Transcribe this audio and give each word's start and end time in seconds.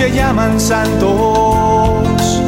que 0.00 0.10
llaman 0.12 0.58
santos. 0.58 2.40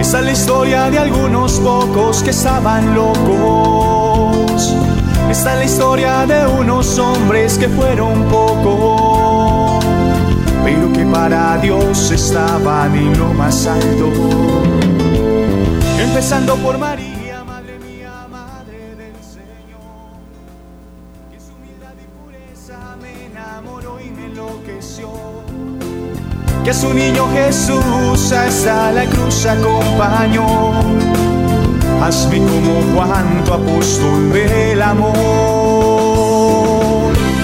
Es 0.00 0.12
la 0.14 0.32
historia 0.32 0.88
de 0.90 0.98
algunos 0.98 1.60
pocos 1.60 2.22
que 2.22 2.30
estaban 2.30 2.94
locos. 2.94 4.74
Esta 5.30 5.52
es 5.52 5.58
la 5.58 5.64
historia 5.66 6.26
de 6.26 6.46
unos 6.46 6.98
hombres 6.98 7.58
que 7.58 7.68
fueron 7.68 8.24
pocos, 8.30 9.84
pero 10.64 10.90
que 10.94 11.04
para 11.04 11.58
Dios 11.58 12.10
estaban 12.10 12.96
en 12.96 13.18
lo 13.18 13.34
más 13.34 13.66
alto. 13.66 14.10
Empezando 15.98 16.56
por 16.56 16.78
María. 16.78 17.05
Que 26.66 26.74
su 26.74 26.92
niño 26.92 27.28
Jesús 27.32 28.32
hasta 28.32 28.90
la 28.90 29.04
cruz 29.04 29.46
acompañó. 29.46 30.72
Hazme 32.02 32.38
como 32.38 32.82
Juan, 32.92 33.44
tu 33.44 33.52
apóstol 33.52 34.32
del 34.32 34.82
amor. 34.82 35.14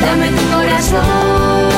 Dame 0.05 0.27
tu 0.27 0.43
corazón, 0.57 1.71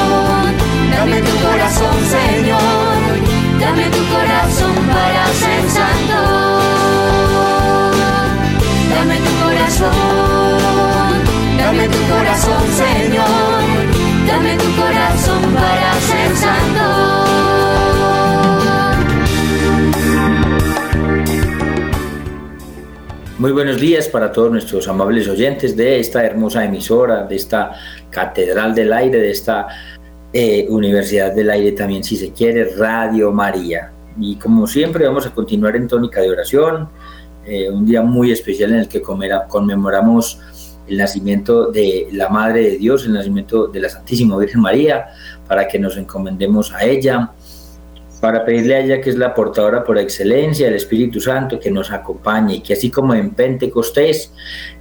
dame 0.91 1.20
tu 1.20 1.36
corazón, 1.46 1.96
Señor. 2.16 3.20
Dame 3.60 3.84
tu 3.91 4.02
corazón 4.14 4.74
para 4.94 5.26
ser 5.42 5.64
santo. 5.76 6.20
Dame 8.94 9.16
tu 9.19 9.32
corazón, 9.44 9.92
dame 11.58 11.84
tu 11.88 12.00
corazón, 12.10 12.64
Señor. 12.82 13.62
Dame 14.26 14.52
tu 14.56 14.70
corazón 14.80 15.42
para 15.52 15.92
ser 16.08 16.30
santo. 16.36 17.13
Muy 23.45 23.53
buenos 23.53 23.78
días 23.78 24.09
para 24.09 24.33
todos 24.33 24.50
nuestros 24.50 24.89
amables 24.89 25.28
oyentes 25.28 25.77
de 25.77 26.00
esta 26.00 26.25
hermosa 26.25 26.64
emisora, 26.64 27.25
de 27.25 27.37
esta 27.37 27.73
Catedral 28.09 28.75
del 28.75 28.91
Aire, 28.91 29.19
de 29.19 29.31
esta 29.31 29.69
eh, 30.33 30.64
Universidad 30.70 31.34
del 31.34 31.50
Aire 31.50 31.72
también, 31.72 32.03
si 32.03 32.17
se 32.17 32.33
quiere, 32.33 32.75
Radio 32.75 33.33
María. 33.33 33.92
Y 34.19 34.37
como 34.37 34.67
siempre 34.67 35.06
vamos 35.06 35.27
a 35.27 35.34
continuar 35.34 35.77
en 35.77 35.89
tónica 35.89 36.22
de 36.22 36.31
oración, 36.31 36.89
eh, 37.45 37.69
un 37.69 37.84
día 37.84 38.00
muy 38.00 38.33
especial 38.33 38.72
en 38.72 38.78
el 38.78 38.89
que 38.89 39.03
conmemoramos 39.03 40.41
el 40.89 40.97
nacimiento 40.97 41.70
de 41.70 42.09
la 42.12 42.31
Madre 42.31 42.62
de 42.62 42.78
Dios, 42.78 43.05
el 43.05 43.12
nacimiento 43.12 43.67
de 43.67 43.78
la 43.78 43.91
Santísima 43.91 44.39
Virgen 44.39 44.62
María, 44.62 45.09
para 45.47 45.69
que 45.69 45.78
nos 45.78 45.98
encomendemos 45.98 46.72
a 46.72 46.83
ella 46.83 47.31
para 48.25 48.42
pedirle 48.42 48.75
a 48.75 48.80
ella, 48.80 49.00
que 49.03 49.11
es 49.11 49.17
la 49.17 49.34
portadora 49.34 49.84
por 49.84 49.98
excelencia 49.98 50.64
del 50.64 50.77
Espíritu 50.77 51.20
Santo, 51.20 51.61
que 51.61 51.70
nos 51.70 51.92
acompañe 51.92 52.55
y 52.55 52.61
que 52.62 52.72
así 52.72 52.91
como 52.91 53.12
en 53.12 53.34
Pentecostés 53.34 54.33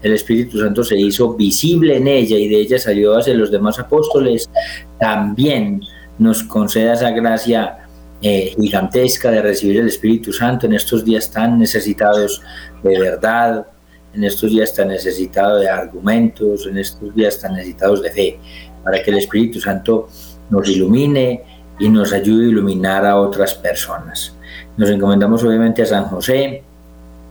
el 0.02 0.14
Espíritu 0.14 0.62
Santo 0.62 0.82
se 0.82 0.98
hizo 0.98 1.34
visible 1.34 1.98
en 1.98 2.08
ella 2.08 2.38
y 2.38 2.48
de 2.48 2.56
ella 2.56 2.80
salió 2.80 3.18
hacia 3.18 3.34
los 3.34 3.52
demás 3.52 3.80
apóstoles, 3.80 4.50
también 4.98 5.82
nos 6.18 6.42
conceda 6.44 6.94
esa 6.94 7.12
gracia 7.12 7.80
eh, 8.22 8.54
gigantesca 8.58 9.30
de 9.30 9.42
recibir 9.42 9.82
el 9.82 9.88
Espíritu 9.88 10.32
Santo 10.32 10.66
en 10.66 10.76
estos 10.76 11.04
días 11.04 11.30
tan 11.30 11.60
necesitados 11.60 12.42
de 12.82 12.98
verdad, 12.98 13.68
en 14.14 14.24
estos 14.24 14.52
días 14.52 14.74
tan 14.74 14.88
necesitados 14.88 15.60
de 15.60 15.68
argumentos, 15.68 16.66
en 16.66 16.78
estos 16.78 17.14
días 17.14 17.42
tan 17.42 17.56
necesitados 17.56 18.04
de 18.04 18.10
fe, 18.10 18.40
para 18.86 19.04
que 19.04 19.12
el 19.12 19.18
Espíritu 19.18 19.60
Santo 19.60 20.08
nos 20.50 20.70
ilumine, 20.70 21.53
y 21.80 21.90
nos 21.90 22.14
ayude 22.14 22.46
a 22.46 22.50
iluminar 22.50 23.06
a 23.06 23.20
otras 23.20 23.54
personas. 23.54 24.36
Nos 24.78 24.90
encomendamos 24.90 25.44
obviamente 25.44 25.82
a 25.82 25.86
San 25.86 26.06
José, 26.06 26.64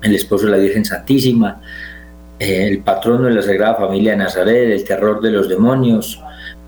el 0.03 0.15
esposo 0.15 0.47
de 0.47 0.53
la 0.53 0.59
Virgen 0.59 0.85
Santísima, 0.85 1.61
eh, 2.39 2.67
el 2.69 2.81
patrono 2.81 3.27
de 3.27 3.35
la 3.35 3.43
Sagrada 3.43 3.77
Familia 3.77 4.13
de 4.13 4.19
Nazaret, 4.19 4.71
el 4.71 4.85
terror 4.85 5.21
de 5.21 5.31
los 5.31 5.49
demonios, 5.49 6.21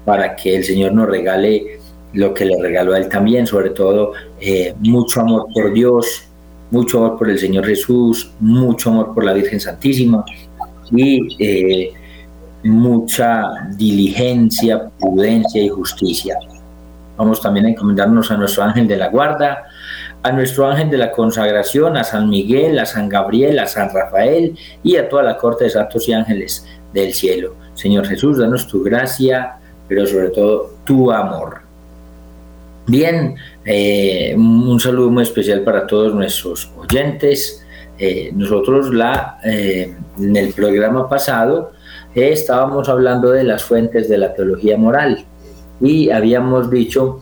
para 0.05 0.37
que 0.37 0.57
el 0.57 0.65
Señor 0.65 0.93
nos 0.93 1.09
regale 1.09 1.81
lo 2.13 2.33
que 2.33 2.45
le 2.45 2.61
regaló 2.61 2.95
a 2.95 2.99
Él 2.99 3.09
también, 3.09 3.47
sobre 3.47 3.71
todo 3.71 4.13
eh, 4.41 4.75
mucho 4.81 5.21
amor 5.21 5.47
por 5.53 5.73
Dios, 5.73 6.25
mucho 6.71 6.99
amor 6.99 7.19
por 7.19 7.31
el 7.31 7.39
Señor 7.39 7.67
Jesús, 7.67 8.31
mucho 8.41 8.91
amor 8.91 9.15
por 9.15 9.25
la 9.25 9.33
Virgen 9.33 9.61
Santísima 9.61 10.25
y 10.91 11.37
eh, 11.39 11.93
mucha 12.63 13.45
diligencia, 13.77 14.91
prudencia 14.99 15.63
y 15.63 15.69
justicia. 15.69 16.39
Vamos 17.17 17.41
también 17.41 17.67
a 17.67 17.71
encomendarnos 17.71 18.31
a 18.31 18.37
nuestro 18.37 18.65
ángel 18.65 18.89
de 18.89 18.97
la 18.97 19.09
guarda, 19.09 19.65
a 20.23 20.33
nuestro 20.33 20.67
ángel 20.67 20.91
de 20.91 20.99
la 20.99 21.13
consagración, 21.13 21.97
a 21.97 22.05
San 22.05 22.29
Miguel, 22.29 22.79
a 22.79 22.87
San 22.87 23.09
Gabriel, 23.09 23.59
a 23.59 23.67
San 23.67 23.91
Rafael 23.93 24.57
y 24.83 24.97
a 24.97 25.09
toda 25.09 25.23
la 25.23 25.37
corte 25.37 25.65
de 25.65 25.71
santos 25.71 26.09
y 26.09 26.13
ángeles 26.13 26.67
del 26.93 27.13
cielo. 27.13 27.55
Señor 27.75 28.07
Jesús, 28.07 28.39
danos 28.39 28.67
tu 28.67 28.83
gracia, 28.83 29.57
pero 29.87 30.07
sobre 30.07 30.31
todo 30.31 30.71
tu 30.85 31.13
amor. 31.13 31.61
Bien, 32.87 33.37
eh, 33.65 34.35
un 34.37 34.79
saludo 34.81 35.11
muy 35.11 35.23
especial 35.23 35.61
para 35.63 35.87
todos 35.87 36.15
nuestros 36.15 36.71
oyentes. 36.77 37.65
Eh, 37.99 38.31
nosotros 38.35 38.93
la, 38.93 39.39
eh, 39.45 39.95
en 40.19 40.37
el 40.37 40.53
programa 40.53 41.09
pasado 41.09 41.73
estábamos 42.15 42.89
hablando 42.89 43.31
de 43.31 43.45
las 43.45 43.63
fuentes 43.63 44.09
de 44.09 44.19
la 44.19 44.35
teología 44.35 44.77
moral 44.77 45.25
y 45.81 46.11
habíamos 46.11 46.71
dicho 46.71 47.21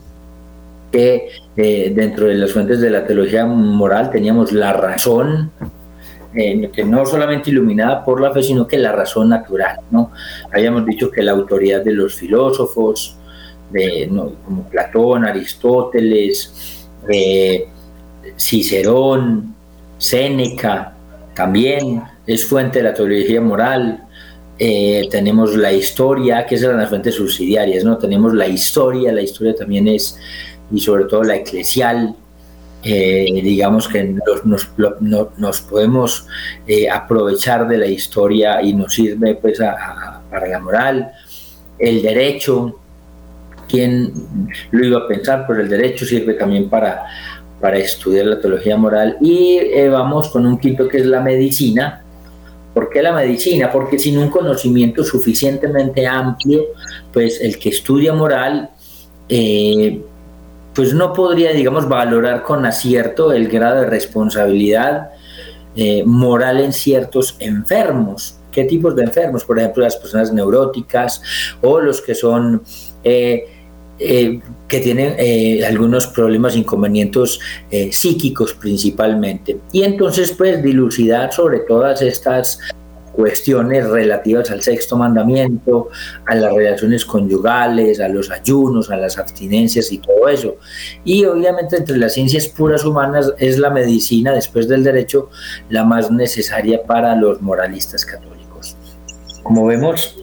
que 0.90 1.28
eh, 1.56 1.92
dentro 1.94 2.26
de 2.26 2.34
las 2.34 2.52
fuentes 2.52 2.80
de 2.80 2.90
la 2.90 3.06
teología 3.06 3.46
moral 3.46 4.10
teníamos 4.10 4.52
la 4.52 4.72
razón, 4.72 5.50
eh, 6.34 6.70
que 6.72 6.84
no 6.84 7.04
solamente 7.04 7.50
iluminada 7.50 8.04
por 8.04 8.20
la 8.20 8.32
fe, 8.32 8.42
sino 8.42 8.66
que 8.66 8.78
la 8.78 8.92
razón 8.92 9.30
natural. 9.30 9.80
¿no? 9.90 10.12
Habíamos 10.52 10.86
dicho 10.86 11.10
que 11.10 11.22
la 11.22 11.32
autoridad 11.32 11.82
de 11.82 11.92
los 11.92 12.14
filósofos, 12.14 13.16
de, 13.70 14.10
como 14.44 14.64
Platón, 14.68 15.24
Aristóteles, 15.24 16.86
eh, 17.08 17.66
Cicerón, 18.36 19.54
Séneca, 19.96 20.94
también 21.34 22.02
es 22.26 22.46
fuente 22.46 22.78
de 22.78 22.84
la 22.84 22.94
teología 22.94 23.40
moral, 23.40 24.04
eh, 24.58 25.08
tenemos 25.10 25.56
la 25.56 25.72
historia, 25.72 26.46
que 26.46 26.56
es 26.56 26.62
las 26.62 26.88
fuentes 26.88 27.14
subsidiarias, 27.14 27.84
¿no? 27.84 27.98
Tenemos 27.98 28.34
la 28.34 28.46
historia, 28.46 29.12
la 29.12 29.22
historia 29.22 29.54
también 29.54 29.88
es, 29.88 30.18
y 30.70 30.80
sobre 30.80 31.04
todo 31.04 31.24
la 31.24 31.36
eclesial, 31.36 32.14
eh, 32.84 33.40
digamos 33.42 33.88
que 33.88 34.04
nos, 34.04 34.68
nos, 35.38 35.60
podemos 35.62 36.26
eh, 36.66 36.90
aprovechar 36.90 37.66
de 37.66 37.78
la 37.78 37.86
historia 37.86 38.60
y 38.62 38.74
nos 38.74 38.94
sirve 38.94 39.36
pues 39.36 39.58
para 39.58 40.48
la 40.48 40.60
moral, 40.60 41.12
el 41.78 42.02
derecho, 42.02 42.78
¿quién 43.68 44.48
lo 44.70 44.84
iba 44.84 44.98
a 44.98 45.08
pensar? 45.08 45.44
Pero 45.46 45.60
el 45.60 45.68
derecho 45.68 46.04
sirve 46.04 46.34
también 46.34 46.68
para, 46.68 47.04
para 47.60 47.78
estudiar 47.78 48.26
la 48.26 48.40
teología 48.40 48.76
moral 48.76 49.16
y 49.20 49.58
vamos 49.88 50.28
con 50.28 50.46
un 50.46 50.58
quinto 50.58 50.88
que 50.88 50.98
es 50.98 51.06
la 51.06 51.20
medicina, 51.20 52.01
¿Por 52.74 52.88
qué 52.88 53.02
la 53.02 53.12
medicina? 53.12 53.70
Porque 53.70 53.98
sin 53.98 54.18
un 54.18 54.30
conocimiento 54.30 55.04
suficientemente 55.04 56.06
amplio, 56.06 56.64
pues 57.12 57.40
el 57.40 57.58
que 57.58 57.68
estudia 57.68 58.12
moral, 58.14 58.70
eh, 59.28 60.02
pues 60.74 60.94
no 60.94 61.12
podría, 61.12 61.52
digamos, 61.52 61.88
valorar 61.88 62.42
con 62.42 62.64
acierto 62.64 63.32
el 63.32 63.48
grado 63.48 63.82
de 63.82 63.86
responsabilidad 63.86 65.10
eh, 65.76 66.02
moral 66.04 66.60
en 66.60 66.72
ciertos 66.72 67.36
enfermos. 67.40 68.38
¿Qué 68.50 68.64
tipos 68.64 68.96
de 68.96 69.04
enfermos? 69.04 69.44
Por 69.44 69.58
ejemplo, 69.58 69.84
las 69.84 69.96
personas 69.96 70.32
neuróticas 70.32 71.22
o 71.60 71.80
los 71.80 72.00
que 72.00 72.14
son... 72.14 72.62
Eh, 73.04 73.51
eh, 74.02 74.40
que 74.68 74.80
tienen 74.80 75.14
eh, 75.18 75.64
algunos 75.66 76.06
problemas, 76.06 76.56
inconvenientes 76.56 77.38
eh, 77.70 77.92
psíquicos 77.92 78.54
principalmente. 78.54 79.58
Y 79.70 79.82
entonces, 79.82 80.32
pues, 80.32 80.62
dilucidar 80.62 81.32
sobre 81.32 81.60
todas 81.60 82.00
estas 82.00 82.58
cuestiones 83.12 83.86
relativas 83.88 84.50
al 84.50 84.62
sexto 84.62 84.96
mandamiento, 84.96 85.90
a 86.26 86.34
las 86.34 86.52
relaciones 86.54 87.04
conyugales, 87.04 88.00
a 88.00 88.08
los 88.08 88.30
ayunos, 88.30 88.90
a 88.90 88.96
las 88.96 89.18
abstinencias 89.18 89.92
y 89.92 89.98
todo 89.98 90.28
eso. 90.28 90.56
Y 91.04 91.24
obviamente 91.26 91.76
entre 91.76 91.98
las 91.98 92.14
ciencias 92.14 92.48
puras 92.48 92.84
humanas 92.84 93.32
es 93.38 93.58
la 93.58 93.70
medicina, 93.70 94.32
después 94.32 94.68
del 94.68 94.82
derecho, 94.84 95.28
la 95.68 95.84
más 95.84 96.10
necesaria 96.10 96.82
para 96.82 97.14
los 97.14 97.42
moralistas 97.42 98.06
católicos. 98.06 98.76
Como 99.42 99.66
vemos, 99.66 100.21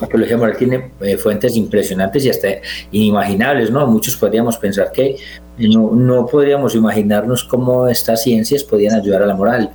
la 0.00 0.06
teología 0.06 0.36
moral 0.36 0.56
tiene 0.56 0.90
eh, 1.00 1.16
fuentes 1.16 1.56
impresionantes 1.56 2.24
y 2.24 2.30
hasta 2.30 2.48
inimaginables, 2.90 3.70
¿no? 3.70 3.86
Muchos 3.86 4.16
podríamos 4.16 4.56
pensar 4.58 4.92
que 4.92 5.16
no, 5.58 5.92
no 5.92 6.26
podríamos 6.26 6.74
imaginarnos 6.74 7.44
cómo 7.44 7.88
estas 7.88 8.22
ciencias 8.22 8.64
podían 8.64 8.94
ayudar 8.94 9.22
a 9.22 9.26
la 9.26 9.34
moral. 9.34 9.70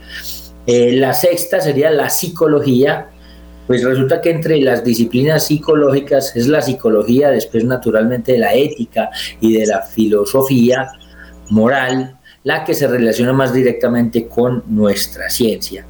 Eh, 0.67 0.93
la 0.93 1.13
sexta 1.13 1.59
sería 1.59 1.89
la 1.91 2.09
psicología, 2.09 3.07
Pues 3.67 3.83
resulta 3.83 4.19
que 4.21 4.31
entre 4.31 4.59
las 4.59 4.83
disciplinas 4.83 5.45
psicológicas 5.45 6.35
es 6.35 6.47
la 6.47 6.61
psicología, 6.61 7.29
después 7.29 7.63
naturalmente 7.63 8.33
de 8.33 8.39
la 8.39 8.53
ética 8.53 9.09
y 9.39 9.53
de 9.53 9.65
la 9.65 9.81
filosofía 9.81 10.91
moral, 11.49 12.17
la 12.43 12.65
que 12.65 12.73
se 12.73 12.87
relaciona 12.87 13.33
más 13.33 13.53
directamente 13.53 14.27
con 14.27 14.63
nuestra 14.67 15.29
ciencia. 15.29 15.85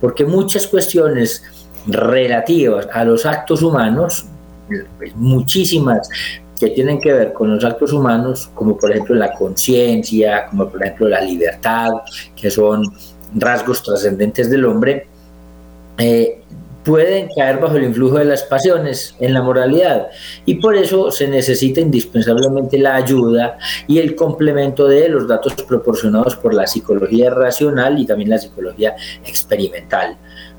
Porque 0.00 0.24
muchas 0.24 0.66
cuestiones 0.66 1.42
relativas 1.86 2.88
a 2.92 3.04
los 3.04 3.26
actos 3.26 3.62
humanos, 3.62 4.26
pues 4.98 5.14
muchísimas 5.16 6.08
que 6.58 6.68
tienen 6.70 7.00
que 7.00 7.12
ver 7.12 7.32
con 7.32 7.54
los 7.54 7.64
actos 7.64 7.92
humanos, 7.92 8.50
como 8.54 8.76
por 8.76 8.90
ejemplo 8.90 9.14
la 9.14 9.32
conciencia, 9.32 10.46
como 10.48 10.68
por 10.68 10.82
ejemplo 10.82 11.08
la 11.08 11.20
libertad, 11.20 11.90
que 12.34 12.50
son 12.50 12.82
rasgos 13.34 13.82
trascendentes 13.82 14.50
del 14.50 14.64
hombre, 14.64 15.06
eh, 15.98 16.42
pueden 16.86 17.28
caer 17.34 17.58
bajo 17.58 17.76
el 17.76 17.84
influjo 17.84 18.18
de 18.18 18.24
las 18.24 18.44
pasiones 18.44 19.16
en 19.18 19.34
la 19.34 19.42
moralidad 19.42 20.06
y 20.44 20.54
por 20.54 20.76
eso 20.76 21.10
se 21.10 21.26
necesita 21.26 21.80
indispensablemente 21.80 22.78
la 22.78 22.94
ayuda 22.94 23.58
y 23.88 23.98
el 23.98 24.14
complemento 24.14 24.86
de 24.86 25.08
los 25.08 25.26
datos 25.26 25.54
proporcionados 25.54 26.36
por 26.36 26.54
la 26.54 26.66
psicología 26.66 27.30
racional 27.30 27.98
y 27.98 28.06
también 28.06 28.30
la 28.30 28.38
psicología 28.38 28.94
experimental. 29.24 30.16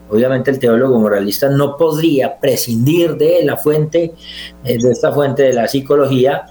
Obviamente 0.10 0.52
el 0.52 0.60
teólogo 0.60 1.00
moralista 1.00 1.50
no 1.50 1.76
podría 1.76 2.38
prescindir 2.40 3.16
de 3.16 3.44
la 3.44 3.58
fuente, 3.58 4.14
eh, 4.64 4.78
de 4.78 4.92
esta 4.92 5.12
fuente 5.12 5.44
de 5.44 5.54
la 5.54 5.68
psicología, 5.68 6.46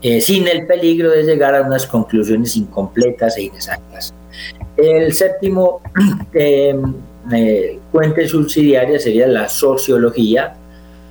eh, 0.00 0.20
sin 0.20 0.48
el 0.48 0.66
peligro 0.66 1.10
de 1.10 1.24
llegar 1.24 1.54
a 1.54 1.62
unas 1.62 1.86
conclusiones 1.86 2.56
incompletas 2.56 3.36
e 3.36 3.42
inexactas. 3.42 4.14
El 4.76 5.12
séptimo 5.12 5.82
eh, 6.32 7.78
fuente 7.92 8.26
subsidiaria 8.26 8.98
sería 8.98 9.26
la 9.26 9.48
sociología. 9.48 10.54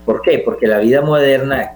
¿Por 0.06 0.22
qué? 0.22 0.40
Porque 0.40 0.68
la 0.68 0.80
vida 0.80 1.02
moderna 1.02 1.74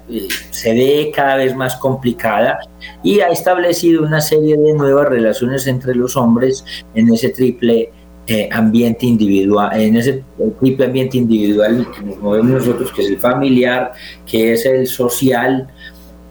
se 0.51 0.73
ve 0.73 1.11
cada 1.13 1.35
vez 1.35 1.53
más 1.53 1.75
complicada 1.75 2.59
y 3.03 3.19
ha 3.19 3.27
establecido 3.27 4.03
una 4.03 4.21
serie 4.21 4.57
de 4.57 4.73
nuevas 4.73 5.09
relaciones 5.09 5.67
entre 5.67 5.93
los 5.93 6.15
hombres 6.15 6.63
en 6.95 7.13
ese 7.13 7.29
triple 7.29 7.91
eh, 8.31 8.49
ambiente 8.51 9.05
individual, 9.05 9.79
en 9.79 9.97
ese 9.97 10.23
triple 10.59 10.85
ambiente 10.85 11.17
individual 11.17 11.85
que 11.93 12.05
nos 12.05 12.17
movemos 12.19 12.51
nosotros, 12.51 12.91
que 12.93 13.01
es 13.01 13.09
el 13.09 13.17
familiar, 13.17 13.91
que 14.25 14.53
es 14.53 14.65
el 14.65 14.87
social, 14.87 15.67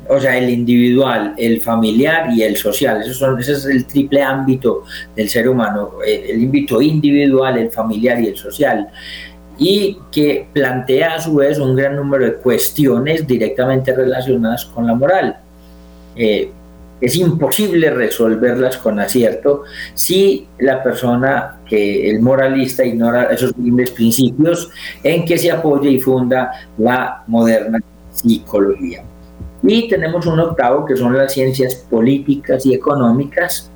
o 0.08 0.18
sea, 0.18 0.38
el 0.38 0.48
individual, 0.48 1.34
el 1.36 1.60
familiar 1.60 2.30
y 2.32 2.42
el 2.42 2.56
social. 2.56 3.02
Eso 3.02 3.12
son, 3.12 3.38
ese 3.38 3.52
es 3.52 3.66
el 3.66 3.84
triple 3.84 4.22
ámbito 4.22 4.84
del 5.14 5.28
ser 5.28 5.48
humano, 5.48 5.90
el, 6.06 6.30
el 6.30 6.46
ámbito 6.46 6.80
individual, 6.80 7.58
el 7.58 7.70
familiar 7.70 8.20
y 8.20 8.28
el 8.28 8.36
social 8.36 8.88
y 9.58 9.98
que 10.10 10.46
plantea 10.54 11.16
a 11.16 11.20
su 11.20 11.34
vez 11.34 11.58
un 11.58 11.76
gran 11.76 11.94
número 11.94 12.24
de 12.24 12.34
cuestiones 12.36 13.26
directamente 13.26 13.94
relacionadas 13.94 14.64
con 14.64 14.86
la 14.86 14.94
moral. 14.94 15.36
Eh, 16.16 16.50
es 17.00 17.16
imposible 17.16 17.90
resolverlas 17.90 18.76
con 18.76 19.00
acierto 19.00 19.64
si 19.94 20.48
la 20.58 20.82
persona, 20.82 21.60
que 21.66 22.10
el 22.10 22.20
moralista, 22.20 22.84
ignora 22.84 23.24
esos 23.24 23.52
grandes 23.56 23.90
principios 23.90 24.70
en 25.02 25.24
que 25.24 25.38
se 25.38 25.50
apoya 25.50 25.88
y 25.88 26.00
funda 26.00 26.50
la 26.78 27.22
moderna 27.26 27.80
psicología. 28.12 29.02
Y 29.62 29.88
tenemos 29.88 30.26
un 30.26 30.40
octavo 30.40 30.84
que 30.86 30.96
son 30.96 31.16
las 31.16 31.32
ciencias 31.32 31.74
políticas 31.74 32.64
y 32.64 32.74
económicas, 32.74 33.69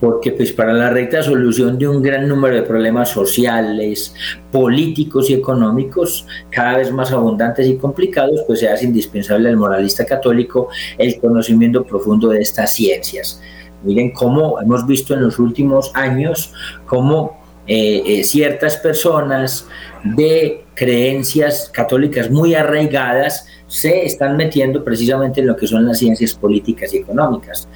porque 0.00 0.32
pues 0.32 0.52
para 0.52 0.72
la 0.72 0.90
recta 0.90 1.22
solución 1.22 1.78
de 1.78 1.88
un 1.88 2.02
gran 2.02 2.28
número 2.28 2.56
de 2.56 2.62
problemas 2.62 3.10
sociales, 3.10 4.14
políticos 4.52 5.30
y 5.30 5.34
económicos, 5.34 6.26
cada 6.50 6.78
vez 6.78 6.92
más 6.92 7.12
abundantes 7.12 7.66
y 7.66 7.76
complicados, 7.76 8.42
pues 8.46 8.60
se 8.60 8.68
hace 8.68 8.86
indispensable 8.86 9.48
al 9.48 9.56
moralista 9.56 10.04
católico 10.04 10.68
el 10.98 11.18
conocimiento 11.18 11.84
profundo 11.84 12.28
de 12.28 12.40
estas 12.40 12.74
ciencias. 12.74 13.40
Miren 13.82 14.10
cómo 14.12 14.60
hemos 14.60 14.86
visto 14.86 15.14
en 15.14 15.22
los 15.22 15.38
últimos 15.38 15.90
años 15.94 16.52
cómo 16.86 17.38
eh, 17.66 18.02
eh, 18.06 18.24
ciertas 18.24 18.76
personas 18.76 19.66
de 20.04 20.64
creencias 20.74 21.68
católicas 21.72 22.30
muy 22.30 22.54
arraigadas 22.54 23.46
se 23.66 24.04
están 24.04 24.36
metiendo 24.36 24.84
precisamente 24.84 25.40
en 25.40 25.48
lo 25.48 25.56
que 25.56 25.66
son 25.66 25.84
las 25.84 25.98
ciencias 25.98 26.34
políticas 26.34 26.94
y 26.94 26.98
económicas. 26.98 27.68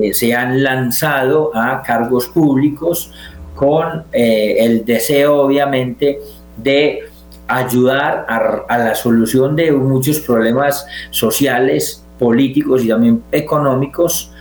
Eh, 0.00 0.12
se 0.12 0.34
han 0.34 0.62
lanzado 0.62 1.50
a 1.54 1.82
cargos 1.82 2.26
públicos 2.26 3.12
con 3.54 4.04
eh, 4.12 4.56
el 4.58 4.84
deseo 4.84 5.42
obviamente 5.42 6.20
de 6.56 7.00
ayudar 7.48 8.26
a, 8.28 8.78
la 8.78 8.94
solución 8.94 9.56
de 9.56 9.72
muchos 9.72 10.20
problemas 10.20 10.86
sociales, 11.10 12.04
políticos 12.18 12.84
y 12.84 12.88
también 12.88 13.22
económicos, 13.32 14.32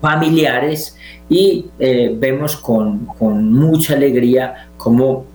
familiares, 0.00 0.96
y 1.28 1.66
eh, 1.78 2.14
vemos 2.18 2.56
con, 2.56 3.06
con 3.06 3.52
mucha 3.52 3.94
alegría 3.94 4.68
cómo 4.76 5.26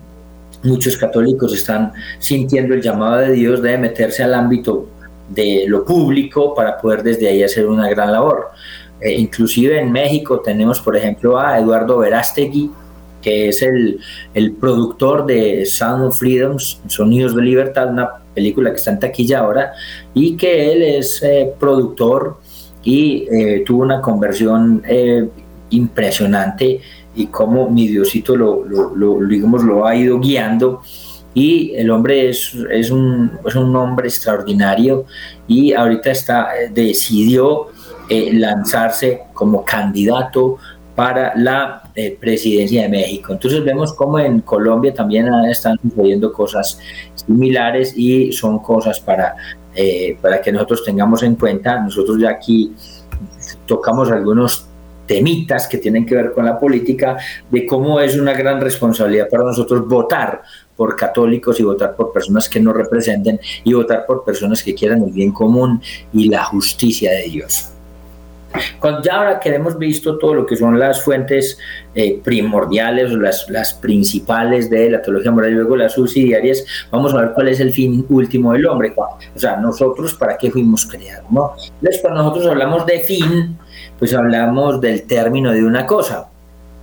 muchos 0.62 0.96
católicos 0.96 1.52
están 1.54 1.92
sintiendo 2.18 2.74
el 2.74 2.82
llamado 2.82 3.18
de 3.18 3.32
Dios 3.32 3.62
de 3.62 3.78
meterse 3.78 4.22
al 4.22 4.34
ámbito 4.34 4.88
de 5.28 5.64
lo 5.66 5.84
público 5.84 6.54
para 6.54 6.78
poder 6.78 7.02
desde 7.02 7.28
ahí 7.28 7.42
hacer 7.42 7.66
una 7.66 7.88
gran 7.88 8.12
labor. 8.12 8.50
Eh, 9.00 9.14
inclusive 9.14 9.80
en 9.80 9.92
México 9.92 10.40
tenemos, 10.40 10.80
por 10.80 10.96
ejemplo, 10.96 11.38
a 11.38 11.58
Eduardo 11.58 11.98
Verástegui, 11.98 12.70
que 13.22 13.48
es 13.48 13.62
el, 13.62 14.00
el, 14.34 14.52
productor 14.52 15.26
de 15.26 15.66
Sound 15.66 16.04
of 16.04 16.18
Freedoms, 16.18 16.80
Sonidos 16.86 17.34
de 17.34 17.42
Libertad, 17.42 17.90
una 17.90 18.10
película 18.34 18.70
que 18.70 18.76
está 18.76 18.92
en 18.92 19.00
taquilla 19.00 19.40
ahora, 19.40 19.72
y 20.14 20.36
que 20.36 20.72
él 20.72 20.82
es 20.82 21.22
eh, 21.22 21.52
productor 21.58 22.38
y 22.82 23.26
eh, 23.30 23.64
tuvo 23.66 23.82
una 23.82 24.00
conversión 24.00 24.82
impresionante 25.70 26.80
y 27.14 27.26
como 27.26 27.68
mi 27.68 27.88
Diosito 27.88 28.36
lo, 28.36 28.64
lo, 28.64 29.26
digamos, 29.26 29.64
lo 29.64 29.86
ha 29.86 29.94
ido 29.94 30.18
guiando. 30.20 30.80
Y 31.34 31.72
el 31.74 31.90
hombre 31.90 32.30
es, 32.30 32.54
es, 32.70 32.90
un, 32.90 33.32
es 33.44 33.54
un 33.54 33.74
hombre 33.76 34.08
extraordinario 34.08 35.04
y 35.46 35.72
ahorita 35.72 36.10
está, 36.10 36.48
decidió 36.72 37.68
eh, 38.08 38.30
lanzarse 38.32 39.22
como 39.32 39.64
candidato 39.64 40.58
para 40.98 41.32
la 41.36 41.82
eh, 41.94 42.16
presidencia 42.18 42.82
de 42.82 42.88
México. 42.88 43.32
Entonces 43.32 43.62
vemos 43.64 43.92
como 43.92 44.18
en 44.18 44.40
Colombia 44.40 44.92
también 44.92 45.32
están 45.44 45.78
sucediendo 45.80 46.32
cosas 46.32 46.80
similares 47.14 47.96
y 47.96 48.32
son 48.32 48.58
cosas 48.58 48.98
para, 48.98 49.36
eh, 49.76 50.18
para 50.20 50.42
que 50.42 50.50
nosotros 50.50 50.84
tengamos 50.84 51.22
en 51.22 51.36
cuenta. 51.36 51.80
Nosotros 51.80 52.18
ya 52.20 52.30
aquí 52.30 52.74
tocamos 53.64 54.10
algunos 54.10 54.66
temitas 55.06 55.68
que 55.68 55.78
tienen 55.78 56.04
que 56.04 56.16
ver 56.16 56.32
con 56.32 56.44
la 56.44 56.58
política, 56.58 57.16
de 57.48 57.64
cómo 57.64 58.00
es 58.00 58.16
una 58.16 58.32
gran 58.32 58.60
responsabilidad 58.60 59.28
para 59.28 59.44
nosotros 59.44 59.86
votar 59.86 60.42
por 60.76 60.96
católicos 60.96 61.60
y 61.60 61.62
votar 61.62 61.94
por 61.94 62.12
personas 62.12 62.48
que 62.48 62.58
nos 62.58 62.76
representen 62.76 63.38
y 63.62 63.72
votar 63.72 64.04
por 64.04 64.24
personas 64.24 64.62
que 64.64 64.74
quieran 64.74 65.02
el 65.04 65.12
bien 65.12 65.30
común 65.30 65.80
y 66.12 66.28
la 66.28 66.44
justicia 66.44 67.12
de 67.12 67.22
Dios. 67.22 67.77
Cuando 68.80 69.02
ya 69.02 69.16
ahora 69.16 69.40
que 69.40 69.50
hemos 69.50 69.78
visto 69.78 70.18
todo 70.18 70.34
lo 70.34 70.46
que 70.46 70.56
son 70.56 70.78
las 70.78 71.02
fuentes 71.02 71.58
eh, 71.94 72.20
primordiales 72.22 73.12
las, 73.12 73.48
las 73.50 73.74
principales 73.74 74.70
de 74.70 74.90
la 74.90 75.02
teología 75.02 75.30
moral 75.30 75.50
y 75.50 75.54
luego 75.54 75.76
las 75.76 75.92
subsidiarias, 75.92 76.64
vamos 76.90 77.14
a 77.14 77.20
ver 77.20 77.32
cuál 77.34 77.48
es 77.48 77.60
el 77.60 77.72
fin 77.72 78.06
último 78.08 78.52
del 78.52 78.66
hombre. 78.66 78.94
O 78.96 79.38
sea, 79.38 79.56
nosotros 79.56 80.14
para 80.14 80.36
qué 80.36 80.50
fuimos 80.50 80.86
creados, 80.86 81.30
¿no? 81.30 81.52
Entonces, 81.80 82.00
cuando 82.00 82.22
nosotros 82.22 82.46
hablamos 82.46 82.86
de 82.86 83.00
fin, 83.00 83.58
pues 83.98 84.14
hablamos 84.14 84.80
del 84.80 85.02
término 85.06 85.52
de 85.52 85.64
una 85.64 85.86
cosa. 85.86 86.28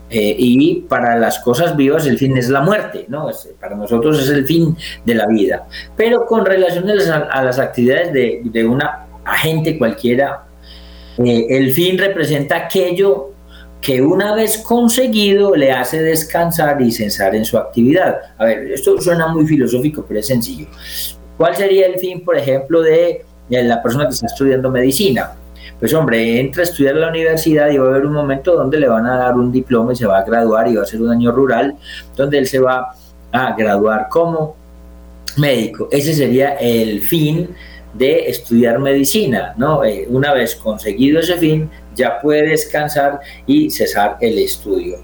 Eh, 0.10 0.36
y 0.38 0.82
para 0.82 1.18
las 1.18 1.40
cosas 1.40 1.76
vivas 1.76 2.06
el 2.06 2.20
fin 2.20 2.38
es 2.38 2.50
la 2.50 2.62
muerte, 2.62 3.06
¿no? 3.08 3.28
para 3.60 3.76
nosotros 3.76 4.22
es 4.22 4.30
el 4.30 4.46
fin 4.46 4.78
de 5.04 5.16
la 5.16 5.26
vida. 5.26 5.66
Pero 5.98 6.28
con 6.28 6.46
relación 6.46 6.88
a 6.90 7.44
las, 7.44 7.58
actividades 7.58 8.14
de, 8.14 8.42
de 8.44 8.66
una 8.66 9.08
agente 9.26 9.80
cualquiera 9.80 10.45
eh, 11.24 11.48
el 11.50 11.74
fin 11.74 11.98
representa 11.98 12.58
aquello 12.58 13.32
que 13.82 14.02
una 14.02 14.34
vez 14.34 14.58
conseguido 14.58 15.56
le 15.56 15.72
hace 15.72 16.02
descansar 16.02 16.82
y 16.82 16.92
cesar 16.92 17.36
en 17.36 17.46
su 17.46 17.58
actividad. 17.58 18.18
A 18.38 18.46
ver, 18.46 18.72
esto 18.72 19.00
suena 19.00 19.28
muy 19.28 19.46
filosófico, 19.46 20.04
pero 20.08 20.20
es 20.20 20.28
sencillo. 20.28 20.66
¿Cuál 21.38 21.56
sería 21.56 21.86
el 21.86 22.00
fin, 22.00 22.24
por 22.24 22.36
ejemplo, 22.38 22.82
de, 22.82 23.24
la 23.50 23.84
persona 23.84 24.06
que 24.06 24.14
está 24.14 24.26
estudiando 24.26 24.72
medicina? 24.72 25.34
Pues 25.80 25.94
hombre, 25.94 26.40
entra 26.40 26.62
a 26.62 26.64
estudiar 26.64 26.96
a 26.96 27.00
la 27.00 27.10
universidad 27.10 27.70
y 27.70 27.78
va 27.78 27.86
a 27.86 27.90
haber 27.90 28.06
un 28.06 28.14
momento 28.14 28.56
donde 28.56 28.80
le 28.80 28.88
van 28.88 29.06
a 29.06 29.18
dar 29.18 29.36
un 29.36 29.52
diploma 29.52 29.94
y 29.94 29.96
se 29.98 30.08
va 30.08 30.20
a 30.20 30.24
graduar 30.24 30.68
y 30.68 30.76
va 30.76 30.84
a 30.84 30.86
ser 30.86 31.02
un 31.02 31.12
año 31.12 31.32
rural, 31.32 31.76
donde 32.16 32.40
él 32.40 32.48
se 32.48 32.60
va 32.60 32.96
a 33.32 33.56
graduar 33.56 34.08
como 34.10 34.56
médico. 35.38 35.90
Ese 35.92 36.14
sería 36.14 36.54
el 36.56 37.02
fin 37.02 37.50
de 37.98 38.30
estudiar 38.30 38.80
medicina, 38.80 39.54
¿no? 39.58 39.84
Eh, 39.84 40.06
una 40.10 40.34
vez 40.34 40.56
conseguido 40.56 41.20
ese 41.20 41.38
fin, 41.38 41.70
ya 41.96 42.20
puede 42.20 42.50
descansar 42.50 43.20
y 43.46 43.70
cesar 43.70 44.18
el 44.20 44.38
estudio. 44.40 44.98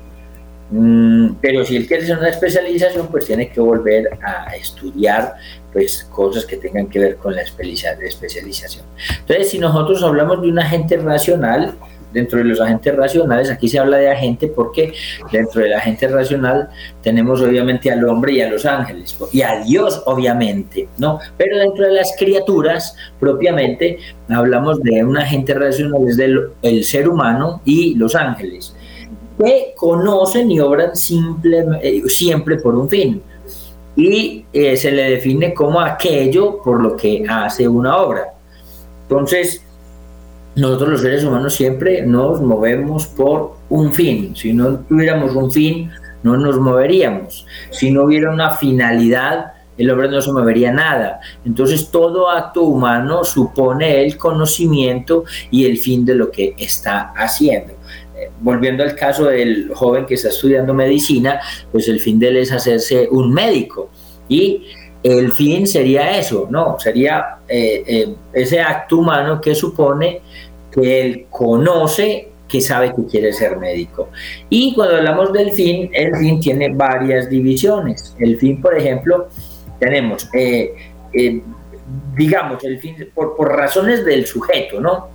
Mm, 0.71 1.35
pero 1.41 1.65
si 1.65 1.75
él 1.75 1.87
quiere 1.87 2.03
hacer 2.03 2.17
una 2.17 2.29
especialización, 2.29 3.07
pues 3.07 3.25
tiene 3.25 3.49
que 3.49 3.59
volver 3.59 4.09
a 4.21 4.55
estudiar 4.55 5.35
pues 5.71 6.07
cosas 6.11 6.45
que 6.45 6.57
tengan 6.57 6.87
que 6.87 6.99
ver 6.99 7.15
con 7.17 7.35
la 7.35 7.41
especialización. 7.41 8.85
Entonces, 9.19 9.49
si 9.49 9.59
nosotros 9.59 10.03
hablamos 10.03 10.41
de 10.41 10.49
un 10.49 10.59
agente 10.59 10.97
racional, 10.97 11.75
dentro 12.13 12.39
de 12.39 12.45
los 12.45 12.59
agentes 12.59 12.95
racionales, 12.95 13.49
aquí 13.49 13.67
se 13.67 13.79
habla 13.79 13.97
de 13.97 14.09
agente 14.09 14.47
porque 14.47 14.93
dentro 15.31 15.61
del 15.61 15.73
agente 15.73 16.07
racional 16.07 16.69
tenemos 17.01 17.41
obviamente 17.41 17.91
al 17.91 18.07
hombre 18.07 18.33
y 18.33 18.41
a 18.41 18.49
los 18.49 18.65
ángeles, 18.65 19.17
y 19.31 19.41
a 19.41 19.63
Dios 19.63 20.01
obviamente, 20.05 20.87
¿no? 20.97 21.19
Pero 21.37 21.57
dentro 21.57 21.85
de 21.85 21.93
las 21.93 22.13
criaturas 22.17 22.95
propiamente 23.19 23.99
hablamos 24.29 24.81
de 24.81 25.03
un 25.03 25.17
agente 25.17 25.53
racional, 25.53 26.07
es 26.07 26.17
del 26.17 26.49
el 26.61 26.83
ser 26.83 27.07
humano 27.07 27.61
y 27.65 27.95
los 27.95 28.15
ángeles, 28.15 28.75
que 29.37 29.73
conocen 29.75 30.51
y 30.51 30.59
obran 30.59 30.95
simple, 30.95 31.65
eh, 31.81 32.01
siempre 32.07 32.57
por 32.57 32.75
un 32.75 32.89
fin. 32.89 33.21
Y 33.95 34.45
eh, 34.53 34.77
se 34.77 34.91
le 34.91 35.11
define 35.11 35.53
como 35.53 35.81
aquello 35.81 36.61
por 36.63 36.81
lo 36.81 36.95
que 36.95 37.25
hace 37.27 37.67
una 37.67 37.97
obra. 37.97 38.33
Entonces, 39.03 39.61
nosotros 40.55 40.89
los 40.89 41.01
seres 41.01 41.23
humanos 41.23 41.55
siempre 41.55 42.05
nos 42.05 42.41
movemos 42.41 43.07
por 43.07 43.55
un 43.69 43.93
fin. 43.93 44.35
Si 44.35 44.53
no 44.53 44.79
tuviéramos 44.79 45.33
un 45.35 45.51
fin, 45.51 45.89
no 46.23 46.37
nos 46.37 46.59
moveríamos. 46.59 47.45
Si 47.71 47.91
no 47.91 48.03
hubiera 48.03 48.31
una 48.31 48.51
finalidad, 48.51 49.53
el 49.77 49.89
hombre 49.89 50.09
no 50.09 50.21
se 50.21 50.31
movería 50.31 50.71
nada. 50.71 51.21
Entonces 51.45 51.89
todo 51.89 52.29
acto 52.29 52.63
humano 52.63 53.23
supone 53.23 54.03
el 54.03 54.17
conocimiento 54.17 55.23
y 55.49 55.65
el 55.65 55.77
fin 55.77 56.05
de 56.05 56.15
lo 56.15 56.29
que 56.29 56.53
está 56.57 57.13
haciendo. 57.15 57.73
Eh, 58.15 58.29
volviendo 58.41 58.83
al 58.83 58.95
caso 58.95 59.25
del 59.25 59.71
joven 59.73 60.05
que 60.05 60.15
está 60.15 60.29
estudiando 60.29 60.73
medicina, 60.73 61.39
pues 61.71 61.87
el 61.87 61.99
fin 61.99 62.19
de 62.19 62.27
él 62.27 62.37
es 62.37 62.51
hacerse 62.51 63.07
un 63.09 63.33
médico. 63.33 63.89
Y 64.27 64.65
el 65.03 65.31
fin 65.31 65.65
sería 65.65 66.17
eso, 66.17 66.47
¿no? 66.49 66.77
Sería 66.79 67.37
eh, 67.47 67.83
eh, 67.87 68.15
ese 68.33 68.61
acto 68.61 68.97
humano 68.97 69.41
que 69.41 69.55
supone 69.55 70.21
que 70.71 71.01
él 71.01 71.25
conoce 71.29 72.29
que 72.47 72.61
sabe 72.61 72.93
que 72.93 73.05
quiere 73.05 73.31
ser 73.31 73.57
médico. 73.57 74.09
Y 74.49 74.73
cuando 74.73 74.97
hablamos 74.97 75.31
del 75.31 75.51
fin, 75.53 75.89
el 75.93 76.15
fin 76.17 76.39
tiene 76.39 76.73
varias 76.73 77.29
divisiones. 77.29 78.13
El 78.19 78.37
fin, 78.37 78.61
por 78.61 78.77
ejemplo, 78.77 79.29
tenemos, 79.79 80.29
eh, 80.33 80.73
digamos, 82.15 82.61
el 82.65 82.77
fin 82.79 83.09
por, 83.15 83.37
por, 83.37 83.55
razones 83.55 84.03
del 84.03 84.25
sujeto, 84.25 84.81
¿no? 84.81 85.07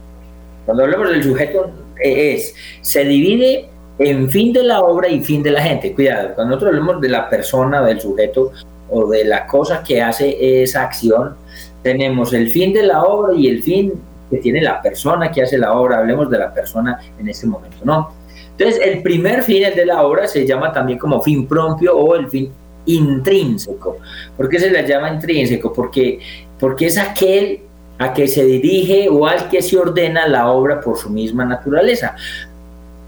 Cuando 0.64 0.84
hablamos 0.84 1.10
del 1.10 1.22
sujeto 1.22 1.70
es, 2.02 2.54
se 2.80 3.04
divide 3.04 3.68
en 3.98 4.28
fin 4.28 4.52
de 4.52 4.62
la 4.62 4.80
obra 4.80 5.08
y 5.08 5.22
fin 5.22 5.42
de 5.42 5.50
la 5.50 5.62
gente. 5.62 5.94
Cuidado, 5.94 6.34
cuando 6.34 6.54
nosotros 6.54 6.74
hablamos 6.74 7.00
de 7.00 7.08
la 7.08 7.28
persona, 7.28 7.82
del 7.82 8.00
sujeto, 8.00 8.52
o 8.90 9.08
de 9.08 9.24
la 9.24 9.46
cosa 9.46 9.82
que 9.82 10.02
hace 10.02 10.62
esa 10.62 10.82
acción, 10.82 11.36
tenemos 11.82 12.32
el 12.32 12.50
fin 12.50 12.72
de 12.72 12.82
la 12.82 13.02
obra 13.02 13.34
y 13.34 13.48
el 13.48 13.62
fin 13.62 13.92
que 14.30 14.38
tiene 14.38 14.60
la 14.60 14.82
persona 14.82 15.30
que 15.30 15.42
hace 15.42 15.58
la 15.58 15.72
obra. 15.72 15.98
Hablemos 15.98 16.30
de 16.30 16.38
la 16.38 16.52
persona 16.52 16.98
en 17.18 17.28
este 17.28 17.46
momento, 17.46 17.78
¿no? 17.84 18.10
Entonces, 18.58 18.80
el 18.82 19.02
primer 19.02 19.42
fin, 19.42 19.64
el 19.64 19.74
de 19.74 19.86
la 19.86 20.02
obra, 20.02 20.26
se 20.26 20.46
llama 20.46 20.72
también 20.72 20.98
como 20.98 21.20
fin 21.20 21.46
propio 21.46 21.96
o 21.96 22.14
el 22.16 22.28
fin 22.28 22.50
intrínseco. 22.86 23.98
¿Por 24.36 24.48
qué 24.48 24.58
se 24.58 24.70
le 24.70 24.86
llama 24.86 25.12
intrínseco? 25.12 25.72
Porque, 25.72 26.20
porque 26.58 26.86
es 26.86 26.96
aquel 26.96 27.60
a 27.98 28.12
que 28.12 28.28
se 28.28 28.44
dirige 28.44 29.08
o 29.08 29.26
al 29.26 29.48
que 29.48 29.62
se 29.62 29.76
ordena 29.76 30.26
la 30.26 30.50
obra 30.50 30.80
por 30.80 30.98
su 30.98 31.10
misma 31.10 31.44
naturaleza 31.44 32.14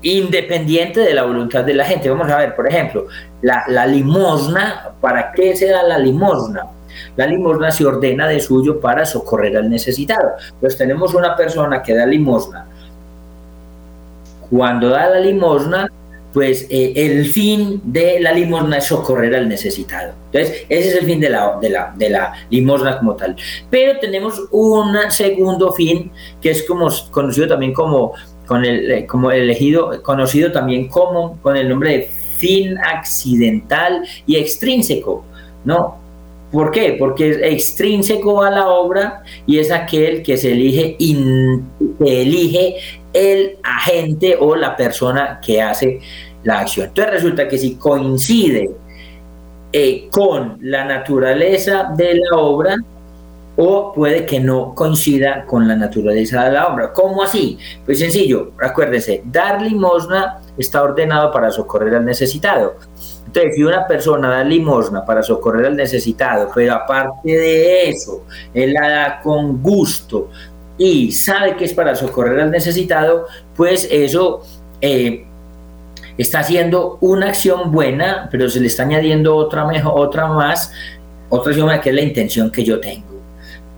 independiente 0.03 1.01
de 1.01 1.15
la 1.15 1.25
voluntad 1.25 1.65
de 1.65 1.75
la 1.75 1.85
gente. 1.85 2.09
Vamos 2.09 2.31
a 2.31 2.39
ver, 2.39 2.55
por 2.55 2.69
ejemplo, 2.69 3.07
la, 3.43 3.87
limosna, 3.87 4.93
¿para 5.01 5.33
qué 5.33 5.57
se 5.57 5.69
da 5.69 5.83
la 5.83 5.99
limosna? 5.99 6.67
La 7.17 7.27
limosna 7.27 7.71
se 7.71 7.85
ordena 7.85 8.29
de 8.29 8.41
suyo 8.41 8.81
para 8.81 9.05
socorrer 9.05 9.57
al 9.57 9.69
necesitado. 9.71 10.33
Pues 10.61 10.77
tenemos 10.77 11.15
una 11.15 11.37
persona 11.37 11.83
que 11.83 11.95
da 11.95 12.07
limosna. 12.07 12.67
Cuando 14.51 14.89
da 14.91 15.11
la 15.11 15.21
limosna, 15.21 15.91
pues 16.33 16.67
eh, 16.71 16.93
el 16.95 17.27
fin 17.27 17.81
de 17.85 18.21
la 18.21 18.33
limosna 18.33 18.79
es 18.79 18.85
socorrer 18.85 19.35
al 19.35 19.49
necesitado. 19.49 20.13
Entonces, 20.33 20.65
ese 20.69 20.89
es 20.91 20.95
el 20.97 21.07
fin 21.07 21.21
de 21.21 21.31
la, 21.31 21.59
de 21.61 21.71
la, 21.71 21.93
de 21.97 22.11
la 22.11 22.33
limosna 22.51 22.99
como 22.99 23.15
tal. 23.17 23.37
Pero 23.71 23.99
tenemos 23.99 24.41
un 24.51 24.97
segundo 25.11 25.73
fin 25.73 26.11
que 26.41 26.51
es 26.51 26.63
como, 26.65 26.89
conocido 27.11 27.49
también 27.49 27.73
como 27.73 28.15
con 28.49 28.65
el, 28.65 28.91
eh, 28.91 29.07
como 29.07 29.31
elegido, 29.31 30.03
conocido 30.03 30.51
también 30.51 30.89
como 30.89 31.37
con 31.43 31.57
el 31.57 31.69
nombre 31.69 31.93
de 31.93 32.11
fin 32.39 32.79
accidental 32.79 34.03
y 34.27 34.37
extrínseco, 34.37 35.25
¿no? 35.65 35.99
¿Por 36.51 36.71
qué? 36.71 36.97
Porque 36.99 37.29
es 37.31 37.37
extrínseco 37.43 38.43
a 38.43 38.51
la 38.51 38.69
obra 38.69 39.23
y 39.47 39.59
es 39.59 39.71
aquel 39.71 40.23
que 40.23 40.39
se 40.39 40.53
elige, 40.53 40.97
elige 42.01 42.77
el 43.13 43.59
agente 43.63 44.35
o 44.41 44.57
la 44.57 44.75
persona 44.75 45.41
que 45.45 45.61
hace 45.61 46.01
la 46.45 46.61
acción. 46.61 46.87
Entonces 46.87 47.13
resulta 47.13 47.49
que 47.49 47.59
si 47.59 47.75
coincide 47.75 48.71
eh, 49.73 50.09
con 50.11 50.57
la 50.63 50.87
naturaleza 50.87 51.93
de 51.95 52.15
la 52.15 52.39
obra, 52.39 52.77
o 53.61 53.93
puede 53.93 54.25
que 54.25 54.39
no 54.39 54.73
coincida 54.73 55.45
con 55.45 55.67
la 55.67 55.75
naturaleza 55.75 56.45
de 56.45 56.53
la 56.53 56.69
obra. 56.69 56.93
¿Cómo 56.93 57.25
así? 57.25 57.59
Pues 57.85 57.99
sencillo, 57.99 58.53
acuérdense, 58.57 59.23
dar 59.25 59.61
limosna 59.61 60.41
está 60.57 60.81
ordenado 60.81 61.33
para 61.33 61.51
socorrer 61.51 61.97
al 61.97 62.05
necesitado. 62.05 62.77
Entonces, 63.27 63.57
si 63.57 63.65
una 63.65 63.85
persona 63.85 64.29
da 64.31 64.45
limosna 64.45 65.05
para 65.05 65.25
socorrer 65.25 65.67
al 65.67 65.77
necesitado, 65.77 66.49
pero 66.55 66.75
aparte 66.75 67.33
de 67.33 67.89
eso, 67.89 68.23
él 68.55 68.75
la 68.75 68.89
da 68.89 69.21
con 69.21 69.61
gusto 69.61 70.31
y 70.79 71.11
sabe 71.11 71.57
que 71.57 71.65
es 71.65 71.73
para 71.73 71.97
socorrer 71.97 72.39
al 72.39 72.53
necesitado, 72.53 73.27
pues 73.57 73.89
eso 73.91 74.41
eh, 74.81 75.27
está 76.17 76.39
haciendo 76.39 76.99
una 77.01 77.31
acción 77.31 77.73
buena, 77.73 78.29
pero 78.31 78.49
se 78.49 78.61
le 78.61 78.69
está 78.69 78.85
añadiendo 78.85 79.35
otra 79.35 79.67
mejor, 79.67 79.95
otra 79.97 80.29
más, 80.29 80.71
otra 81.29 81.51
acción 81.51 81.81
que 81.81 81.89
es 81.89 81.95
la 81.97 82.03
intención 82.03 82.53
que 82.53 82.63
yo 82.63 82.79
tengo. 82.79 83.18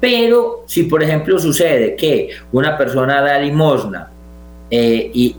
Pero 0.00 0.64
si, 0.66 0.85
por 0.85 1.02
ejemplo, 1.02 1.38
sucede 1.38 1.95
que 1.95 2.30
una 2.52 2.76
persona 2.76 3.21
da 3.21 3.38
limosna 3.38 4.11
eh, 4.71 5.11
y, 5.12 5.37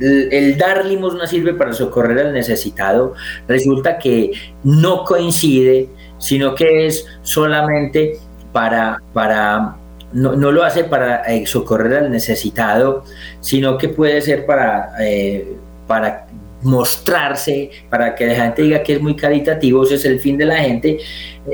el, 0.00 0.56
dar 0.58 0.84
limosna 0.84 1.26
sirve 1.26 1.54
para 1.54 1.72
socorrer 1.72 2.26
al 2.26 2.32
necesitado, 2.32 3.14
resulta 3.46 3.98
que 3.98 4.32
no 4.64 5.04
coincide, 5.04 5.88
sino 6.18 6.54
que 6.54 6.86
es 6.86 7.06
solamente 7.22 8.18
para, 8.52 9.00
para 9.12 9.76
no, 10.12 10.34
lo 10.34 10.64
hace 10.64 10.84
para 10.84 11.22
eh, 11.32 11.46
socorrer 11.46 12.04
al 12.04 12.10
necesitado, 12.10 13.04
sino 13.40 13.78
que 13.78 13.88
puede 13.88 14.20
ser 14.22 14.46
para, 14.46 14.92
eh, 15.00 15.56
para 15.86 16.26
mostrarse, 16.62 17.70
para 17.88 18.14
que 18.14 18.26
la 18.26 18.34
gente 18.34 18.62
diga 18.62 18.82
que 18.82 18.94
es 18.94 19.02
muy 19.02 19.14
caritativo, 19.14 19.84
ese 19.84 19.94
es 19.94 20.04
el 20.04 20.20
fin 20.20 20.36
de 20.36 20.44
la 20.46 20.56
gente, 20.56 20.98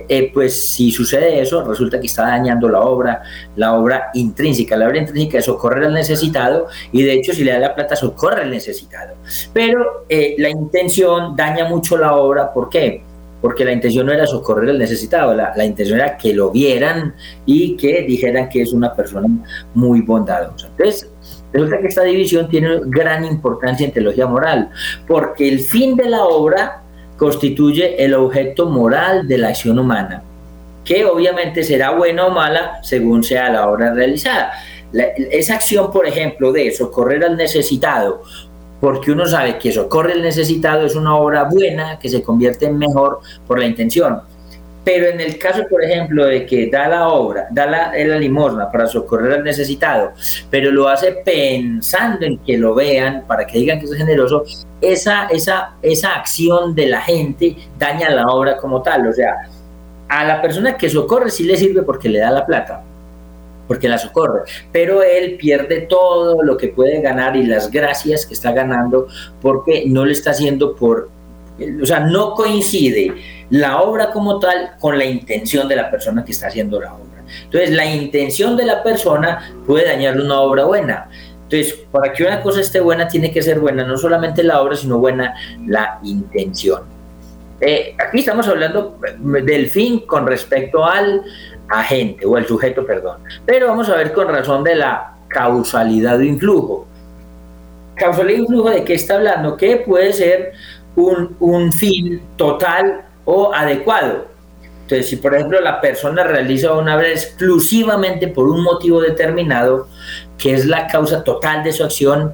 eh, 0.08 0.30
pues 0.32 0.70
si 0.70 0.90
sucede 0.90 1.40
eso, 1.40 1.64
resulta 1.64 2.00
que 2.00 2.06
está 2.06 2.22
dañando 2.22 2.68
la 2.68 2.80
obra, 2.80 3.22
la 3.56 3.74
obra 3.74 4.10
intrínseca. 4.14 4.76
La 4.76 4.86
obra 4.86 4.98
intrínseca 4.98 5.38
es 5.38 5.44
socorrer 5.44 5.84
al 5.84 5.94
necesitado 5.94 6.66
y 6.92 7.02
de 7.02 7.14
hecho 7.14 7.32
si 7.32 7.44
le 7.44 7.52
da 7.52 7.58
la 7.58 7.74
plata 7.74 7.96
socorre 7.96 8.42
al 8.42 8.50
necesitado. 8.50 9.14
Pero 9.52 10.04
eh, 10.08 10.34
la 10.38 10.48
intención 10.48 11.36
daña 11.36 11.68
mucho 11.68 11.96
la 11.96 12.14
obra, 12.16 12.52
¿por 12.52 12.68
qué? 12.68 13.02
Porque 13.40 13.64
la 13.64 13.72
intención 13.72 14.06
no 14.06 14.12
era 14.12 14.26
socorrer 14.26 14.70
al 14.70 14.78
necesitado, 14.78 15.34
la, 15.34 15.52
la 15.56 15.64
intención 15.64 16.00
era 16.00 16.16
que 16.16 16.32
lo 16.32 16.50
vieran 16.50 17.14
y 17.44 17.76
que 17.76 18.02
dijeran 18.02 18.48
que 18.48 18.62
es 18.62 18.72
una 18.72 18.94
persona 18.94 19.28
muy 19.74 20.00
bondadosa. 20.00 20.68
Entonces, 20.68 21.10
Resulta 21.52 21.78
que 21.78 21.86
esta 21.86 22.02
división 22.02 22.48
tiene 22.48 22.80
gran 22.84 23.24
importancia 23.24 23.86
en 23.86 23.92
teología 23.92 24.26
moral, 24.26 24.68
porque 25.06 25.48
el 25.48 25.60
fin 25.60 25.96
de 25.96 26.10
la 26.10 26.24
obra 26.24 26.82
constituye 27.16 28.02
el 28.04 28.14
objeto 28.14 28.66
moral 28.66 29.26
de 29.26 29.38
la 29.38 29.48
acción 29.48 29.78
humana, 29.78 30.22
que 30.84 31.04
obviamente 31.04 31.64
será 31.64 31.90
buena 31.90 32.26
o 32.26 32.30
mala 32.30 32.78
según 32.82 33.22
sea 33.22 33.50
la 33.50 33.68
obra 33.68 33.92
realizada. 33.92 34.52
esa 34.92 35.54
acción, 35.54 35.90
por 35.90 36.06
ejemplo, 36.06 36.52
de 36.52 36.70
socorrer 36.72 37.24
al 37.24 37.36
necesitado, 37.36 38.22
porque 38.80 39.10
uno 39.10 39.26
sabe 39.26 39.58
que 39.58 39.72
socorre 39.72 40.12
al 40.12 40.22
necesitado 40.22 40.86
es 40.86 40.94
una 40.94 41.16
obra 41.16 41.44
buena 41.44 41.98
que 41.98 42.08
se 42.08 42.22
convierte 42.22 42.66
en 42.66 42.78
mejor 42.78 43.20
por 43.46 43.58
la 43.58 43.66
intención 43.66 44.20
pero 44.86 45.08
en 45.08 45.20
el 45.20 45.36
caso, 45.36 45.64
por 45.68 45.82
ejemplo, 45.82 46.26
de 46.26 46.46
que 46.46 46.70
da 46.70 46.86
la 46.86 47.08
obra, 47.08 47.48
da 47.50 47.66
la, 47.66 47.92
la, 47.92 48.18
limosna 48.20 48.70
para 48.70 48.86
socorrer 48.86 49.32
al 49.32 49.42
necesitado, 49.42 50.12
pero 50.48 50.70
lo 50.70 50.86
hace 50.86 51.10
pensando 51.24 52.24
en 52.24 52.38
que 52.38 52.56
lo 52.56 52.72
vean, 52.72 53.24
para 53.26 53.44
que 53.44 53.58
digan 53.58 53.80
que 53.80 53.86
es 53.86 53.94
generoso, 53.94 54.44
esa, 54.80 55.26
esa, 55.26 55.74
esa 55.82 56.14
acción 56.14 56.72
de 56.76 56.86
la 56.86 57.00
gente 57.00 57.56
daña 57.76 58.10
la 58.10 58.28
obra 58.28 58.56
como 58.58 58.80
tal. 58.80 59.08
O 59.08 59.12
sea, 59.12 59.48
a 60.08 60.24
la 60.24 60.40
persona 60.40 60.76
que 60.76 60.88
socorre 60.88 61.32
sí 61.32 61.42
le 61.42 61.56
sirve 61.56 61.82
porque 61.82 62.08
le 62.08 62.20
da 62.20 62.30
la 62.30 62.46
plata, 62.46 62.84
porque 63.66 63.88
la 63.88 63.98
socorre, 63.98 64.42
pero 64.70 65.02
él 65.02 65.36
pierde 65.36 65.80
todo 65.80 66.44
lo 66.44 66.56
que 66.56 66.68
puede 66.68 67.00
ganar 67.00 67.34
y 67.34 67.44
las 67.44 67.72
gracias 67.72 68.24
que 68.24 68.34
está 68.34 68.52
ganando 68.52 69.08
porque 69.42 69.82
no 69.84 70.04
le 70.04 70.12
está 70.12 70.30
haciendo 70.30 70.76
por, 70.76 71.08
o 71.82 71.86
sea, 71.86 71.98
no 71.98 72.34
coincide 72.34 73.35
la 73.50 73.80
obra 73.80 74.10
como 74.10 74.38
tal 74.38 74.72
con 74.80 74.98
la 74.98 75.04
intención 75.04 75.68
de 75.68 75.76
la 75.76 75.90
persona 75.90 76.24
que 76.24 76.32
está 76.32 76.48
haciendo 76.48 76.80
la 76.80 76.94
obra. 76.94 77.22
Entonces, 77.44 77.70
la 77.70 77.86
intención 77.86 78.56
de 78.56 78.64
la 78.64 78.82
persona 78.82 79.52
puede 79.66 79.86
dañar 79.86 80.18
una 80.20 80.40
obra 80.40 80.64
buena. 80.64 81.08
Entonces, 81.48 81.74
para 81.92 82.12
que 82.12 82.24
una 82.24 82.42
cosa 82.42 82.60
esté 82.60 82.80
buena, 82.80 83.06
tiene 83.06 83.30
que 83.30 83.42
ser 83.42 83.60
buena 83.60 83.84
no 83.84 83.96
solamente 83.96 84.42
la 84.42 84.60
obra, 84.60 84.76
sino 84.76 84.98
buena 84.98 85.34
la 85.66 86.00
intención. 86.02 86.82
Eh, 87.60 87.94
aquí 87.98 88.18
estamos 88.18 88.46
hablando 88.48 88.98
del 89.18 89.70
fin 89.70 90.00
con 90.00 90.26
respecto 90.26 90.84
al 90.84 91.22
agente 91.68 92.26
o 92.26 92.36
al 92.36 92.46
sujeto, 92.46 92.84
perdón. 92.84 93.22
Pero 93.44 93.68
vamos 93.68 93.88
a 93.88 93.96
ver 93.96 94.12
con 94.12 94.28
razón 94.28 94.64
de 94.64 94.74
la 94.74 95.14
causalidad 95.28 96.18
de 96.18 96.26
influjo. 96.26 96.86
Causalidad 97.94 98.36
de 98.36 98.42
influjo, 98.42 98.70
¿de 98.70 98.84
qué 98.84 98.94
está 98.94 99.14
hablando? 99.14 99.56
Que 99.56 99.76
puede 99.76 100.12
ser 100.12 100.52
un, 100.96 101.36
un 101.40 101.72
fin 101.72 102.20
total 102.36 103.05
o 103.26 103.52
adecuado. 103.52 104.26
Entonces, 104.82 105.10
si 105.10 105.16
por 105.16 105.34
ejemplo 105.34 105.60
la 105.60 105.80
persona 105.80 106.22
realiza 106.22 106.72
una 106.72 106.96
obra 106.96 107.08
exclusivamente 107.08 108.28
por 108.28 108.48
un 108.48 108.62
motivo 108.62 109.02
determinado, 109.02 109.88
que 110.38 110.54
es 110.54 110.64
la 110.64 110.86
causa 110.86 111.22
total 111.24 111.62
de 111.64 111.72
su 111.72 111.84
acción, 111.84 112.32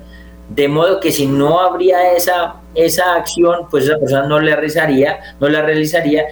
de 0.51 0.69
modo 0.69 1.01
que 1.01 1.11
si 1.11 1.27
no 1.27 1.61
habría 1.61 2.13
esa, 2.13 2.57
esa 2.75 3.15
acción, 3.15 3.69
pues 3.71 3.85
esa 3.85 3.99
persona 3.99 4.27
no 4.27 4.39
la 4.39 4.55
realizaría, 4.55 5.19
no 5.41 5.49
la 5.49 5.63
realizaría, 5.63 6.27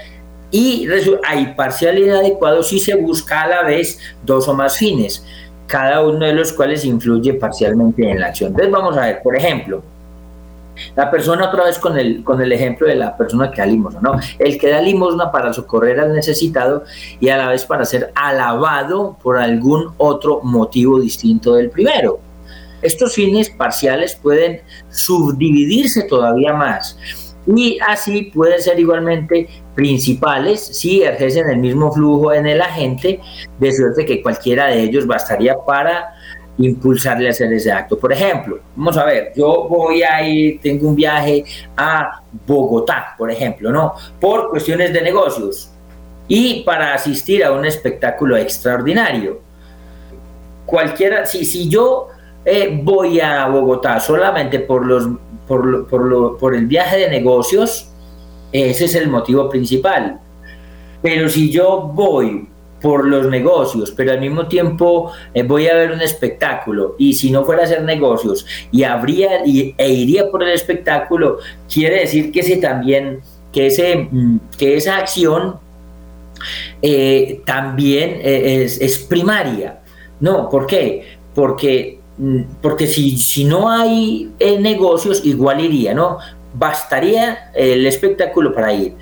y 0.51 0.87
hay 1.27 1.55
parcialidad 1.55 2.19
adecuado 2.19 2.63
si 2.63 2.81
se 2.81 2.97
busca 2.97 3.43
a 3.43 3.49
la 3.49 3.63
vez 3.63 3.99
dos 4.23 4.47
o 4.47 4.53
más 4.53 4.77
fines, 4.77 5.25
cada 5.67 6.03
uno 6.03 6.27
de 6.27 6.35
los 6.35 6.53
cuales 6.53 6.85
influye 6.85 7.33
parcialmente 7.35 8.11
en 8.11 8.21
la 8.21 8.27
acción. 8.27 8.51
Entonces 8.51 8.73
vamos 8.73 8.97
a 8.99 9.07
ver, 9.07 9.23
por 9.23 9.37
ejemplo, 9.37 9.83
la 10.97 11.11
persona, 11.11 11.49
otra 11.49 11.65
vez 11.65 11.79
con 11.79 11.99
el, 11.99 12.23
con 12.25 12.41
el 12.41 12.53
ejemplo 12.53 12.87
de 12.87 12.95
la 12.95 13.17
persona 13.17 13.51
que 13.51 13.61
da 13.61 13.67
limosna, 13.67 14.01
¿no? 14.01 14.19
El 14.39 14.59
que 14.59 14.71
da 14.71 14.81
limosna 14.81 15.31
para 15.31 15.53
socorrer 15.53 16.01
al 16.01 16.13
necesitado 16.13 16.85
y 17.19 17.29
a 17.29 17.37
la 17.37 17.49
vez 17.49 17.65
para 17.65 17.85
ser 17.85 18.13
alabado 18.15 19.17
por 19.23 19.39
algún 19.39 19.93
otro 19.99 20.41
motivo 20.43 21.01
distinto 21.01 21.55
del 21.55 21.71
primero. 21.71 22.21
Estos 22.83 23.15
fines 23.15 23.51
parciales 23.51 24.15
pueden 24.15 24.63
subdividirse 24.89 26.05
todavía 26.05 26.55
más 26.55 26.97
y 27.47 27.79
así 27.87 28.31
pueden 28.35 28.61
ser 28.61 28.79
igualmente 28.79 29.49
principales 29.75 30.61
si 30.61 31.03
ejercen 31.03 31.49
el 31.49 31.59
mismo 31.59 31.93
flujo 31.93 32.33
en 32.33 32.47
el 32.47 32.61
agente, 32.61 33.21
de 33.59 33.73
suerte 33.73 34.05
que 34.05 34.23
cualquiera 34.23 34.67
de 34.67 34.83
ellos 34.83 35.07
bastaría 35.07 35.57
para 35.67 36.15
impulsarle 36.65 37.29
a 37.29 37.31
hacer 37.31 37.53
ese 37.53 37.71
acto. 37.73 37.99
Por 37.99 38.13
ejemplo, 38.13 38.61
vamos 38.75 38.97
a 38.97 39.05
ver, 39.05 39.33
yo 39.37 39.67
voy 39.69 40.03
a 40.03 40.27
ir, 40.27 40.61
tengo 40.61 40.89
un 40.89 40.95
viaje 40.95 41.45
a 41.77 42.23
Bogotá, 42.47 43.15
por 43.17 43.31
ejemplo, 43.31 43.71
¿no? 43.71 43.95
Por 44.21 44.51
cuestiones 44.51 44.93
de 44.93 45.03
negocios 45.03 45.71
y 46.29 46.63
para 46.63 46.95
asistir 46.95 47.45
a 47.45 47.53
un 47.53 47.65
espectáculo 47.65 48.37
extraordinario. 48.37 49.41
Cualquiera, 50.67 51.27
si, 51.27 51.45
si 51.45 51.69
yo 51.69 52.09
eh, 52.45 52.81
voy 52.83 53.21
a 53.21 53.47
Bogotá 53.49 53.99
solamente 53.99 54.61
por, 54.61 54.87
los, 54.87 55.09
por, 55.47 55.89
por, 55.89 56.39
por 56.39 56.55
el 56.55 56.67
viaje 56.67 56.99
de 56.99 57.11
negocios, 57.11 57.91
ese 58.53 58.85
es 58.85 58.95
el 58.95 59.09
motivo 59.09 59.49
principal. 59.49 60.21
Pero 61.03 61.29
si 61.29 61.51
yo 61.51 61.91
voy 61.95 62.49
por 62.81 63.07
los 63.07 63.27
negocios, 63.27 63.93
pero 63.95 64.13
al 64.13 64.21
mismo 64.21 64.47
tiempo 64.47 65.13
eh, 65.35 65.43
voy 65.43 65.69
a 65.69 65.75
ver 65.75 65.93
un 65.93 66.01
espectáculo 66.01 66.95
y 66.99 67.15
si 67.15 67.31
no 67.31 67.45
fuera 67.45 67.63
a 67.63 67.65
hacer 67.67 67.83
negocios 67.83 68.47
y 68.73 68.85
habría 68.85 69.47
y, 69.47 69.75
e 69.77 69.93
iría 69.93 70.31
por 70.31 70.43
el 70.43 70.51
espectáculo, 70.51 71.39
quiere 71.73 72.01
decir 72.01 72.33
que 72.33 72.41
ese 72.41 72.57
también, 72.57 73.21
que, 73.53 73.67
ese, 73.67 74.09
mm, 74.11 74.39
que 74.59 74.77
esa 74.77 74.97
acción 74.97 75.57
eh, 76.81 77.43
también 77.45 78.19
eh, 78.23 78.65
es, 78.65 78.99
primaria. 78.99 79.81
No, 80.21 80.49
¿por 80.49 80.67
qué? 80.67 81.19
Porque, 81.35 82.01
mm, 82.17 82.43
porque 82.63 82.87
si, 82.87 83.19
si 83.19 83.45
no 83.45 83.71
hay 83.71 84.31
negocios, 84.59 85.25
igual 85.25 85.61
iría, 85.61 85.93
¿no? 85.93 86.19
Bastaría 86.55 87.51
el 87.55 87.87
espectáculo 87.87 88.55
para 88.55 88.73
ir. 88.73 88.95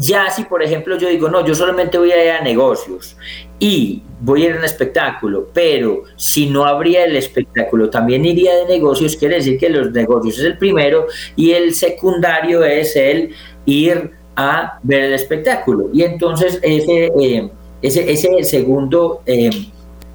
Ya 0.00 0.30
si, 0.30 0.44
por 0.44 0.62
ejemplo, 0.62 0.96
yo 0.96 1.08
digo, 1.08 1.28
no, 1.28 1.44
yo 1.44 1.54
solamente 1.54 1.98
voy 1.98 2.10
a 2.10 2.24
ir 2.24 2.30
a 2.30 2.40
negocios 2.40 3.16
y 3.58 4.02
voy 4.20 4.42
a 4.42 4.46
ir 4.46 4.54
a 4.54 4.58
un 4.58 4.64
espectáculo, 4.64 5.48
pero 5.52 6.04
si 6.16 6.48
no 6.48 6.64
habría 6.64 7.04
el 7.04 7.16
espectáculo, 7.16 7.90
también 7.90 8.24
iría 8.24 8.56
de 8.56 8.64
negocios, 8.64 9.14
quiere 9.14 9.36
decir 9.36 9.58
que 9.58 9.68
los 9.68 9.92
negocios 9.92 10.38
es 10.38 10.44
el 10.44 10.56
primero 10.56 11.06
y 11.36 11.50
el 11.50 11.74
secundario 11.74 12.64
es 12.64 12.96
el 12.96 13.34
ir 13.66 14.12
a 14.36 14.78
ver 14.82 15.04
el 15.04 15.12
espectáculo. 15.12 15.90
Y 15.92 16.02
entonces 16.02 16.58
ese, 16.62 17.10
eh, 17.20 17.50
ese, 17.82 18.42
segundo... 18.44 19.22
Eh, 19.26 19.50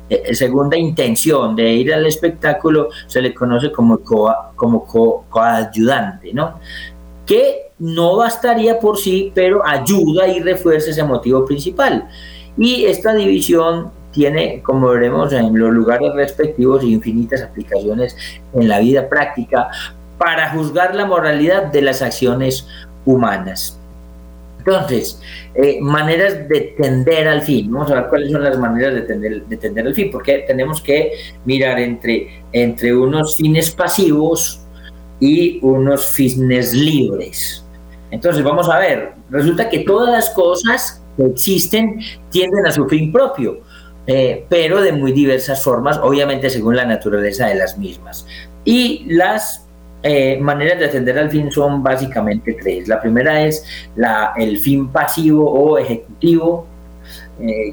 eh, 0.07 0.35
segunda 0.35 0.77
intención 0.77 1.55
de 1.55 1.73
ir 1.73 1.91
al 1.91 2.05
espectáculo 2.05 2.89
se 3.07 3.23
le 3.23 3.33
conoce 3.33 3.71
como, 3.71 3.99
como 4.03 4.85
coayudante, 5.29 6.31
¿no? 6.31 6.59
Que 7.25 7.71
no 7.79 8.17
bastaría 8.17 8.79
por 8.79 8.97
sí, 8.97 9.31
pero 9.33 9.65
ayuda 9.65 10.27
y 10.27 10.39
refuerza 10.39 10.91
ese 10.91 11.03
motivo 11.03 11.45
principal. 11.45 12.07
Y 12.57 12.85
esta 12.85 13.13
división 13.13 13.91
tiene, 14.11 14.61
como 14.63 14.87
veremos 14.89 15.33
en 15.33 15.57
los 15.59 15.73
lugares 15.73 16.13
respectivos, 16.13 16.83
infinitas 16.83 17.41
aplicaciones 17.41 18.15
en 18.53 18.69
la 18.69 18.79
vida 18.79 19.09
práctica 19.09 19.69
para 20.17 20.51
juzgar 20.51 20.95
la 20.95 21.05
moralidad 21.05 21.65
de 21.65 21.81
las 21.81 22.01
acciones 22.01 22.67
humanas. 23.05 23.77
Entonces, 24.59 25.21
eh, 25.53 25.77
maneras 25.79 26.49
de 26.49 26.73
tender 26.77 27.27
al 27.27 27.41
fin. 27.41 27.71
Vamos 27.71 27.91
a 27.91 27.95
ver 27.95 28.07
cuáles 28.07 28.31
son 28.31 28.43
las 28.43 28.57
maneras 28.57 28.95
de 28.95 29.01
tender, 29.01 29.45
de 29.45 29.81
al 29.81 29.93
fin, 29.93 30.09
porque 30.11 30.43
tenemos 30.47 30.81
que 30.81 31.11
mirar 31.45 31.79
entre, 31.79 32.43
entre 32.51 32.95
unos 32.95 33.37
fines 33.37 33.69
pasivos 33.69 34.64
y 35.19 35.59
unos 35.61 36.07
fines 36.07 36.73
libres. 36.73 37.65
Entonces, 38.11 38.43
vamos 38.43 38.69
a 38.69 38.79
ver, 38.79 39.13
resulta 39.29 39.69
que 39.69 39.79
todas 39.79 40.09
las 40.09 40.29
cosas 40.31 41.01
que 41.17 41.25
existen 41.25 41.99
tienden 42.29 42.65
a 42.65 42.71
su 42.71 42.87
fin 42.87 43.11
propio, 43.11 43.59
eh, 44.07 44.45
pero 44.49 44.81
de 44.81 44.91
muy 44.91 45.11
diversas 45.11 45.63
formas, 45.63 45.99
obviamente 46.01 46.49
según 46.49 46.75
la 46.75 46.85
naturaleza 46.85 47.47
de 47.47 47.55
las 47.55 47.77
mismas. 47.77 48.25
Y 48.63 49.05
las 49.07 49.65
eh, 50.03 50.37
maneras 50.39 50.79
de 50.79 50.85
atender 50.85 51.17
al 51.17 51.31
fin 51.31 51.51
son 51.51 51.81
básicamente 51.81 52.55
tres. 52.61 52.87
La 52.87 53.01
primera 53.01 53.41
es 53.41 53.65
la, 53.95 54.33
el 54.37 54.59
fin 54.59 54.89
pasivo 54.89 55.49
o 55.49 55.77
ejecutivo, 55.79 56.67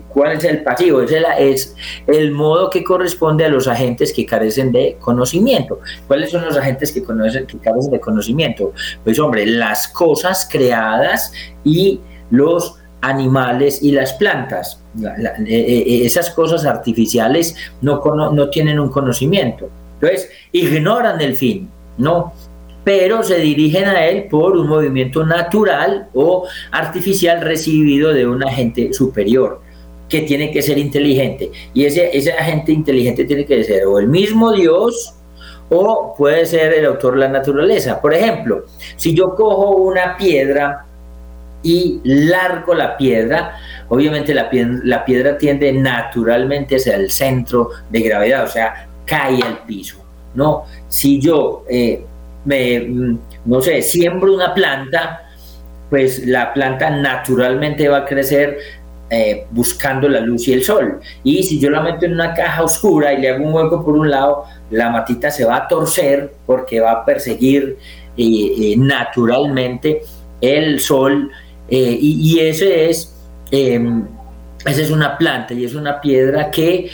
¿Cuál 0.09 0.39
es 0.39 0.45
el 0.45 0.63
pasivo? 0.63 1.03
Es 1.03 1.75
el, 2.07 2.33
modo 2.33 2.69
que 2.69 2.83
corresponde 2.83 3.45
a 3.45 3.49
los 3.49 3.69
agentes 3.69 4.13
que 4.13 4.27
carecen 4.27 4.73
de 4.73 4.97
conocimiento. 4.99 5.81
¿Cuáles 6.07 6.31
son 6.31 6.45
los 6.45 6.57
agentes 6.57 6.93
que, 6.93 7.03
carecen 7.03 7.93
de 7.93 8.01
conocimiento? 8.01 8.73
Pues 9.05 9.19
hombre, 9.19 9.47
las 9.47 9.89
cosas 9.89 10.49
creadas 10.51 11.33
y 11.65 12.01
los 12.31 12.77
animales 13.01 13.83
y 13.83 13.93
las 13.93 14.15
plantas. 14.15 14.81
Eh, 15.01 15.45
eh, 15.47 16.05
esas 16.05 16.31
cosas 16.31 16.65
artificiales 16.65 17.55
no, 17.81 18.03
no 18.33 18.51
tienen 18.51 18.81
un 18.81 18.91
conocimiento. 18.91 19.69
Entonces, 20.01 20.29
ignoran 20.51 21.21
el 21.21 21.37
fin, 21.37 21.71
¿no? 21.99 22.33
Pero 22.85 23.23
se 23.23 23.39
dirigen 23.39 23.85
a 23.85 24.07
él 24.07 24.25
por 24.29 24.57
un 24.57 24.69
movimiento 24.69 25.25
natural 25.25 26.09
o 26.15 26.47
artificial 26.71 27.41
recibido 27.41 28.13
de 28.13 28.27
un 28.27 28.43
agente 28.43 28.93
superior 28.93 29.61
que 30.09 30.23
tiene 30.23 30.51
que 30.51 30.63
ser 30.63 30.79
inteligente. 30.79 31.51
Y 31.73 31.85
ese, 31.85 32.17
ese 32.17 32.33
agente 32.33 32.73
inteligente 32.73 33.25
tiene 33.25 33.47
que 33.47 33.65
ser 33.65 33.87
o 33.87 33.99
el 33.99 34.09
mismo 34.09 34.53
Dios 34.53 35.15
o 35.71 36.15
puede 36.17 36.45
ser 36.45 36.75
el 36.75 36.85
autor 36.85 37.15
de 37.15 37.21
la 37.21 37.29
naturaleza. 37.29 38.01
Por 38.01 38.13
ejemplo, 38.13 38.67
si 38.97 39.15
yo 39.15 39.35
cojo 39.35 39.71
una 39.77 40.17
piedra 40.19 40.85
y 41.63 42.01
largo 42.05 42.75
la 42.75 42.97
piedra, 42.97 43.57
obviamente 43.89 44.35
la 44.35 44.51
piedra, 44.51 44.81
la 44.85 45.05
piedra 45.05 45.39
tiende 45.39 45.73
naturalmente 45.73 46.77
hacia 46.77 46.97
el 46.97 47.11
centro 47.11 47.71
de 47.89 48.01
gravedad, 48.01 48.45
o 48.45 48.49
sea, 48.49 48.89
cae 49.07 49.41
al 49.43 49.61
piso. 49.61 49.97
No, 50.35 50.65
si 50.89 51.21
yo 51.21 51.65
eh, 51.69 52.05
me, 52.45 52.81
mm, 52.81 53.19
no 53.47 53.61
sé, 53.61 53.83
siembro 53.83 54.35
una 54.35 54.55
planta, 54.55 55.29
pues 55.91 56.27
la 56.27 56.53
planta 56.53 56.91
naturalmente 56.91 57.89
va 57.89 57.99
a 57.99 58.05
crecer 58.05 58.59
eh, 59.11 59.47
buscando 59.51 60.09
la 60.09 60.21
luz 60.21 60.49
y 60.49 60.55
el 60.55 60.65
sol. 60.65 61.01
Y 61.23 61.43
si 61.43 61.61
yo 61.61 61.69
la 61.69 61.83
meto 61.83 62.07
en 62.07 62.15
una 62.15 62.33
caja 62.33 62.63
oscura 62.63 63.13
y 63.13 63.21
le 63.21 63.31
hago 63.31 63.45
un 63.45 63.53
hueco 63.53 63.85
por 63.85 63.95
un 63.95 64.11
lado, 64.11 64.45
la 64.71 64.89
matita 64.89 65.31
se 65.31 65.45
va 65.45 65.57
a 65.57 65.69
torcer 65.69 66.33
porque 66.47 66.81
va 66.81 66.93
a 66.93 67.05
perseguir 67.05 67.77
eh, 68.17 68.53
eh, 68.59 68.75
naturalmente 68.79 70.01
el 70.41 70.81
sol. 70.81 71.31
y, 71.69 72.39
ese 72.41 72.91
es, 72.91 73.15
em, 73.51 74.07
esa 74.65 74.83
es 74.83 74.91
una 74.91 75.17
planta 75.17 75.55
y 75.55 75.65
es 75.65 75.75
una 75.75 76.01
piedra 76.01 76.51
que 76.51 76.91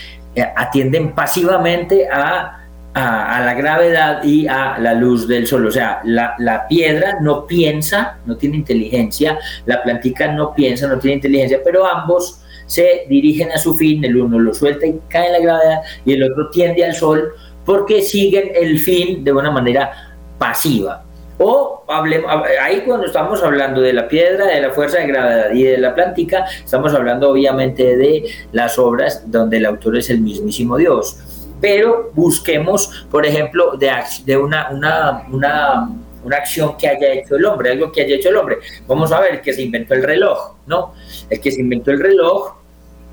atienden 0.56 1.14
pasivamente 1.14 2.08
a, 2.08 2.57
la 2.98 3.54
gravedad 3.54 4.22
y 4.24 4.46
a 4.46 4.78
la 4.78 4.94
luz 4.94 5.28
del 5.28 5.46
sol. 5.46 5.66
O 5.66 5.70
sea, 5.70 6.00
la, 6.04 6.34
la, 6.38 6.66
piedra 6.66 7.18
no 7.20 7.46
piensa, 7.46 8.18
no 8.26 8.36
tiene 8.36 8.56
inteligencia, 8.56 9.38
la 9.66 9.82
plantica 9.82 10.32
no 10.32 10.54
piensa, 10.54 10.88
no 10.88 10.98
tiene 10.98 11.16
inteligencia, 11.16 11.60
pero 11.64 11.86
ambos 11.86 12.40
se 12.66 13.06
dirigen 13.08 13.50
a 13.50 13.58
su 13.58 13.74
fin, 13.76 14.04
el 14.04 14.16
uno 14.16 14.38
lo 14.38 14.52
suelta 14.52 14.86
y 14.86 15.00
cae 15.08 15.26
en 15.26 15.32
la 15.32 15.38
gravedad 15.40 15.80
y 16.04 16.12
el 16.12 16.22
otro 16.22 16.50
tiende 16.50 16.84
al 16.84 16.94
sol 16.94 17.32
porque 17.64 18.02
siguen 18.02 18.50
el 18.54 18.78
fin 18.78 19.24
de 19.24 19.32
una 19.32 19.50
manera 19.50 19.90
pasiva. 20.38 21.04
O 21.40 21.84
hablemos, 21.88 22.30
ahí 22.60 22.82
cuando 22.84 23.06
estamos 23.06 23.42
hablando 23.44 23.80
de 23.80 23.92
la 23.92 24.08
piedra, 24.08 24.46
de 24.46 24.60
la 24.60 24.70
fuerza 24.70 24.98
de 24.98 25.06
gravedad 25.06 25.52
y 25.52 25.62
de 25.62 25.78
la 25.78 25.94
plántica, 25.94 26.44
estamos 26.64 26.92
hablando 26.94 27.30
obviamente 27.30 27.96
de 27.96 28.24
las 28.52 28.78
obras 28.78 29.30
donde 29.30 29.58
el 29.58 29.66
autor 29.66 29.96
es 29.96 30.10
el 30.10 30.20
mismísimo 30.20 30.76
Dios. 30.76 31.16
Pero 31.60 32.10
busquemos, 32.14 33.06
por 33.10 33.26
ejemplo, 33.26 33.76
de, 33.76 33.90
de 34.24 34.36
una, 34.36 34.70
una, 34.70 35.26
una, 35.30 35.90
una 36.24 36.36
acción 36.36 36.76
que 36.76 36.88
haya 36.88 37.12
hecho 37.12 37.36
el 37.36 37.44
hombre, 37.44 37.72
algo 37.72 37.90
que 37.90 38.02
haya 38.02 38.16
hecho 38.16 38.28
el 38.28 38.36
hombre. 38.36 38.58
Vamos 38.86 39.10
a 39.12 39.20
ver 39.20 39.40
que 39.42 39.52
se 39.52 39.62
inventó 39.62 39.94
el 39.94 40.02
reloj, 40.02 40.56
¿no? 40.66 40.94
El 41.28 41.40
que 41.40 41.50
se 41.50 41.60
inventó 41.60 41.90
el 41.90 42.00
reloj 42.00 42.58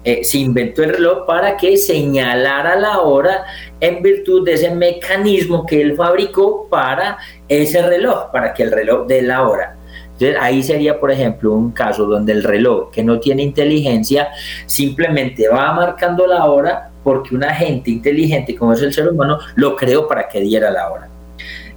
eh, 0.06 0.24
se 0.24 0.38
inventó 0.38 0.84
el 0.84 0.92
reloj 0.92 1.26
para 1.26 1.58
que 1.58 1.78
señalara 1.78 2.76
la 2.76 3.00
hora 3.00 3.44
en 3.80 4.04
virtud 4.04 4.46
de 4.46 4.54
ese 4.54 4.70
mecanismo 4.70 5.66
que 5.66 5.82
él 5.82 5.96
fabricó 5.96 6.70
para 6.70 7.18
ese 7.48 7.82
reloj, 7.82 8.32
para 8.32 8.54
que 8.54 8.62
el 8.62 8.72
reloj 8.72 9.08
dé 9.08 9.24
la 9.24 9.48
hora. 9.48 9.76
Entonces 10.12 10.38
ahí 10.40 10.62
sería, 10.62 11.00
por 11.00 11.10
ejemplo, 11.10 11.54
un 11.54 11.72
caso 11.72 12.06
donde 12.06 12.34
el 12.34 12.44
reloj 12.44 12.92
que 12.92 13.04
no 13.04 13.20
tiene 13.20 13.42
inteligencia 13.42 14.30
simplemente 14.68 15.48
va 15.48 15.74
marcando 15.74 16.28
la 16.28 16.46
hora 16.46 16.92
porque 17.06 17.36
un 17.36 17.44
agente 17.44 17.92
inteligente 17.92 18.56
como 18.56 18.74
es 18.74 18.82
el 18.82 18.92
ser 18.92 19.08
humano 19.08 19.38
lo 19.56 19.76
creó 19.76 20.08
para 20.08 20.28
que 20.28 20.42
diera 20.42 20.72
la 20.72 20.92
hora. 20.92 21.08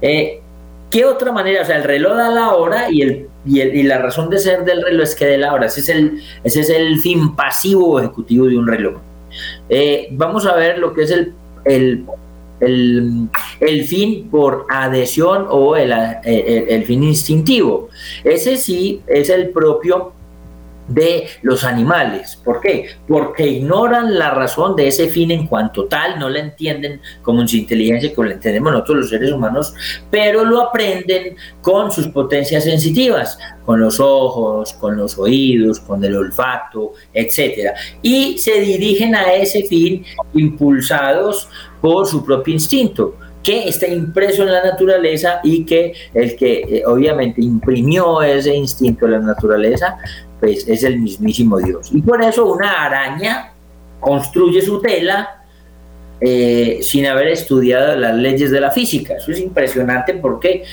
Eh, 0.01 0.41
¿Qué 0.89 1.05
otra 1.05 1.31
manera? 1.31 1.61
O 1.61 1.65
sea, 1.65 1.77
el 1.77 1.83
reloj 1.83 2.15
da 2.15 2.31
la 2.31 2.55
hora 2.55 2.87
y, 2.89 3.27
la 3.83 3.99
razón 3.99 4.31
de 4.31 4.39
ser 4.39 4.65
del 4.65 4.81
reloj 4.81 5.03
es 5.03 5.13
que 5.13 5.27
dé 5.27 5.37
la 5.37 5.53
hora. 5.53 5.67
Ese 5.67 5.81
es 5.81 6.69
el, 6.69 6.99
fin 6.99 7.35
pasivo 7.35 7.99
ejecutivo 7.99 8.47
de 8.47 8.57
un 8.57 8.67
reloj. 8.67 8.95
Eh, 9.69 10.07
vamos 10.13 10.47
a 10.47 10.55
ver 10.55 10.79
lo 10.79 10.91
que 10.93 11.03
es 11.03 11.11
el, 11.11 12.05
fin 13.85 14.29
por 14.31 14.65
adhesión 14.67 15.45
o 15.47 15.75
el, 15.75 15.93
el 16.23 16.83
fin 16.85 17.03
instintivo. 17.03 17.89
Ese 18.23 18.57
sí 18.57 19.03
es 19.05 19.29
el 19.29 19.49
propio 19.49 20.13
de 20.89 21.27
los 21.41 21.63
animales. 21.63 22.39
¿Por 22.43 22.59
qué? 22.61 22.87
Porque 23.07 23.47
ignoran 23.47 24.17
la 24.17 24.31
razón 24.31 24.75
de 24.75 24.87
ese 24.87 25.07
fin 25.07 25.31
en 25.31 25.47
cuanto 25.47 25.85
tal, 25.85 26.19
no 26.19 26.29
la 26.29 26.39
entienden 26.39 27.01
como 27.21 27.47
su 27.47 27.57
inteligencia, 27.57 28.13
como 28.13 28.27
la 28.27 28.33
entendemos 28.33 28.71
nosotros 28.71 28.97
los 28.97 29.09
seres 29.09 29.31
humanos, 29.31 29.73
pero 30.09 30.43
lo 30.43 30.61
aprenden 30.61 31.35
con 31.61 31.91
sus 31.91 32.07
potencias 32.07 32.63
sensitivas, 32.63 33.37
con 33.65 33.79
los 33.79 33.99
ojos, 33.99 34.73
con 34.73 34.97
los 34.97 35.17
oídos, 35.17 35.79
con 35.79 36.03
el 36.03 36.15
olfato, 36.15 36.93
etc. 37.13 37.71
Y 38.01 38.37
se 38.37 38.59
dirigen 38.61 39.15
a 39.15 39.33
ese 39.33 39.63
fin 39.63 40.03
impulsados 40.33 41.49
por 41.81 42.07
su 42.07 42.25
propio 42.25 42.53
instinto 42.53 43.15
que 43.43 43.69
está 43.69 43.87
impreso 43.87 44.43
en 44.43 44.51
la 44.51 44.63
naturaleza 44.63 45.39
y 45.43 45.65
que 45.65 45.93
el 46.13 46.35
que 46.35 46.59
eh, 46.59 46.83
obviamente 46.85 47.41
imprimió 47.41 48.21
ese 48.21 48.53
instinto 48.53 49.05
en 49.05 49.13
la 49.13 49.19
naturaleza 49.19 49.97
pues 50.39 50.67
es 50.67 50.83
el 50.83 50.99
mismísimo 50.99 51.57
Dios. 51.57 51.89
Y 51.93 52.01
por 52.01 52.21
eso 52.21 52.51
una 52.51 52.85
araña 52.85 53.51
construye 53.99 54.61
su 54.61 54.81
tela 54.81 55.39
eh, 56.21 56.79
sin 56.81 57.05
haber 57.05 57.29
estudiado 57.29 57.95
las 57.95 58.15
leyes 58.15 58.51
de 58.51 58.59
la 58.59 58.71
física. 58.71 59.15
Eso 59.15 59.31
es 59.31 59.39
impresionante 59.39 60.13
porque 60.15 60.63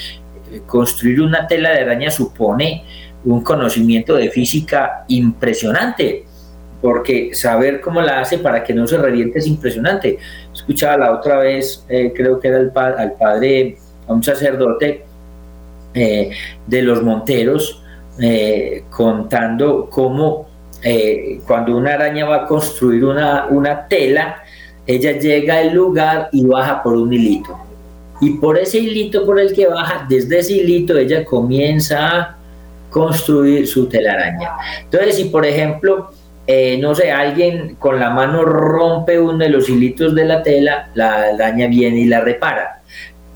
eh, 0.52 0.62
construir 0.66 1.20
una 1.20 1.46
tela 1.46 1.70
de 1.70 1.80
araña 1.80 2.10
supone 2.10 2.84
un 3.24 3.42
conocimiento 3.42 4.14
de 4.14 4.30
física 4.30 5.04
impresionante, 5.08 6.24
porque 6.80 7.34
saber 7.34 7.80
cómo 7.80 8.02
la 8.02 8.20
hace 8.20 8.38
para 8.38 8.62
que 8.62 8.72
no 8.72 8.86
se 8.86 8.98
reviente 8.98 9.38
es 9.38 9.46
impresionante. 9.46 10.18
Escuchaba 10.52 10.96
la 10.96 11.12
otra 11.12 11.38
vez, 11.38 11.84
eh, 11.88 12.12
creo 12.14 12.38
que 12.38 12.48
era 12.48 12.58
el 12.58 12.72
al 12.76 13.12
padre, 13.12 13.78
a 14.06 14.12
un 14.12 14.22
sacerdote 14.22 15.04
de 15.94 16.82
los 16.82 17.02
Monteros, 17.02 17.82
eh, 18.18 18.84
contando 18.90 19.88
cómo 19.90 20.46
eh, 20.82 21.40
cuando 21.46 21.76
una 21.76 21.94
araña 21.94 22.26
va 22.26 22.36
a 22.36 22.46
construir 22.46 23.04
una, 23.04 23.46
una 23.50 23.86
tela, 23.88 24.42
ella 24.86 25.18
llega 25.18 25.58
al 25.58 25.74
lugar 25.74 26.28
y 26.32 26.44
baja 26.44 26.82
por 26.82 26.94
un 26.94 27.12
hilito. 27.12 27.58
Y 28.20 28.30
por 28.38 28.56
ese 28.56 28.78
hilito 28.78 29.26
por 29.26 29.38
el 29.38 29.52
que 29.52 29.66
baja, 29.66 30.06
desde 30.08 30.38
ese 30.38 30.54
hilito 30.54 30.96
ella 30.96 31.24
comienza 31.24 32.06
a 32.06 32.36
construir 32.90 33.66
su 33.66 33.88
telaraña. 33.88 34.50
Entonces, 34.84 35.16
si 35.16 35.24
por 35.24 35.44
ejemplo, 35.44 36.10
eh, 36.46 36.78
no 36.78 36.94
sé, 36.94 37.10
alguien 37.10 37.74
con 37.74 37.98
la 37.98 38.10
mano 38.10 38.42
rompe 38.44 39.18
uno 39.18 39.38
de 39.38 39.50
los 39.50 39.68
hilitos 39.68 40.14
de 40.14 40.24
la 40.24 40.42
tela, 40.42 40.90
la 40.94 41.24
araña 41.34 41.66
viene 41.66 41.98
y 42.00 42.04
la 42.06 42.20
repara. 42.20 42.82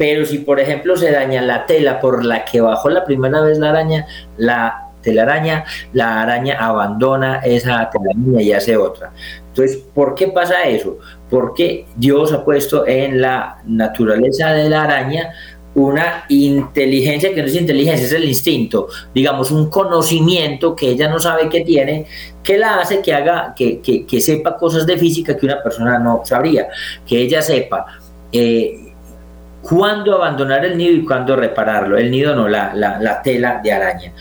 Pero 0.00 0.24
si, 0.24 0.38
por 0.38 0.58
ejemplo, 0.58 0.96
se 0.96 1.12
daña 1.12 1.42
la 1.42 1.66
tela 1.66 2.00
por 2.00 2.24
la 2.24 2.46
que 2.46 2.62
bajó 2.62 2.88
la 2.88 3.04
primera 3.04 3.42
vez 3.42 3.58
la 3.58 3.68
araña, 3.68 4.06
la 4.38 4.88
telaraña, 5.02 5.66
la 5.92 6.22
araña 6.22 6.56
abandona 6.58 7.40
esa 7.44 7.90
telaraña 7.90 8.40
y 8.40 8.50
hace 8.50 8.78
otra. 8.78 9.12
Entonces, 9.48 9.76
¿por 9.76 10.14
qué 10.14 10.28
pasa 10.28 10.62
eso? 10.62 10.96
Porque 11.28 11.84
Dios 11.96 12.32
ha 12.32 12.46
puesto 12.46 12.86
en 12.86 13.20
la 13.20 13.58
naturaleza 13.66 14.54
de 14.54 14.70
la 14.70 14.84
araña 14.84 15.34
una 15.74 16.24
inteligencia 16.30 17.34
que 17.34 17.42
no 17.42 17.48
es 17.48 17.56
inteligencia, 17.56 18.06
es 18.06 18.12
el 18.14 18.24
instinto, 18.24 18.88
digamos, 19.14 19.50
un 19.50 19.68
conocimiento 19.68 20.74
que 20.74 20.88
ella 20.88 21.10
no 21.10 21.20
sabe 21.20 21.50
que 21.50 21.60
tiene, 21.60 22.06
que 22.42 22.56
la 22.56 22.80
hace 22.80 23.02
que 23.02 23.12
haga, 23.12 23.52
que, 23.54 23.82
que, 23.82 24.20
sepa 24.22 24.56
cosas 24.56 24.86
de 24.86 24.96
física 24.96 25.36
que 25.36 25.44
una 25.44 25.62
persona 25.62 25.98
no 25.98 26.22
sabría, 26.24 26.68
que 27.06 27.20
ella 27.20 27.42
sepa. 27.42 27.84
Eh, 28.32 28.86
cuándo 29.62 30.14
abandonar 30.14 30.64
el 30.64 30.77
nido 30.77 30.92
y 30.92 31.05
cuándo 31.05 31.37
repararlo. 31.37 31.99
El 31.99 32.11
nido 32.11 32.35
no, 32.35 32.49
la, 32.49 32.75
la, 32.75 33.23
tela 33.23 33.61
de 33.62 33.73
araña. 33.73 34.12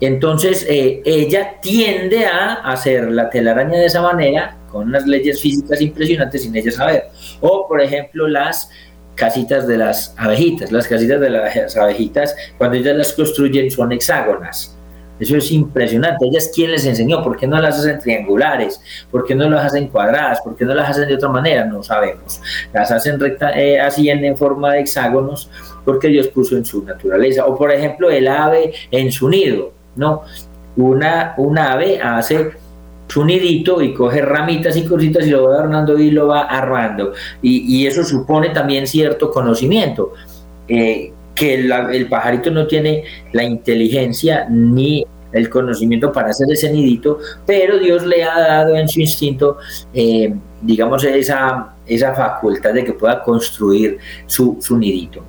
Entonces, 0.00 0.64
eh, 0.68 1.02
ella 1.04 1.56
tiende 1.60 2.24
a 2.26 2.54
hacer 2.54 3.10
la 3.10 3.28
telaraña 3.28 3.78
de 3.78 3.86
esa 3.86 4.00
manera, 4.00 4.56
con 4.70 4.88
unas 4.88 5.06
leyes 5.06 5.40
físicas 5.40 5.80
impresionantes 5.80 6.42
sin 6.42 6.54
ella 6.54 6.70
saber. 6.70 7.04
O, 7.40 7.66
por 7.66 7.80
ejemplo, 7.80 8.28
las 8.28 8.70
casitas 9.18 9.66
de 9.66 9.76
las 9.76 10.14
abejitas. 10.16 10.70
Las 10.70 10.86
casitas 10.86 11.20
de 11.20 11.30
las 11.30 11.76
abejitas, 11.76 12.34
cuando 12.56 12.76
ellas 12.76 12.96
las 12.96 13.12
construyen, 13.12 13.70
son 13.70 13.92
hexágonas. 13.92 14.77
Eso 15.18 15.36
es 15.36 15.50
impresionante. 15.50 16.26
Ellas, 16.26 16.50
¿quién 16.54 16.70
les 16.70 16.84
enseñó? 16.86 17.22
¿Por 17.22 17.36
qué 17.36 17.46
no 17.46 17.60
las 17.60 17.78
hacen 17.78 17.98
triangulares? 17.98 18.80
¿Por 19.10 19.24
qué 19.24 19.34
no 19.34 19.48
las 19.48 19.66
hacen 19.66 19.88
cuadradas? 19.88 20.40
¿Por 20.40 20.56
qué 20.56 20.64
no 20.64 20.74
las 20.74 20.90
hacen 20.90 21.08
de 21.08 21.14
otra 21.14 21.28
manera? 21.28 21.64
No 21.64 21.82
sabemos. 21.82 22.40
Las 22.72 22.90
hacen 22.90 23.18
eh, 23.54 23.80
así 23.80 24.08
en, 24.08 24.36
forma 24.36 24.72
de 24.72 24.80
hexágonos 24.80 25.50
porque 25.84 26.08
Dios 26.08 26.28
puso 26.28 26.56
en 26.56 26.64
su 26.64 26.84
naturaleza. 26.84 27.46
O 27.46 27.56
por 27.56 27.72
ejemplo, 27.72 28.10
el 28.10 28.28
ave 28.28 28.72
en 28.90 29.10
su 29.10 29.28
nido, 29.28 29.72
¿no? 29.96 30.22
Una, 30.76 31.34
un 31.36 31.58
ave 31.58 32.00
hace 32.00 32.52
su 33.08 33.24
nidito 33.24 33.80
y 33.82 33.94
coge 33.94 34.20
ramitas 34.22 34.76
y 34.76 34.84
cositas 34.84 35.26
y 35.26 35.30
lo 35.30 35.48
va 35.48 35.54
adornando 35.54 35.98
y 35.98 36.10
lo 36.10 36.28
va 36.28 36.42
armando. 36.42 37.12
Y, 37.42 37.86
eso 37.86 38.04
supone 38.04 38.50
también 38.50 38.86
cierto 38.86 39.30
conocimiento. 39.30 40.12
Eh, 40.68 41.12
que 41.38 41.54
el, 41.54 42.08
pajarito 42.08 42.50
no 42.50 42.66
tiene 42.66 43.04
la 43.32 43.44
inteligencia 43.44 44.46
ni 44.50 45.04
el 45.32 45.48
conocimiento 45.48 46.10
para 46.10 46.30
hacer 46.30 46.50
ese 46.50 46.72
nidito, 46.72 47.18
pero 47.46 47.78
Dios 47.78 48.04
le 48.04 48.24
ha 48.24 48.38
dado 48.40 48.74
en 48.74 48.88
su 48.88 49.00
instinto, 49.00 49.58
eh, 49.94 50.34
digamos, 50.62 51.04
esa, 51.04 51.74
esa 51.86 52.14
facultad 52.14 52.72
de 52.74 52.84
que 52.84 52.92
pueda 52.92 53.22
construir 53.22 53.98
su, 54.26 54.58
su 54.60 54.76
nidito. 54.76 55.22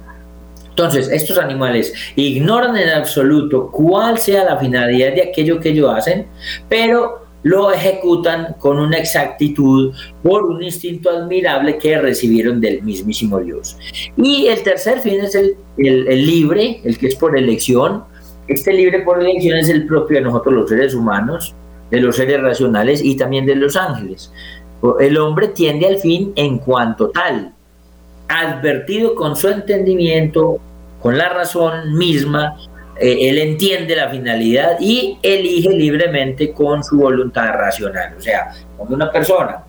Entonces, 0.69 1.09
estos 1.09 1.37
animales 1.37 1.93
ignoran 2.15 2.77
en 2.77 2.89
absoluto 2.89 3.69
cuál 3.69 4.17
sea 4.17 4.45
la 4.45 4.57
finalidad 4.57 5.13
de 5.13 5.23
aquello 5.23 5.59
que 5.59 5.69
ellos 5.69 5.93
hacen, 5.93 6.27
pero 6.69 7.28
lo 7.43 7.71
ejecutan 7.71 8.55
con 8.59 8.79
una 8.79 8.97
exactitud 8.97 9.93
por 10.23 10.45
un 10.45 10.61
instinto 10.61 11.09
admirable 11.09 11.77
que 11.77 11.99
recibieron 11.99 12.59
del 12.59 12.83
mismísimo 12.83 13.39
Dios. 13.39 13.77
Y 14.17 14.47
el 14.47 14.61
tercer 14.63 14.99
fin 14.99 15.21
es 15.21 15.35
el, 15.35 15.55
el, 15.77 16.25
libre, 16.25 16.81
el 16.83 16.97
que 16.97 17.07
es 17.07 17.15
por 17.15 17.37
elección. 17.37 18.03
Este 18.47 18.73
libre 18.73 19.01
por 19.01 19.21
elección 19.21 19.57
es 19.57 19.69
el 19.69 19.85
propio 19.85 20.17
de 20.17 20.25
nosotros 20.25 20.53
los 20.53 20.69
seres 20.69 20.93
humanos, 20.93 21.55
de 21.91 22.01
los 22.01 22.15
seres 22.15 22.41
racionales 22.41 23.03
y 23.03 23.15
también 23.15 23.45
de 23.45 23.55
los 23.55 23.75
ángeles. 23.75 24.31
El 24.99 25.17
hombre 25.17 25.49
tiende 25.49 25.87
al 25.87 25.97
fin 25.97 26.31
en 26.35 26.59
cuanto 26.59 27.09
tal, 27.09 27.53
advertido 28.27 29.15
con 29.15 29.35
su 29.35 29.49
entendimiento, 29.49 30.57
con 31.01 31.17
la 31.17 31.29
razón 31.29 31.97
misma, 31.97 32.57
él 32.99 33.37
entiende 33.37 33.95
la 33.95 34.09
finalidad 34.09 34.77
y 34.79 35.17
elige 35.21 35.69
libremente 35.69 36.51
con 36.51 36.83
su 36.83 36.97
voluntad 36.97 37.53
racional. 37.53 38.15
O 38.17 38.21
sea, 38.21 38.51
cuando 38.77 38.95
una 38.95 39.11
persona 39.11 39.63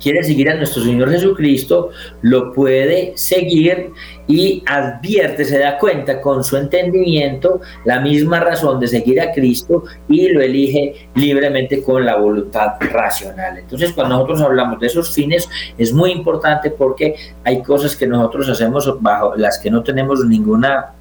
quiere 0.00 0.22
seguir 0.22 0.50
a 0.50 0.54
nuestro 0.54 0.82
Señor 0.82 1.10
Jesucristo, 1.10 1.90
lo 2.22 2.52
puede 2.52 3.12
seguir 3.16 3.90
y 4.26 4.62
advierte, 4.66 5.44
se 5.44 5.58
da 5.58 5.78
cuenta 5.78 6.20
con 6.20 6.44
su 6.44 6.56
entendimiento 6.56 7.60
la 7.84 8.00
misma 8.00 8.40
razón 8.40 8.80
de 8.80 8.88
seguir 8.88 9.20
a 9.20 9.32
Cristo 9.32 9.84
y 10.08 10.28
lo 10.28 10.40
elige 10.40 11.08
libremente 11.14 11.82
con 11.82 12.04
la 12.04 12.16
voluntad 12.16 12.74
racional. 12.80 13.58
Entonces, 13.58 13.92
cuando 13.92 14.14
nosotros 14.14 14.40
hablamos 14.42 14.80
de 14.80 14.86
esos 14.86 15.12
fines, 15.12 15.48
es 15.76 15.92
muy 15.92 16.10
importante 16.10 16.70
porque 16.70 17.16
hay 17.42 17.62
cosas 17.62 17.96
que 17.96 18.06
nosotros 18.06 18.48
hacemos 18.48 19.00
bajo 19.00 19.34
las 19.36 19.58
que 19.58 19.70
no 19.70 19.82
tenemos 19.82 20.24
ninguna 20.24 20.92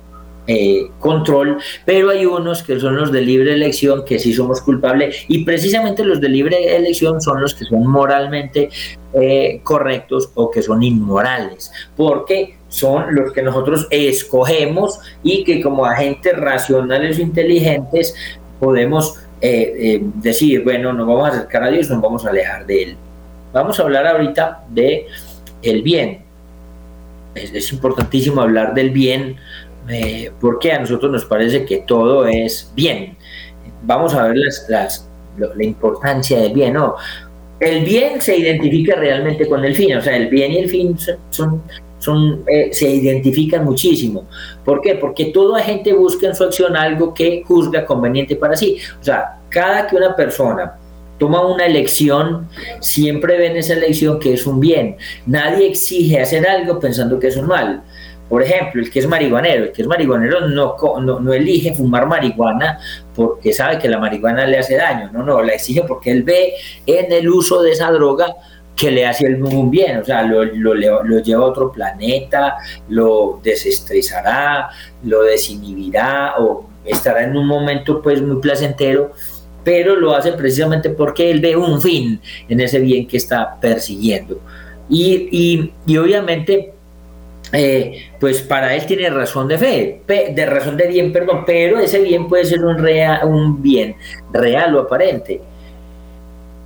eh, 0.46 0.90
control, 1.00 1.58
pero 1.86 2.10
hay 2.10 2.26
unos 2.26 2.64
que 2.64 2.78
son 2.78 2.98
los 2.98 3.14
de 3.14 3.22
libre 3.22 3.54
elección 3.54 4.04
que 4.04 4.20
sí 4.20 4.34
somos 4.34 4.60
culpables 4.62 5.24
y 5.30 5.46
precisamente 5.46 6.04
los 6.04 6.20
de 6.20 6.28
libre 6.28 6.76
elección 6.76 7.22
son 7.22 7.40
los 7.40 7.56
que 7.56 7.64
son 7.64 7.88
moralmente 7.88 8.70
eh, 9.14 9.62
correctos 9.64 10.32
o 10.34 10.52
que 10.52 10.62
son 10.62 10.84
inmorales, 10.84 11.72
porque 11.96 12.58
son 12.68 13.16
los 13.16 13.32
que 13.32 13.42
nosotros 13.42 13.88
escogemos 13.90 15.00
y 15.24 15.46
que 15.46 15.62
como 15.62 15.86
agentes 15.86 16.36
racionales 16.36 17.20
o 17.20 17.22
inteligentes 17.22 18.14
podemos 18.60 19.16
eh, 19.40 20.02
decir, 20.16 20.64
bueno, 20.66 20.92
nos 20.92 21.08
vamos 21.08 21.30
a 21.30 21.32
acercar 21.38 21.64
a 21.64 21.70
Dios, 21.70 21.90
nos 21.90 22.02
vamos 22.02 22.26
a 22.26 22.32
alejar 22.32 22.66
de 22.66 22.84
Él. 22.84 22.98
Vamos 23.54 23.80
a 23.80 23.84
hablar 23.84 24.08
ahorita 24.08 24.66
de 24.70 25.06
el 25.62 25.84
bien. 25.84 26.24
Es 27.34 27.72
importantísimo 27.72 28.42
hablar 28.42 28.74
del 28.74 28.90
bien 28.90 29.38
eh, 29.90 30.32
porque 30.40 30.72
a 30.72 30.80
nosotros 30.80 31.12
nos 31.12 31.26
parece 31.26 31.66
que 31.66 31.80
todo 31.80 32.26
es 32.28 32.72
bien. 32.76 33.18
Vamos 33.84 34.14
a 34.14 34.28
ver 34.28 34.38
la 35.38 35.64
importancia 35.64 36.40
del 36.40 36.54
bien, 36.54 36.74
¿no? 36.74 36.96
El 37.60 37.86
bien 37.86 38.22
se 38.22 38.38
identifica 38.38 38.96
realmente 38.96 39.48
con 39.48 39.64
el 39.64 39.76
fin, 39.76 39.96
o 39.96 40.02
sea, 40.02 40.16
el 40.18 40.28
bien 40.28 40.52
y 40.52 40.58
el 40.58 40.70
fin 40.70 40.98
eh, 42.48 42.70
se 42.72 42.90
identifican 42.90 43.64
muchísimo. 43.64 44.28
¿Por 44.66 44.82
qué? 44.82 44.96
Porque 44.96 45.26
toda 45.26 45.62
gente 45.62 45.94
busca 45.94 46.28
en 46.28 46.36
su 46.36 46.44
acción 46.44 46.76
algo 46.76 47.14
que 47.14 47.44
juzga 47.46 47.86
conveniente 47.86 48.36
para 48.36 48.56
sí. 48.56 48.78
O 49.00 49.04
sea, 49.04 49.40
cada 49.50 49.88
que 49.88 49.96
una 49.96 50.16
persona 50.16 50.78
toma 51.18 51.46
una 51.46 51.66
elección, 51.66 52.50
siempre 52.82 53.38
ven 53.38 53.56
esa 53.56 53.74
elección 53.74 54.20
que 54.20 54.34
es 54.34 54.46
un 54.46 54.60
bien. 54.60 54.98
Nadie 55.26 55.68
exige 55.68 56.20
hacer 56.20 56.46
algo 56.48 56.80
pensando 56.80 57.20
que 57.20 57.28
es 57.28 57.38
un 57.38 57.48
mal. 57.48 57.84
Por 58.30 58.42
ejemplo, 58.42 58.82
el 58.82 58.90
que 58.90 59.00
es 59.00 59.08
marihuanero, 59.08 59.66
el 59.66 59.72
que 59.72 59.82
es 59.82 59.88
marihuanero 59.88 60.48
no, 60.48 60.76
no, 61.00 61.34
elige 61.34 61.76
fumar 61.76 62.08
marihuana 62.08 62.80
porque 63.16 63.54
sabe 63.54 63.78
que 63.78 63.88
la 63.88 64.00
marihuana 64.00 64.46
le 64.46 64.58
hace 64.58 64.76
daño, 64.76 65.12
no, 65.12 65.24
no, 65.24 65.42
la 65.44 65.54
exige 65.54 65.84
porque 65.84 66.12
él 66.12 66.24
ve 66.24 66.54
en 66.86 67.12
el 67.12 67.30
uso 67.30 67.62
de 67.62 67.72
esa 67.72 67.92
droga 67.92 68.36
que 68.76 68.90
le 68.90 69.06
hace 69.06 69.28
un 69.28 69.70
bien, 69.70 69.98
o 69.98 70.06
sea, 70.06 70.24
lo, 70.24 70.44
lo, 70.44 70.74
lo, 70.74 71.20
lleva 71.20 71.44
a 71.44 71.48
otro 71.48 71.72
planeta, 71.72 72.56
lo 72.90 73.40
desestresará, 73.44 74.70
lo 75.04 75.22
desinhibirá 75.24 76.36
o 76.40 76.68
estará 76.84 77.24
en 77.24 77.38
un 77.38 77.46
momento 77.46 78.02
pues 78.02 78.22
muy 78.22 78.42
placentero, 78.42 79.12
pero 79.64 79.96
lo 79.96 80.16
hace 80.16 80.34
precisamente 80.34 80.90
porque 80.90 81.30
él 81.30 81.40
ve 81.40 81.56
un 81.56 81.82
fin 81.82 82.20
en 82.50 82.60
ese 82.60 82.80
bien 82.80 83.08
que 83.08 83.18
está 83.18 83.60
persiguiendo. 83.60 84.42
Y, 84.90 85.30
y, 85.32 85.74
y 85.86 85.98
obviamente 85.98 86.73
eh, 87.56 88.10
pues 88.20 88.42
para 88.42 88.74
él 88.76 88.84
tiene 88.88 89.12
razón 89.12 89.48
de 89.48 89.60
fe, 89.60 90.02
de 90.08 90.46
razón 90.48 90.76
de 90.76 90.88
bien, 90.88 91.14
perdón, 91.14 91.44
pero 91.46 91.80
ese 91.80 92.00
bien 92.00 92.28
puede 92.28 92.46
ser 92.46 92.66
un, 92.66 92.84
un 93.26 93.62
bien 93.62 93.96
real 94.32 94.76
o 94.76 94.82
aparente. 94.82 95.40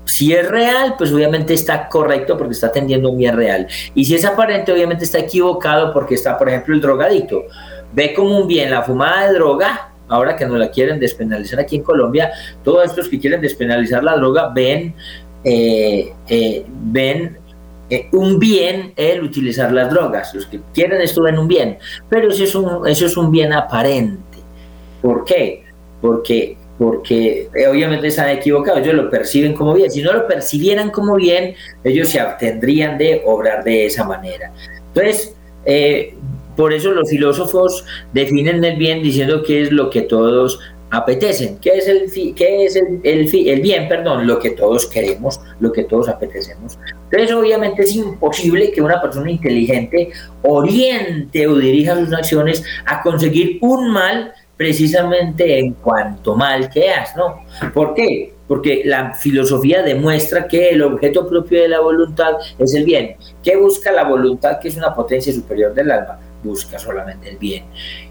Si 0.06 0.34
es 0.34 0.48
real, 0.48 0.96
pues 0.98 1.12
obviamente 1.12 1.54
está 1.54 1.90
correcto 1.90 2.38
porque 2.38 2.54
está 2.54 2.68
atendiendo 2.68 3.10
un 3.10 3.18
bien 3.18 3.36
real. 3.36 3.68
Y 3.94 4.06
si 4.06 4.16
es 4.16 4.24
aparente, 4.24 4.72
obviamente 4.72 5.04
está 5.04 5.20
equivocado 5.20 5.92
porque 5.92 6.16
está, 6.16 6.38
por 6.38 6.48
ejemplo, 6.48 6.74
el 6.74 6.80
drogadito. 6.80 7.44
Ve 7.92 8.14
como 8.14 8.38
un 8.38 8.48
bien 8.48 8.72
la 8.72 8.82
fumada 8.84 9.28
de 9.28 9.34
droga, 9.34 9.90
ahora 10.08 10.38
que 10.38 10.46
no 10.46 10.56
la 10.56 10.72
quieren 10.72 11.02
despenalizar 11.02 11.60
aquí 11.60 11.76
en 11.76 11.84
Colombia, 11.84 12.32
todos 12.64 12.86
estos 12.86 13.10
que 13.10 13.20
quieren 13.20 13.42
despenalizar 13.42 14.02
la 14.02 14.16
droga 14.16 14.50
ven, 14.56 14.96
eh, 15.44 16.14
eh, 16.30 16.66
ven 16.68 17.38
eh, 17.90 18.10
un 18.12 18.38
bien 18.38 18.94
el 18.96 19.24
utilizar 19.24 19.72
las 19.72 19.90
drogas. 19.90 20.34
Los 20.34 20.46
que 20.46 20.60
quieren 20.74 21.02
esto 21.02 21.24
ven 21.24 21.38
un 21.38 21.48
bien, 21.48 21.78
pero 22.10 22.30
eso 22.30 22.44
es 22.44 22.56
un, 22.56 22.88
eso 22.88 23.06
es 23.06 23.16
un 23.16 23.32
bien 23.32 23.54
aparente. 23.54 24.40
¿Por 25.02 25.24
qué? 25.24 25.64
Porque, 26.02 26.58
porque 26.78 27.50
eh, 27.56 27.68
obviamente 27.68 28.08
están 28.08 28.30
equivocados, 28.30 28.82
ellos 28.82 28.96
lo 28.96 29.10
perciben 29.10 29.54
como 29.54 29.74
bien. 29.74 29.90
Si 29.90 30.02
no 30.02 30.14
lo 30.14 30.28
percibieran 30.28 30.92
como 30.92 31.16
bien, 31.16 31.56
ellos 31.84 32.10
se 32.10 32.20
abstendrían 32.20 32.98
de 32.98 33.22
obrar 33.26 33.64
de 33.64 33.86
esa 33.86 34.04
manera. 34.04 34.52
Entonces, 34.94 35.36
eh, 35.66 36.14
por 36.58 36.74
eso 36.74 36.92
los 36.92 37.10
filósofos 37.10 37.86
definen 38.14 38.64
el 38.66 38.78
bien 38.78 39.04
diciendo 39.04 39.44
que 39.44 39.62
es 39.62 39.72
lo 39.72 39.90
que 39.90 40.02
todos 40.02 40.60
apetecen. 40.90 41.58
¿Qué 41.60 41.72
es 41.72 41.88
el, 41.88 42.34
qué 42.36 42.66
es 42.66 42.76
el, 42.76 43.02
el, 43.04 43.62
bien? 43.62 43.88
Perdón, 43.88 44.26
lo 44.26 44.40
que 44.40 44.52
todos 44.52 44.86
queremos, 44.86 45.40
lo 45.60 45.72
que 45.72 45.84
todos 45.84 46.10
apetecemos. 46.10 46.78
Entonces, 47.10 47.36
obviamente 47.36 47.84
es 47.84 47.96
imposible 47.96 48.72
que 48.72 48.82
una 48.82 49.02
persona 49.02 49.30
inteligente 49.30 50.12
oriente 50.44 51.48
o 51.48 51.56
dirija 51.56 51.96
sus 51.96 52.14
acciones 52.14 52.64
a 52.86 53.02
conseguir 53.02 53.60
un 53.62 53.90
mal 53.92 54.34
precisamente 54.56 55.60
en 55.60 55.74
cuanto 55.74 56.36
mal 56.36 56.70
que 56.70 56.90
has, 56.90 57.16
¿no? 57.16 57.42
¿Por 57.74 57.94
qué? 57.94 58.34
Porque 58.48 58.82
la 58.86 59.14
filosofía 59.14 59.84
demuestra 59.84 60.48
que 60.48 60.70
el 60.70 60.82
objeto 60.82 61.28
propio 61.28 61.62
de 61.62 61.68
la 61.68 61.80
voluntad 61.80 62.34
es 62.58 62.74
el 62.74 62.86
bien. 62.86 63.18
¿Qué 63.44 63.56
busca 63.56 63.92
la 63.92 64.04
voluntad, 64.04 64.60
que 64.60 64.70
es 64.70 64.78
una 64.78 64.96
potencia 64.96 65.32
superior 65.32 65.74
del 65.74 65.92
alma? 65.92 66.20
Busca 66.44 66.80
solamente 66.80 67.30
el 67.30 67.38
bien. 67.38 67.66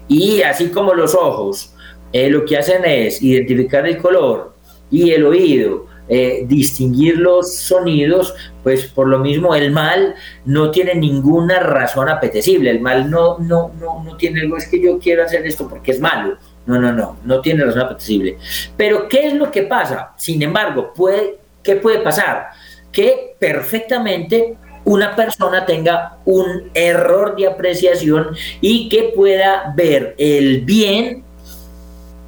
Y 0.07 0.41
así 0.41 0.69
como 0.69 0.93
los 0.93 1.15
ojos, 1.15 1.73
eh, 2.17 2.31
lo 2.31 2.45
que 2.45 2.57
hacen 2.57 2.83
es 2.83 3.21
identificar 3.21 3.85
el 3.87 3.99
color 3.99 4.55
y 4.89 5.11
el 5.11 5.23
oído, 5.23 5.85
eh, 6.09 6.45
distinguir 6.47 7.19
los 7.19 7.55
sonidos, 7.57 8.33
pues 8.63 8.85
por 8.85 9.07
lo 9.07 9.19
mismo 9.19 9.53
el 9.53 9.69
mal 9.69 10.15
no 10.43 10.71
tiene 10.71 10.95
ninguna 10.95 11.59
razón 11.59 12.09
apetecible, 12.09 12.71
el 12.71 12.79
mal 12.79 13.11
no, 13.11 13.37
no, 13.37 13.71
no, 13.79 14.03
no 14.03 14.17
tiene 14.17 14.41
algo, 14.41 14.57
es 14.57 14.67
que 14.67 14.81
yo 14.81 14.97
quiero 14.97 15.23
hacer 15.23 15.45
esto 15.45 15.69
porque 15.69 15.91
es 15.91 15.99
malo, 15.99 16.37
no, 16.65 16.79
no, 16.79 16.91
no, 16.91 17.17
no 17.23 17.39
tiene 17.41 17.63
razón 17.63 17.81
apetecible. 17.81 18.39
Pero 18.75 19.07
¿qué 19.07 19.27
es 19.27 19.35
lo 19.35 19.51
que 19.51 19.61
pasa? 19.63 20.13
Sin 20.17 20.41
embargo, 20.41 20.93
puede, 20.95 21.37
¿qué 21.61 21.75
puede 21.75 21.99
pasar? 21.99 22.47
Que 22.91 23.35
perfectamente 23.37 24.57
una 24.85 25.15
persona 25.15 25.67
tenga 25.67 26.17
un 26.25 26.71
error 26.73 27.35
de 27.35 27.45
apreciación 27.45 28.29
y 28.59 28.89
que 28.89 29.11
pueda 29.15 29.71
ver 29.75 30.15
el 30.17 30.61
bien 30.61 31.26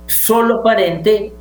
solo 0.09 0.59
aparente 0.59 1.33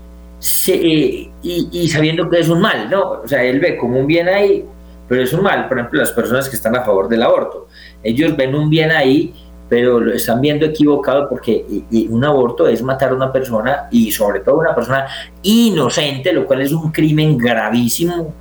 y, 0.67 1.31
y, 1.43 1.89
sabiendo 1.89 2.29
que 2.29 2.41
es 2.41 2.49
un 2.49 2.61
mal, 2.61 2.89
¿no? 2.91 3.21
O 3.23 3.29
sea, 3.29 3.43
él 3.43 3.59
ve 3.59 3.77
como 3.77 3.99
un 3.99 4.07
bien 4.07 4.29
ahí, 4.29 4.65
pero 5.09 5.23
es 5.23 5.33
un 5.33 5.43
mal. 5.43 5.67
Por 5.69 5.79
ejemplo, 5.79 6.01
las 6.01 6.13
personas 6.13 6.49
que 6.49 6.57
están 6.57 6.77
a 6.77 6.85
favor 6.85 7.09
del 7.09 7.23
aborto, 7.23 7.67
ellos 8.03 8.37
ven 8.37 8.55
un 8.55 8.71
bien 8.71 8.93
ahí, 8.93 9.35
pero 9.69 10.01
lo 10.01 10.15
están 10.15 10.41
viendo 10.41 10.67
equivocado 10.67 11.29
porque 11.29 11.65
un 12.09 12.25
aborto 12.25 12.69
es 12.69 12.83
matar 12.83 13.11
a 13.11 13.15
una 13.15 13.33
persona 13.33 13.89
y 13.91 14.11
sobre 14.13 14.41
todo 14.41 14.59
una 14.59 14.75
persona 14.75 15.07
inocente, 15.43 16.33
lo 16.33 16.47
cual 16.47 16.63
es 16.63 16.73
un 16.73 16.91
crimen 16.93 17.37
gravísimo 17.37 18.35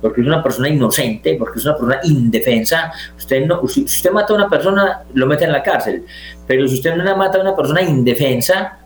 porque 0.00 0.20
es 0.20 0.26
una 0.26 0.42
persona 0.42 0.68
inocente, 0.68 1.36
porque 1.38 1.58
es 1.58 1.64
una 1.64 1.76
persona 1.76 2.00
indefensa. 2.04 2.92
Usted 3.16 3.46
no, 3.46 3.66
si 3.66 3.84
usted 3.84 4.10
mata 4.10 4.32
a 4.32 4.36
una 4.36 4.48
persona, 4.48 5.02
lo 5.14 5.26
mete 5.26 5.44
en 5.44 5.52
la 5.52 5.62
cárcel, 5.62 6.04
pero 6.46 6.66
si 6.68 6.74
usted 6.74 6.94
no 6.94 7.16
mata 7.16 7.38
a 7.38 7.40
una 7.40 7.56
persona 7.56 7.82
indefensa, 7.82 8.78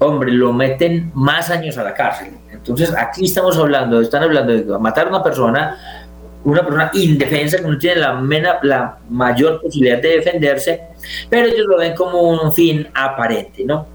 hombre, 0.00 0.32
lo 0.32 0.52
meten 0.52 1.10
más 1.14 1.50
años 1.50 1.78
a 1.78 1.84
la 1.84 1.94
cárcel. 1.94 2.28
Entonces, 2.52 2.92
aquí 2.96 3.24
estamos 3.24 3.56
hablando, 3.56 4.00
están 4.00 4.22
hablando 4.22 4.52
de 4.52 4.78
matar 4.78 5.06
a 5.06 5.10
una 5.10 5.22
persona, 5.22 5.76
una 6.44 6.62
persona 6.62 6.90
indefensa 6.94 7.58
que 7.58 7.68
no 7.68 7.78
tiene 7.78 8.00
la, 8.00 8.98
mayor 9.08 9.60
posibilidad 9.60 10.00
de 10.00 10.16
defenderse, 10.16 10.80
pero 11.28 11.46
ellos 11.46 11.66
lo 11.66 11.78
ven 11.78 11.94
como 11.94 12.22
un 12.22 12.52
fin 12.52 12.88
aparente, 12.94 13.64
¿no? 13.64 13.86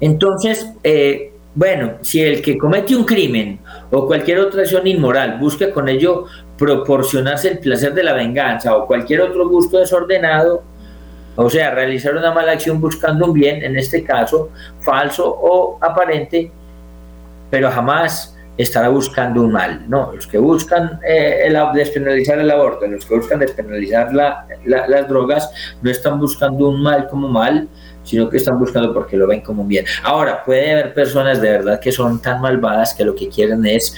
Entonces, 0.00 0.68
eh, 0.82 1.32
bueno, 1.54 1.94
si 2.00 2.20
el 2.20 2.42
que 2.42 2.58
comete 2.58 2.96
un 2.96 3.04
crimen 3.04 3.60
o 3.90 4.06
cualquier 4.06 4.40
otra 4.40 4.62
acción 4.62 4.86
inmoral 4.86 5.38
busca 5.38 5.70
con 5.70 5.88
ello 5.88 6.26
proporcionarse 6.58 7.48
el 7.48 7.58
placer 7.58 7.94
de 7.94 8.02
la 8.02 8.12
venganza 8.12 8.76
o 8.76 8.86
cualquier 8.86 9.20
otro 9.22 9.48
gusto 9.48 9.78
desordenado, 9.78 10.62
o 11.36 11.50
sea, 11.50 11.70
realizar 11.70 12.16
una 12.16 12.32
mala 12.32 12.52
acción 12.52 12.80
buscando 12.80 13.26
un 13.26 13.32
bien, 13.32 13.62
en 13.62 13.76
este 13.76 14.04
caso 14.04 14.50
falso 14.80 15.28
o 15.28 15.78
aparente, 15.80 16.50
pero 17.50 17.70
jamás 17.70 18.36
estará 18.56 18.88
buscando 18.88 19.42
un 19.42 19.52
mal. 19.52 19.84
No, 19.88 20.12
los 20.12 20.26
que 20.26 20.38
buscan 20.38 21.00
eh, 21.06 21.52
despenalizar 21.74 22.38
el 22.38 22.50
aborto, 22.50 22.86
los 22.86 23.04
que 23.04 23.16
buscan 23.16 23.40
despenalizar 23.40 24.12
las 24.12 25.08
drogas, 25.08 25.50
no 25.82 25.90
están 25.90 26.18
buscando 26.18 26.68
un 26.68 26.82
mal 26.82 27.08
como 27.08 27.28
mal, 27.28 27.68
sino 28.04 28.28
que 28.28 28.36
están 28.36 28.58
buscando 28.58 28.92
porque 28.92 29.16
lo 29.16 29.26
ven 29.26 29.40
como 29.40 29.62
un 29.62 29.68
bien. 29.68 29.84
Ahora, 30.02 30.44
puede 30.44 30.72
haber 30.72 30.94
personas 30.94 31.40
de 31.40 31.50
verdad 31.50 31.80
que 31.80 31.90
son 31.90 32.20
tan 32.20 32.40
malvadas 32.40 32.94
que 32.94 33.04
lo 33.04 33.14
que 33.14 33.28
quieren 33.28 33.64
es 33.66 33.96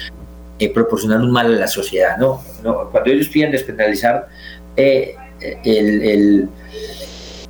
eh, 0.58 0.72
proporcionar 0.72 1.20
un 1.20 1.30
mal 1.30 1.46
a 1.46 1.58
la 1.58 1.66
sociedad. 1.66 2.16
¿no? 2.16 2.40
Cuando 2.62 3.10
ellos 3.10 3.28
piden 3.28 3.50
despenalizar 3.50 4.28
eh, 4.76 5.16
el, 5.64 6.48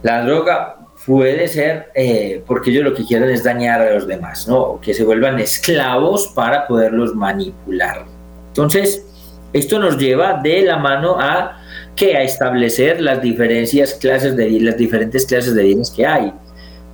la 0.07 0.25
droga, 0.25 0.77
puede 1.05 1.49
ser 1.49 1.91
eh, 1.97 2.41
porque 2.47 2.71
ellos 2.71 2.85
lo 2.85 2.95
que 2.95 3.05
quieren 3.05 3.29
es 3.29 3.43
dañar 3.43 3.81
a 3.83 3.91
los 3.91 4.07
demás, 4.07 4.47
¿no? 4.47 4.81
que 4.81 4.95
se 4.95 5.03
vuelvan 5.03 5.41
esclavos 5.41 6.29
para 6.29 6.69
poderlos 6.69 7.13
manipular. 7.17 8.07
Entonces, 8.49 9.05
esto 9.53 9.81
nos 9.81 9.99
lleva 9.99 10.41
de 10.41 10.63
la 10.63 10.77
mano 10.77 11.17
a 11.19 11.61
que 11.97 12.17
a 12.17 12.23
establecer 12.23 13.01
las 13.01 13.21
diferencias 13.21 13.95
clases 13.95 14.37
de 14.37 14.49
las 14.61 14.77
diferentes 14.77 15.27
clases 15.27 15.57
de 15.57 15.63
bienes 15.65 15.91
que 15.91 16.07
hay 16.07 16.33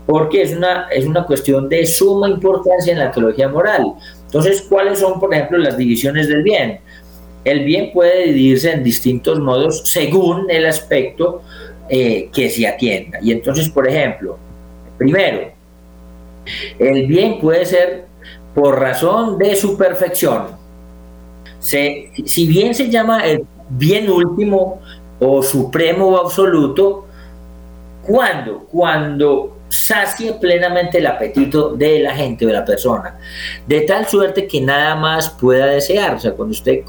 porque 0.07 0.43
es 0.43 0.57
una, 0.57 0.89
es 0.91 1.05
una 1.05 1.25
cuestión 1.25 1.69
de 1.69 1.87
suma 1.87 2.29
importancia 2.29 2.93
en 2.93 2.99
la 2.99 3.13
teología 3.13 3.49
moral. 3.49 3.85
Entonces, 4.25 4.63
¿cuáles 4.69 4.99
son, 4.99 5.21
por 5.21 5.33
ejemplo, 5.33 5.59
las 5.59 5.77
divisiones 5.77 6.27
del 6.29 6.43
bien? 6.43 6.81
El 7.45 7.65
bien 7.65 7.93
puede 7.93 8.25
dividirse 8.25 8.73
en 8.73 8.83
distintos 8.83 9.39
modos 9.39 9.89
según 9.89 10.51
el 10.51 10.67
aspecto 10.67 11.43
eh, 11.95 12.31
que 12.33 12.49
se 12.49 12.67
atienda. 12.67 13.19
Y 13.21 13.33
entonces, 13.33 13.69
por 13.69 13.87
ejemplo, 13.87 14.39
primero, 14.97 15.53
el 16.79 17.07
bien 17.07 17.39
puede 17.39 17.67
ser 17.67 18.07
por 18.55 18.81
razón 18.81 19.37
de 19.37 19.55
su 19.57 19.77
perfección. 19.77 20.57
si 21.61 22.47
bien 22.47 22.75
se 22.75 22.89
llama 22.89 23.21
el 23.27 23.45
bien 23.69 24.11
último 24.11 24.81
o 25.21 25.43
supremo 25.43 26.07
o 26.07 26.17
absoluto, 26.17 27.05
¿cuándo? 28.07 28.61
Cuando 28.73 29.52
sacie 29.73 30.35
plenamente 30.35 30.99
el 30.99 31.07
apetito 31.07 31.71
de 31.75 32.01
la 32.01 32.15
gente, 32.15 32.45
de 32.45 32.53
la 32.53 32.65
persona, 32.65 33.17
de 33.67 33.81
tal 33.83 34.07
suerte 34.07 34.47
que 34.47 34.61
nada 34.61 34.95
más 34.95 35.31
pueda 35.31 35.67
desear. 35.67 36.15
O 36.15 36.21
sea, 36.21 36.33
cuando 36.33 36.53
usted, 36.53 36.81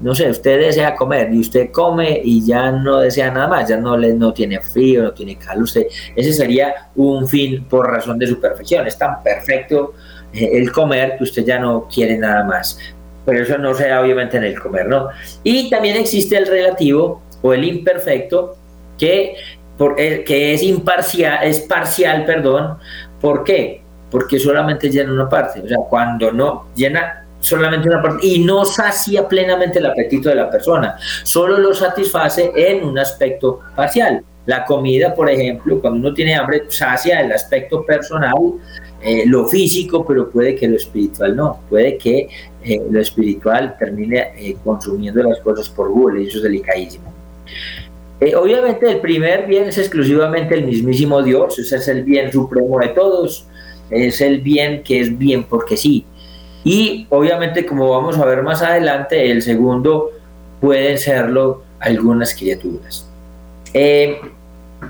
no 0.00 0.14
sé, 0.14 0.28
usted 0.28 0.58
desea 0.58 0.96
comer 0.96 1.32
y 1.32 1.38
usted 1.38 1.70
come 1.70 2.20
y 2.24 2.44
ya 2.44 2.72
no 2.72 2.98
desea 2.98 3.30
nada 3.30 3.46
más, 3.46 3.68
ya 3.68 3.76
no, 3.76 3.96
le, 3.96 4.12
no 4.12 4.32
tiene 4.32 4.60
frío, 4.60 5.04
no 5.04 5.12
tiene 5.12 5.38
calor, 5.38 5.64
usted, 5.64 5.86
ese 6.16 6.32
sería 6.32 6.90
un 6.96 7.28
fin 7.28 7.64
por 7.64 7.88
razón 7.90 8.18
de 8.18 8.26
su 8.26 8.40
perfección. 8.40 8.86
Es 8.86 8.98
tan 8.98 9.22
perfecto 9.22 9.94
eh, 10.32 10.50
el 10.52 10.72
comer 10.72 11.16
que 11.16 11.24
usted 11.24 11.44
ya 11.44 11.60
no 11.60 11.88
quiere 11.92 12.18
nada 12.18 12.42
más. 12.42 12.78
Pero 13.24 13.42
eso 13.42 13.56
no 13.56 13.72
sea 13.72 14.02
obviamente 14.02 14.36
en 14.36 14.44
el 14.44 14.60
comer, 14.60 14.86
¿no? 14.86 15.08
Y 15.44 15.70
también 15.70 15.96
existe 15.96 16.36
el 16.36 16.46
relativo 16.46 17.22
o 17.40 17.54
el 17.54 17.64
imperfecto 17.64 18.56
que 18.98 19.36
por, 19.76 19.98
eh, 19.98 20.22
que 20.24 20.54
es 20.54 20.62
imparcial, 20.62 21.38
es 21.42 21.60
parcial, 21.60 22.24
perdón. 22.24 22.78
¿Por 23.20 23.44
qué? 23.44 23.82
Porque 24.10 24.38
solamente 24.38 24.90
llena 24.90 25.12
una 25.12 25.28
parte. 25.28 25.60
O 25.60 25.68
sea, 25.68 25.78
cuando 25.88 26.30
no 26.32 26.66
llena 26.74 27.26
solamente 27.40 27.88
una 27.88 28.00
parte 28.00 28.26
y 28.26 28.42
no 28.42 28.64
sacia 28.64 29.28
plenamente 29.28 29.78
el 29.78 29.86
apetito 29.86 30.28
de 30.28 30.36
la 30.36 30.50
persona, 30.50 30.96
solo 31.24 31.58
lo 31.58 31.74
satisface 31.74 32.52
en 32.54 32.84
un 32.84 32.98
aspecto 32.98 33.60
parcial. 33.74 34.22
La 34.46 34.64
comida, 34.64 35.14
por 35.14 35.30
ejemplo, 35.30 35.80
cuando 35.80 36.00
uno 36.00 36.14
tiene 36.14 36.34
hambre, 36.34 36.64
sacia 36.68 37.20
el 37.20 37.32
aspecto 37.32 37.84
personal, 37.84 38.34
eh, 39.00 39.24
lo 39.26 39.46
físico, 39.46 40.04
pero 40.06 40.30
puede 40.30 40.54
que 40.54 40.68
lo 40.68 40.76
espiritual 40.76 41.34
no. 41.34 41.60
Puede 41.68 41.96
que 41.96 42.28
eh, 42.62 42.82
lo 42.90 43.00
espiritual 43.00 43.76
termine 43.78 44.56
consumiendo 44.62 45.22
las 45.22 45.40
cosas 45.40 45.68
por 45.70 45.90
gula 45.90 46.20
y 46.20 46.26
eso 46.28 46.38
es 46.38 46.44
delicadísimo. 46.44 47.14
Eh, 48.24 48.34
obviamente 48.36 48.90
el 48.90 49.00
primer 49.00 49.46
bien 49.46 49.64
es 49.64 49.76
exclusivamente 49.76 50.54
el 50.54 50.64
mismísimo 50.64 51.22
Dios, 51.22 51.58
ese 51.58 51.76
es 51.76 51.88
el 51.88 52.04
bien 52.04 52.32
supremo 52.32 52.78
de 52.78 52.88
todos, 52.88 53.46
es 53.90 54.18
el 54.22 54.40
bien 54.40 54.82
que 54.82 55.00
es 55.00 55.18
bien 55.18 55.44
porque 55.44 55.76
sí. 55.76 56.06
Y 56.64 57.06
obviamente 57.10 57.66
como 57.66 57.90
vamos 57.90 58.16
a 58.16 58.24
ver 58.24 58.42
más 58.42 58.62
adelante, 58.62 59.30
el 59.30 59.42
segundo 59.42 60.10
pueden 60.58 60.96
serlo 60.96 61.64
algunas 61.80 62.34
criaturas. 62.34 63.06
Eh, 63.74 64.18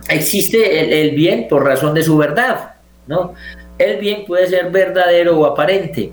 existe 0.08 1.00
el, 1.02 1.16
bien 1.16 1.48
por 1.48 1.64
razón 1.64 1.92
de 1.92 2.04
su 2.04 2.16
verdad, 2.16 2.74
¿no? 3.08 3.34
El 3.78 3.98
bien 3.98 4.26
puede 4.26 4.46
ser 4.46 4.70
verdadero 4.70 5.40
o 5.40 5.46
aparente, 5.46 6.12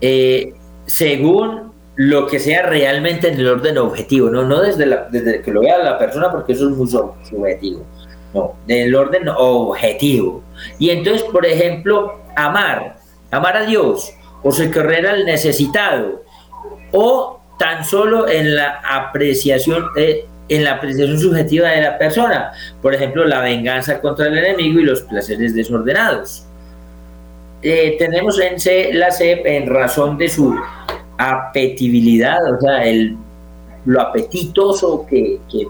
eh, 0.00 0.54
según 0.86 1.71
lo 1.96 2.26
que 2.26 2.38
sea 2.38 2.62
realmente 2.62 3.28
en 3.28 3.38
el 3.38 3.48
orden 3.48 3.78
objetivo, 3.78 4.30
no, 4.30 4.42
no 4.44 4.60
desde, 4.60 4.86
desde 5.10 5.42
que 5.42 5.50
lo 5.50 5.60
vea 5.60 5.78
la 5.78 5.98
persona, 5.98 6.30
porque 6.30 6.52
eso 6.52 6.68
es 6.68 6.76
muy 6.76 6.88
subjetivo, 6.88 7.84
no, 8.32 8.54
en 8.66 8.86
el 8.86 8.94
orden 8.94 9.28
objetivo. 9.28 10.42
Y 10.78 10.90
entonces, 10.90 11.22
por 11.24 11.44
ejemplo, 11.44 12.20
amar, 12.36 12.96
amar 13.30 13.56
a 13.56 13.66
Dios, 13.66 14.12
o 14.42 14.50
socorrer 14.50 15.06
al 15.06 15.24
necesitado, 15.24 16.22
o 16.92 17.40
tan 17.58 17.84
solo 17.84 18.28
en 18.28 18.56
la 18.56 18.80
apreciación, 18.88 19.86
eh, 19.96 20.26
en 20.48 20.64
la 20.64 20.72
apreciación 20.72 21.18
subjetiva 21.18 21.68
de 21.68 21.82
la 21.82 21.98
persona, 21.98 22.52
por 22.80 22.94
ejemplo, 22.94 23.24
la 23.24 23.40
venganza 23.40 24.00
contra 24.00 24.26
el 24.26 24.38
enemigo 24.38 24.80
y 24.80 24.84
los 24.84 25.02
placeres 25.02 25.54
desordenados. 25.54 26.46
Eh, 27.62 27.94
tenemos 27.96 28.40
en 28.40 28.58
C, 28.58 28.92
la 28.92 29.12
C 29.12 29.40
en 29.44 29.68
razón 29.68 30.18
de 30.18 30.28
su 30.28 30.52
apetibilidad, 31.18 32.38
o 32.52 32.60
sea, 32.60 32.84
el, 32.84 33.16
lo 33.84 34.00
apetitoso 34.00 35.06
que, 35.08 35.40
que, 35.50 35.68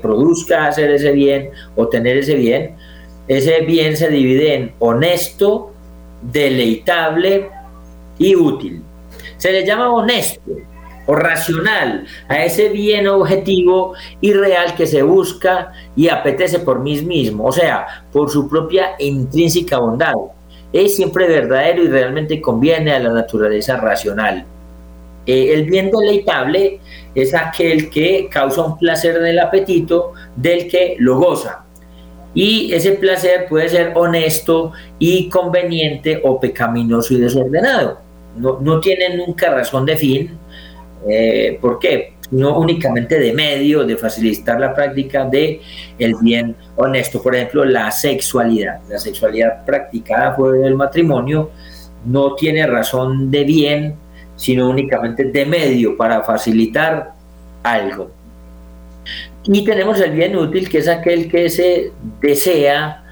produzca 0.00 0.66
hacer 0.66 0.92
ese 0.92 1.10
bien 1.10 1.50
o 1.74 1.88
tener 1.88 2.16
ese 2.16 2.36
bien, 2.36 2.76
ese 3.26 3.62
bien 3.62 3.96
se 3.96 4.08
divide 4.08 4.54
en 4.54 4.72
honesto, 4.78 5.72
deleitable 6.22 7.50
y 8.16 8.36
útil. 8.36 8.80
Se 9.38 9.50
le 9.50 9.66
llama 9.66 9.92
honesto 9.92 10.52
o 11.06 11.16
racional 11.16 12.06
a 12.28 12.44
ese 12.44 12.68
bien 12.68 13.08
objetivo 13.08 13.94
y 14.20 14.32
real 14.32 14.76
que 14.76 14.86
se 14.86 15.02
busca 15.02 15.72
y 15.96 16.08
apetece 16.08 16.60
por 16.60 16.78
mí 16.78 17.00
mismo, 17.02 17.46
o 17.46 17.52
sea, 17.52 18.04
por 18.12 18.30
su 18.30 18.48
propia 18.48 18.92
intrínseca 19.00 19.78
bondad. 19.78 20.14
Es 20.72 20.94
siempre 20.94 21.26
verdadero 21.26 21.82
y 21.82 21.88
realmente 21.88 22.40
conviene 22.40 22.92
a 22.92 23.00
la 23.00 23.12
naturaleza 23.12 23.76
racional. 23.76 24.46
Eh, 25.26 25.54
el 25.54 25.64
bien 25.64 25.90
deleitable 25.90 26.80
es 27.14 27.34
aquel 27.34 27.90
que 27.90 28.28
causa 28.30 28.62
un 28.62 28.78
placer 28.78 29.16
en 29.16 29.26
el 29.26 29.38
apetito 29.38 30.12
del 30.36 30.68
que 30.68 30.96
lo 30.98 31.18
goza. 31.18 31.64
Y 32.34 32.72
ese 32.72 32.92
placer 32.92 33.46
puede 33.48 33.68
ser 33.68 33.92
honesto 33.94 34.72
y 34.98 35.28
conveniente 35.28 36.20
o 36.24 36.40
pecaminoso 36.40 37.14
y 37.14 37.20
desordenado. 37.20 38.00
No, 38.36 38.80
tiene 38.80 39.16
nunca 39.16 39.50
razón 39.50 39.84
de 39.84 39.96
fin. 39.96 40.30
Eh, 41.06 41.58
¿Por 41.60 41.78
qué? 41.78 42.14
No 42.30 42.58
únicamente 42.58 43.18
de 43.18 43.34
medio, 43.34 43.84
de 43.84 43.98
facilitar 43.98 44.58
la 44.58 44.74
práctica 44.74 45.26
de 45.26 45.60
el 45.98 46.14
bien 46.22 46.56
honesto. 46.76 47.22
Por 47.22 47.36
ejemplo, 47.36 47.66
la 47.66 47.90
sexualidad. 47.90 48.80
La 48.88 48.98
sexualidad 48.98 49.66
practicada 49.66 50.34
por 50.34 50.56
el 50.56 50.74
matrimonio 50.74 51.50
no 52.06 52.34
tiene 52.34 52.66
razón 52.66 53.30
de 53.30 53.44
bien 53.44 53.96
sino 54.42 54.68
únicamente 54.68 55.22
de 55.22 55.46
medio 55.46 55.96
para 55.96 56.20
facilitar 56.24 57.12
algo. 57.62 58.10
Y 59.44 59.64
tenemos 59.64 60.00
el 60.00 60.10
bien 60.10 60.36
útil, 60.36 60.68
que 60.68 60.78
es 60.78 60.88
aquel 60.88 61.30
que 61.30 61.48
se 61.48 61.92
desea, 62.20 63.04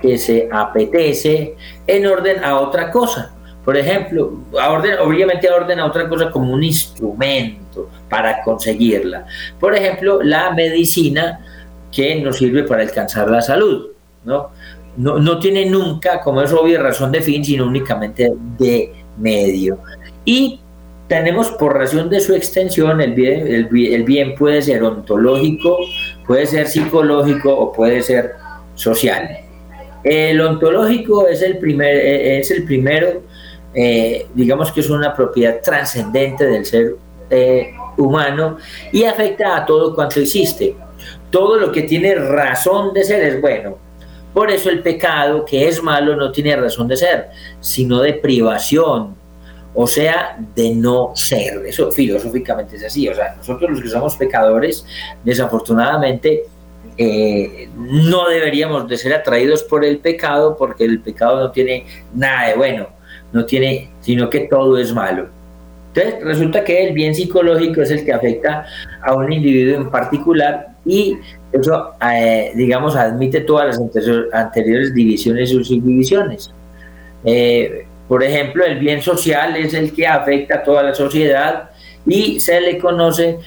que 0.00 0.16
se 0.16 0.48
apetece 0.50 1.56
en 1.86 2.06
orden 2.06 2.42
a 2.42 2.58
otra 2.58 2.90
cosa. 2.90 3.34
Por 3.66 3.76
ejemplo, 3.76 4.32
a 4.58 4.70
orden, 4.70 4.98
obviamente 5.00 5.46
a 5.46 5.56
orden 5.56 5.78
a 5.78 5.84
otra 5.84 6.08
cosa 6.08 6.30
como 6.30 6.54
un 6.54 6.64
instrumento 6.64 7.90
para 8.08 8.42
conseguirla. 8.42 9.26
Por 9.60 9.74
ejemplo, 9.74 10.22
la 10.22 10.52
medicina 10.52 11.40
que 11.92 12.18
nos 12.22 12.38
sirve 12.38 12.62
para 12.62 12.80
alcanzar 12.80 13.28
la 13.28 13.42
salud. 13.42 13.88
¿no? 14.24 14.52
No, 14.96 15.18
no 15.18 15.38
tiene 15.38 15.66
nunca, 15.66 16.22
como 16.22 16.40
es 16.40 16.50
obvio, 16.50 16.82
razón 16.82 17.12
de 17.12 17.20
fin, 17.20 17.44
sino 17.44 17.66
únicamente 17.66 18.32
de 18.58 18.94
medio. 19.18 19.80
Y 20.24 20.60
tenemos 21.08 21.48
por 21.52 21.74
razón 21.74 22.10
de 22.10 22.20
su 22.20 22.34
extensión, 22.34 23.00
el 23.00 23.14
bien, 23.14 23.46
el, 23.48 24.04
bien 24.04 24.34
puede 24.34 24.60
ser 24.60 24.82
ontológico, 24.82 25.78
puede 26.26 26.46
ser 26.46 26.68
psicológico 26.68 27.50
o 27.52 27.72
puede 27.72 28.02
ser 28.02 28.34
social. 28.74 29.38
El 30.04 30.40
ontológico 30.40 31.26
es 31.26 31.42
el, 31.42 31.58
primer, 31.58 31.96
eh, 31.96 32.38
es 32.38 32.50
el 32.50 32.64
primero, 32.64 33.22
eh, 33.74 34.26
digamos 34.34 34.70
que 34.70 34.80
es 34.80 34.90
una 34.90 35.14
propiedad 35.14 35.60
trascendente 35.62 36.46
del 36.46 36.66
ser 36.66 36.96
eh, 37.30 37.70
humano 37.96 38.58
y 38.92 39.04
afecta 39.04 39.56
a 39.56 39.66
todo 39.66 39.94
cuanto 39.94 40.20
existe. 40.20 40.76
Todo 41.30 41.58
lo 41.58 41.72
que 41.72 41.82
tiene 41.82 42.14
razón 42.14 42.92
de 42.92 43.04
ser 43.04 43.22
es 43.22 43.40
bueno. 43.40 43.78
Por 44.34 44.50
eso 44.50 44.68
el 44.68 44.82
pecado, 44.82 45.44
que 45.44 45.66
es 45.68 45.82
malo, 45.82 46.14
no 46.16 46.30
tiene 46.30 46.54
razón 46.54 46.86
de 46.86 46.96
ser, 46.96 47.28
sino 47.60 48.00
de 48.00 48.12
privación, 48.12 49.16
o 49.74 49.86
sea, 49.86 50.38
de 50.54 50.74
no 50.74 51.12
ser. 51.14 51.64
Eso 51.66 51.90
filosóficamente 51.90 52.76
es 52.76 52.84
así. 52.84 53.08
O 53.08 53.14
sea, 53.14 53.34
nosotros 53.36 53.70
los 53.70 53.82
que 53.82 53.88
somos 53.88 54.16
pecadores, 54.16 54.84
desafortunadamente, 55.24 56.44
eh, 56.96 57.68
no 57.76 58.28
deberíamos 58.28 58.88
de 58.88 58.96
ser 58.96 59.14
atraídos 59.14 59.62
por 59.62 59.84
el 59.84 59.98
pecado 59.98 60.56
porque 60.56 60.84
el 60.84 61.00
pecado 61.00 61.38
no 61.40 61.50
tiene 61.52 61.86
nada 62.14 62.48
de 62.48 62.56
bueno, 62.56 62.88
no 63.32 63.44
tiene, 63.46 63.90
sino 64.00 64.28
que 64.28 64.40
todo 64.40 64.78
es 64.78 64.92
malo. 64.92 65.28
Entonces, 65.94 66.22
resulta 66.22 66.64
que 66.64 66.88
el 66.88 66.94
bien 66.94 67.14
psicológico 67.14 67.82
es 67.82 67.90
el 67.90 68.04
que 68.04 68.12
afecta 68.12 68.66
a 69.02 69.14
un 69.14 69.32
individuo 69.32 69.76
en 69.76 69.90
particular 69.90 70.68
y 70.84 71.16
eso, 71.52 71.92
eh, 72.12 72.52
digamos, 72.54 72.94
admite 72.94 73.40
todas 73.40 73.66
las 73.66 73.80
anteriores 74.32 74.94
divisiones 74.94 75.50
y 75.50 75.64
subdivisiones. 75.64 76.52
Eh, 77.24 77.86
por 78.08 78.22
ejemplo, 78.22 78.64
el 78.64 78.78
bien 78.78 79.02
social 79.02 79.54
es 79.56 79.74
el 79.74 79.92
que 79.92 80.06
afecta 80.06 80.56
a 80.56 80.62
toda 80.62 80.82
la 80.82 80.94
sociedad 80.94 81.70
y 82.06 82.40
se 82.40 82.60
le 82.60 82.78
conoce 82.78 83.38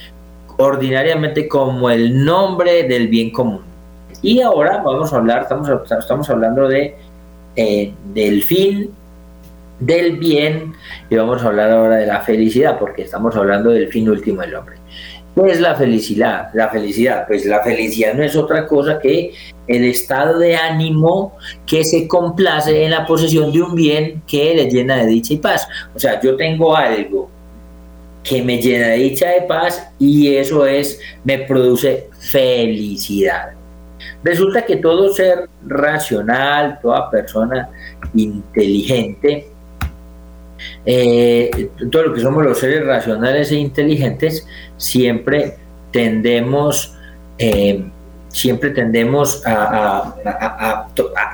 ordinariamente 0.56 1.48
como 1.48 1.90
el 1.90 2.24
nombre 2.24 2.84
del 2.84 3.08
bien 3.08 3.30
común. 3.30 3.62
Y 4.22 4.40
ahora 4.40 4.80
vamos 4.84 5.12
a 5.12 5.16
hablar, 5.16 5.42
estamos, 5.42 5.68
estamos 5.98 6.30
hablando 6.30 6.68
de, 6.68 6.94
eh, 7.56 7.92
del 8.14 8.44
fin 8.44 8.90
del 9.80 10.16
bien 10.16 10.74
y 11.10 11.16
vamos 11.16 11.42
a 11.42 11.48
hablar 11.48 11.72
ahora 11.72 11.96
de 11.96 12.06
la 12.06 12.20
felicidad 12.20 12.78
porque 12.78 13.02
estamos 13.02 13.34
hablando 13.34 13.70
del 13.70 13.88
fin 13.88 14.08
último 14.08 14.42
del 14.42 14.54
hombre. 14.54 14.76
¿Qué 15.34 15.50
es 15.50 15.60
la 15.60 15.74
felicidad? 15.74 16.50
La 16.52 16.68
felicidad, 16.68 17.26
pues 17.26 17.46
la 17.46 17.62
felicidad 17.62 18.14
no 18.14 18.22
es 18.22 18.36
otra 18.36 18.66
cosa 18.66 18.98
que 18.98 19.32
el 19.66 19.84
estado 19.84 20.38
de 20.38 20.56
ánimo 20.56 21.36
que 21.66 21.84
se 21.84 22.06
complace 22.06 22.84
en 22.84 22.90
la 22.90 23.06
posesión 23.06 23.50
de 23.50 23.62
un 23.62 23.74
bien 23.74 24.22
que 24.26 24.54
le 24.54 24.70
llena 24.70 24.98
de 24.98 25.06
dicha 25.06 25.32
y 25.34 25.38
paz. 25.38 25.66
O 25.94 25.98
sea, 25.98 26.20
yo 26.20 26.36
tengo 26.36 26.76
algo 26.76 27.30
que 28.22 28.42
me 28.42 28.60
llena 28.60 28.88
de 28.88 28.98
dicha 28.98 29.28
de 29.30 29.42
paz 29.42 29.88
y 29.98 30.34
eso 30.34 30.66
es, 30.66 31.00
me 31.24 31.38
produce 31.38 32.08
felicidad. 32.18 33.52
Resulta 34.22 34.64
que 34.64 34.76
todo 34.76 35.12
ser 35.12 35.48
racional, 35.66 36.78
toda 36.80 37.10
persona 37.10 37.70
inteligente, 38.14 39.51
eh, 40.84 41.70
todo 41.90 42.04
lo 42.04 42.14
que 42.14 42.20
somos 42.20 42.44
los 42.44 42.58
seres 42.58 42.86
racionales 42.86 43.52
e 43.52 43.56
inteligentes, 43.56 44.46
siempre 44.76 45.56
tendemos, 45.90 46.94
eh, 47.38 47.84
siempre 48.28 48.70
tendemos 48.70 49.42
a, 49.46 50.86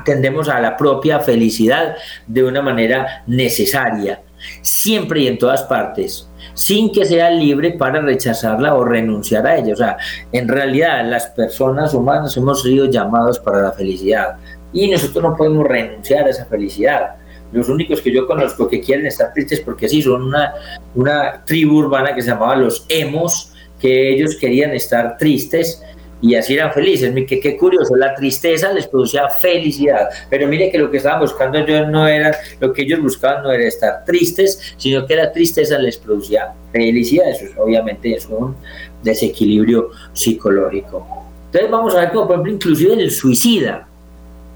tendemos 0.04 0.48
a 0.48 0.60
la 0.60 0.76
propia 0.76 1.20
felicidad 1.20 1.96
de 2.26 2.44
una 2.44 2.60
manera 2.60 3.22
necesaria, 3.26 4.20
siempre 4.62 5.20
y 5.20 5.28
en 5.28 5.38
todas 5.38 5.62
partes 5.62 6.28
sin 6.58 6.90
que 6.90 7.04
sea 7.04 7.30
libre 7.30 7.72
para 7.72 8.00
rechazarla 8.00 8.74
o 8.74 8.84
renunciar 8.84 9.46
a 9.46 9.56
ella. 9.56 9.74
O 9.74 9.76
sea, 9.76 9.96
en 10.32 10.48
realidad 10.48 11.08
las 11.08 11.28
personas 11.28 11.94
humanas 11.94 12.36
hemos 12.36 12.62
sido 12.62 12.86
llamados 12.86 13.38
para 13.38 13.62
la 13.62 13.70
felicidad 13.70 14.38
y 14.72 14.90
nosotros 14.90 15.22
no 15.22 15.36
podemos 15.36 15.66
renunciar 15.68 16.26
a 16.26 16.30
esa 16.30 16.46
felicidad. 16.46 17.14
Los 17.52 17.68
únicos 17.68 18.00
que 18.00 18.12
yo 18.12 18.26
conozco 18.26 18.68
que 18.68 18.80
quieren 18.80 19.06
estar 19.06 19.32
tristes 19.32 19.60
porque 19.60 19.88
sí, 19.88 20.02
son 20.02 20.22
una, 20.22 20.52
una 20.94 21.44
tribu 21.44 21.78
urbana 21.78 22.14
que 22.14 22.22
se 22.22 22.28
llamaba 22.28 22.56
los 22.56 22.84
emos, 22.88 23.52
que 23.80 24.14
ellos 24.14 24.36
querían 24.36 24.72
estar 24.72 25.16
tristes 25.16 25.82
y 26.20 26.34
así 26.34 26.54
eran 26.54 26.72
felices. 26.72 27.14
Qué, 27.26 27.40
qué 27.40 27.56
curioso, 27.56 27.94
la 27.96 28.14
tristeza 28.14 28.72
les 28.72 28.86
producía 28.86 29.28
felicidad, 29.28 30.08
pero 30.28 30.46
mire 30.48 30.70
que 30.70 30.78
lo 30.78 30.90
que 30.90 30.98
estaban 30.98 31.20
buscando 31.20 31.64
yo 31.64 31.86
no 31.86 32.06
era, 32.06 32.36
lo 32.60 32.72
que 32.72 32.82
ellos 32.82 33.00
buscaban 33.00 33.42
no 33.42 33.52
era 33.52 33.66
estar 33.66 34.04
tristes, 34.04 34.74
sino 34.76 35.06
que 35.06 35.16
la 35.16 35.32
tristeza 35.32 35.78
les 35.78 35.96
producía 35.96 36.52
felicidad. 36.72 37.30
Eso 37.30 37.46
obviamente 37.62 38.14
es 38.14 38.26
un 38.26 38.56
desequilibrio 39.02 39.90
psicológico. 40.12 41.06
Entonces 41.46 41.70
vamos 41.70 41.94
a 41.94 42.00
ver 42.00 42.10
como 42.10 42.26
por 42.26 42.34
ejemplo 42.34 42.52
inclusive 42.52 42.92
el 42.94 43.10
suicida, 43.10 43.86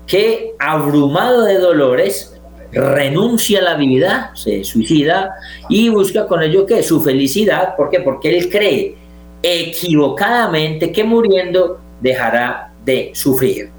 que 0.06 0.54
abrumado 0.58 1.44
de 1.44 1.58
dolores, 1.58 2.31
renuncia 2.72 3.58
a 3.58 3.62
la 3.62 3.74
vida, 3.74 4.32
se 4.34 4.64
suicida 4.64 5.34
y 5.68 5.88
busca 5.90 6.26
con 6.26 6.42
ello 6.42 6.66
que 6.66 6.82
su 6.82 7.00
felicidad, 7.00 7.76
¿por 7.76 7.90
qué? 7.90 8.00
Porque 8.00 8.36
él 8.36 8.48
cree 8.48 8.96
equivocadamente 9.42 10.92
que 10.92 11.04
muriendo 11.04 11.80
dejará 12.00 12.72
de 12.84 13.12
sufrir. 13.14 13.70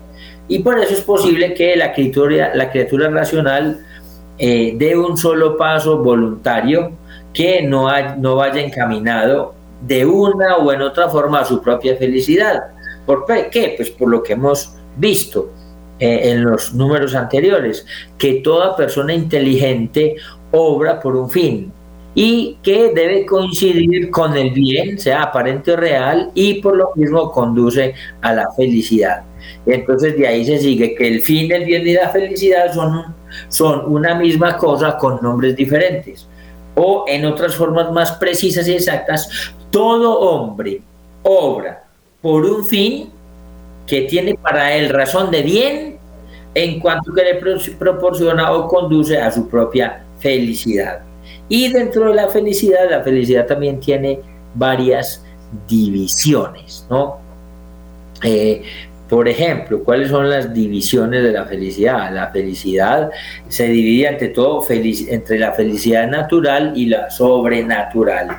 Y 0.48 0.60
por 0.60 0.78
eso 0.80 0.94
es 0.94 1.02
posible 1.02 1.54
que 1.54 1.76
la 1.76 1.94
criatura, 1.94 2.54
la 2.54 2.70
criatura 2.70 3.10
racional 3.10 3.80
eh, 4.38 4.74
dé 4.76 4.96
un 4.98 5.18
solo 5.18 5.58
paso 5.58 5.98
voluntario 5.98 6.92
que 7.34 7.62
no, 7.62 7.88
no 8.18 8.36
vaya 8.36 8.62
encaminado 8.62 9.56
de 9.82 10.06
una 10.06 10.58
o 10.58 10.72
en 10.72 10.82
otra 10.82 11.10
forma 11.10 11.40
a 11.40 11.46
su 11.46 11.62
propia 11.62 11.96
felicidad. 11.98 12.64
¿Por 13.06 13.26
qué? 13.26 13.74
Pues 13.76 13.90
por 13.90 14.10
lo 14.10 14.22
que 14.22 14.34
hemos 14.34 14.76
visto 14.96 15.50
eh, 16.04 16.32
en 16.32 16.44
los 16.44 16.74
números 16.74 17.16
anteriores, 17.16 17.86
que 18.18 18.42
toda 18.44 18.76
persona 18.76 19.14
inteligente 19.14 20.18
obra 20.52 21.00
por 21.00 21.16
un 21.16 21.30
fin, 21.30 21.72
y 22.14 22.58
que 22.62 22.92
debe 22.94 23.26
coincidir 23.26 24.12
con 24.12 24.36
el 24.36 24.52
bien, 24.52 25.00
sea 25.00 25.24
aparente 25.24 25.72
o 25.72 25.78
real, 25.78 26.30
y 26.34 26.56
por 26.56 26.76
lo 26.76 26.92
mismo 26.96 27.32
conduce 27.32 27.94
a 28.20 28.34
la 28.34 28.52
felicidad. 28.52 29.24
Entonces 29.66 30.18
de 30.18 30.28
ahí 30.28 30.44
se 30.44 30.60
sigue 30.60 30.94
que 30.94 31.08
el 31.08 31.22
fin, 31.22 31.50
el 31.54 31.64
bien 31.64 31.88
y 31.88 31.94
la 31.94 32.10
felicidad 32.10 32.74
son, 32.74 33.16
son 33.48 33.90
una 33.90 34.14
misma 34.16 34.58
cosa 34.58 34.98
con 34.98 35.20
nombres 35.22 35.56
diferentes. 35.56 36.28
O 36.76 37.06
en 37.08 37.26
otras 37.26 37.56
formas 37.56 37.94
más 37.94 38.12
precisas 38.12 38.68
y 38.68 38.74
exactas, 38.74 39.54
todo 39.72 40.20
hombre 40.20 40.82
obra 41.24 41.86
por 42.22 42.44
un 42.44 42.66
fin 42.66 43.10
que 43.88 44.02
tiene 44.04 44.36
para 44.36 44.76
él 44.76 44.90
razón 44.90 45.32
de 45.32 45.42
bien 45.42 45.98
en 46.56 46.80
cuanto 46.80 47.14
que 47.14 47.24
le 47.24 47.36
proporciona 47.78 48.52
o 48.52 48.68
conduce 48.68 49.18
a 49.18 49.32
su 49.32 49.48
propia 49.50 50.04
felicidad. 50.20 51.02
Y 51.50 51.72
dentro 51.72 52.10
de 52.10 52.16
la 52.16 52.28
felicidad, 52.30 52.90
la 52.90 53.02
felicidad 53.02 53.46
también 53.46 53.80
tiene 53.80 54.20
varias 54.54 55.24
divisiones, 55.68 56.86
¿no? 56.90 57.18
Eh, 58.24 58.64
por 59.10 59.28
ejemplo, 59.28 59.84
¿cuáles 59.84 60.10
son 60.10 60.30
las 60.30 60.54
divisiones 60.54 61.24
de 61.24 61.32
la 61.32 61.46
felicidad? 61.46 62.12
La 62.14 62.32
felicidad 62.32 63.12
se 63.48 63.68
divide 63.68 64.08
ante 64.08 64.30
todo 64.30 64.66
entre 64.70 65.38
la 65.38 65.52
felicidad 65.52 66.08
natural 66.08 66.74
y 66.76 66.88
la 66.88 67.10
sobrenatural. 67.12 68.38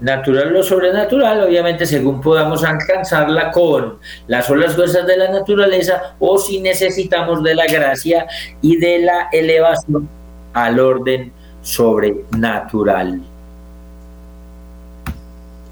Natural 0.00 0.54
o 0.54 0.62
sobrenatural, 0.62 1.42
obviamente, 1.42 1.84
según 1.84 2.20
podamos 2.20 2.62
alcanzarla 2.62 3.50
con 3.50 3.98
las 4.28 4.46
solas 4.46 4.76
fuerzas 4.76 5.06
de 5.06 5.16
la 5.16 5.28
naturaleza 5.30 6.14
o 6.20 6.38
si 6.38 6.60
necesitamos 6.60 7.42
de 7.42 7.54
la 7.56 7.66
gracia 7.66 8.26
y 8.62 8.76
de 8.76 9.00
la 9.00 9.28
elevación 9.32 10.08
al 10.52 10.78
orden 10.78 11.32
sobrenatural. 11.62 13.20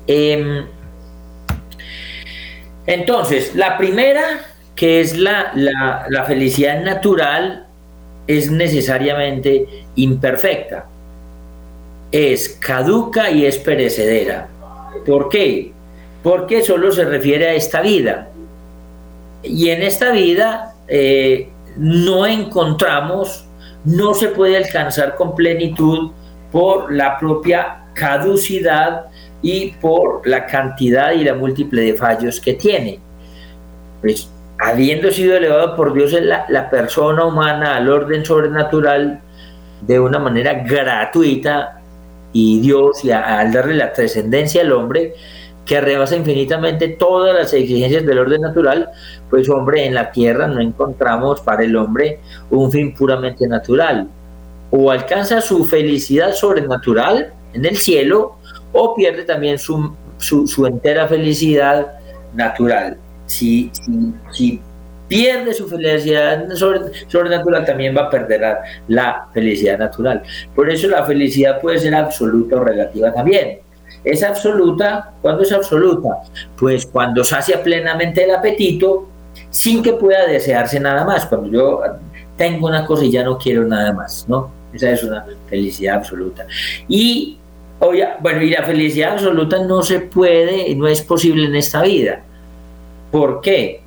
Em, 0.07 0.67
entonces, 2.87 3.55
la 3.55 3.77
primera, 3.79 4.41
que 4.75 5.01
es 5.01 5.17
la, 5.17 5.53
la, 5.55 6.25
felicidad 6.25 6.83
natural, 6.83 7.67
es 8.27 8.51
necesariamente 8.51 9.85
imperfecta. 9.97 10.87
Es 12.17 12.49
caduca 12.49 13.31
y 13.31 13.45
es 13.45 13.59
perecedera. 13.59 14.49
¿Por 15.05 15.29
qué? 15.29 15.73
Porque 16.23 16.63
solo 16.63 16.93
se 16.93 17.05
refiere 17.05 17.49
a 17.49 17.55
esta 17.55 17.81
vida. 17.81 18.29
Y 19.43 19.69
en 19.69 19.83
esta 19.83 20.13
vida 20.13 20.75
eh, 20.89 21.49
no 21.77 22.27
encontramos 22.27 23.47
no 23.87 24.15
se 24.15 24.29
puede 24.29 24.57
alcanzar 24.57 25.15
con 25.15 25.35
plenitud 25.35 26.11
por 26.51 26.93
la 26.93 27.19
propia 27.19 27.85
caducidad 27.95 29.07
y 29.43 29.71
por 29.81 30.27
la 30.27 30.45
cantidad 30.45 31.13
y 31.13 31.23
la 31.23 31.35
múltiple 31.35 31.83
de 31.83 31.95
fallos 31.95 32.41
que 32.41 32.55
tiene. 32.55 32.99
Pues 34.01 34.29
habiendo 34.59 35.11
sido 35.13 35.37
elevado 35.37 35.77
por 35.77 35.95
Dios 35.95 36.13
en 36.15 36.29
la, 36.29 36.69
persona 36.69 37.25
humana 37.25 37.77
al 37.77 37.89
orden 37.89 38.25
sobrenatural 38.25 39.21
de 39.83 40.01
una 40.01 40.19
manera 40.19 40.55
gratuita 40.55 41.76
y 42.39 42.61
Dios 42.61 43.03
y 43.03 43.11
al 43.13 43.51
darle 43.51 43.77
la 43.77 43.95
trascendencia 43.95 44.61
al 44.61 44.71
hombre, 44.73 45.15
que 45.65 45.81
rebasa 45.81 46.17
infinitamente 46.17 46.89
todas 46.89 47.35
las 47.35 47.55
exigencias 47.55 48.05
del 48.05 48.19
orden 48.19 48.43
natural, 48.43 48.91
pues 49.31 49.49
hombre, 49.49 49.87
en 49.87 49.95
la 49.95 50.13
tierra 50.13 50.47
no 50.47 50.61
encontramos 50.61 51.41
para 51.41 51.65
el 51.65 51.75
hombre 51.75 52.21
un 52.51 52.71
fin 52.71 52.93
puramente 52.95 53.49
natural. 53.49 54.09
O 54.71 54.91
alcanza 54.91 55.41
su 55.41 55.65
felicidad 55.65 56.35
sobrenatural 56.35 57.33
en 57.55 57.65
el 57.65 57.79
cielo, 57.79 58.37
o 58.71 58.95
pierde 58.95 59.25
también 59.25 59.59
su, 59.59 59.95
su, 60.19 60.67
entera 60.67 61.09
felicidad 61.09 61.95
natural. 62.35 62.99
Si, 63.25 63.73
pierde 65.09 65.55
su 65.55 65.69
felicidad 65.69 66.49
sobrenatural, 67.09 67.65
también 67.65 67.97
va 67.97 68.03
a 68.03 68.11
perder 68.11 68.57
la 68.89 69.29
felicidad 69.33 69.79
natural. 69.79 70.23
Por 70.55 70.71
eso 70.71 70.89
la 70.89 71.05
felicidad 71.05 71.61
puede 71.61 71.79
ser 71.79 71.95
absoluta 71.95 72.57
o 72.57 72.65
relativa 72.65 73.13
también. 73.13 73.61
Es 74.05 74.23
absoluta, 74.23 75.13
¿cuándo 75.23 75.43
es 75.43 75.53
absoluta? 75.53 76.09
Pues 76.57 76.87
cuando 76.87 77.25
sacia 77.25 77.63
plenamente 77.63 78.25
el 78.25 78.35
apetito 78.35 79.09
sin 79.51 79.83
que 79.83 79.95
pueda 79.95 80.27
desearse 80.27 80.79
nada 80.81 81.05
más. 81.05 81.27
Cuando 81.27 81.49
yo 81.51 81.83
tengo 82.37 82.67
una 82.67 82.85
cosa 82.87 83.05
y 83.05 83.11
ya 83.11 83.25
no 83.25 83.39
quiero 83.39 83.65
nada 83.65 83.93
más, 83.93 84.27
¿no? 84.29 84.51
Esa 84.73 84.91
es 84.91 85.03
una 85.03 85.25
felicidad 85.49 85.97
absoluta. 85.97 86.47
Y 86.89 87.39
bueno, 88.21 88.43
y 88.43 88.51
la 88.51 88.63
felicidad 88.63 89.13
absoluta 89.13 89.63
no 89.65 89.83
se 89.83 90.01
puede, 90.01 90.75
no 90.75 90.87
es 90.87 91.03
posible 91.03 91.47
en 91.47 91.57
esta 91.57 91.83
vida. 91.83 92.23
¿Por 93.11 93.41
qué? 93.41 93.83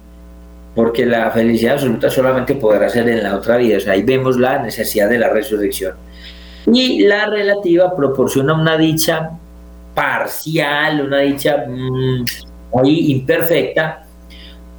Porque 0.76 1.05
la 1.05 1.32
felicidad 1.32 1.74
absoluta 1.74 2.09
solamente 2.09 2.55
podrá 2.55 2.89
ser 2.89 3.09
en 3.09 3.24
la 3.24 3.36
otra 3.36 3.57
vida. 3.57 3.78
O 3.78 3.80
sea, 3.80 3.93
ahí 3.93 4.03
vemos 4.03 4.38
la 4.38 4.61
necesidad 4.61 5.09
de 5.09 5.17
la 5.17 5.30
resurrección. 5.30 5.95
Y 6.72 7.03
la 7.03 7.26
relativa 7.26 7.95
proporciona 7.95 8.53
una 8.53 8.78
dicha 8.78 9.32
parcial, 9.93 11.01
una 11.01 11.20
dicha 11.20 11.65
mm, 11.67 12.26
muy 12.74 13.11
imperfecta, 13.11 14.05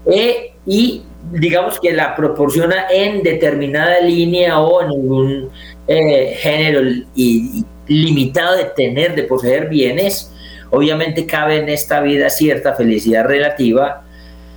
eh, 0.06 0.52
y 0.66 1.02
digamos 1.32 1.78
que 1.80 1.92
la 1.92 2.16
proporciona 2.16 2.86
en 2.90 3.22
determinada 3.22 4.00
línea 4.00 4.60
o 4.60 4.82
en 4.82 4.88
algún 4.88 5.50
eh, 5.86 6.36
género 6.38 6.80
y, 7.14 7.64
limitado 7.86 8.56
de 8.56 8.64
tener, 8.66 9.14
de 9.14 9.24
poseer 9.24 9.68
bienes. 9.68 10.32
Obviamente 10.70 11.26
cabe 11.26 11.58
en 11.58 11.68
esta 11.68 12.00
vida 12.00 12.30
cierta 12.30 12.74
felicidad 12.74 13.24
relativa, 13.24 14.04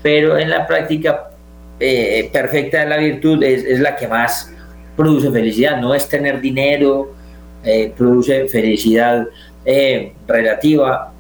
pero 0.03 0.37
en 0.37 0.51
la 0.51 0.67
práctica 0.67 1.31
eh, 1.79 2.29
perfecta 2.31 2.81
de 2.81 2.85
la 2.85 2.97
virtud 2.97 3.41
es, 3.43 3.79
la 3.79 3.95
que 3.95 4.07
más 4.07 4.53
produce 4.95 5.31
felicidad, 5.31 5.81
no 5.81 5.95
es 5.95 6.07
tener 6.07 6.39
dinero, 6.39 7.15
eh, 7.63 7.91
produce 7.97 8.47
felicidad 8.47 9.25
relativa, 10.27 11.11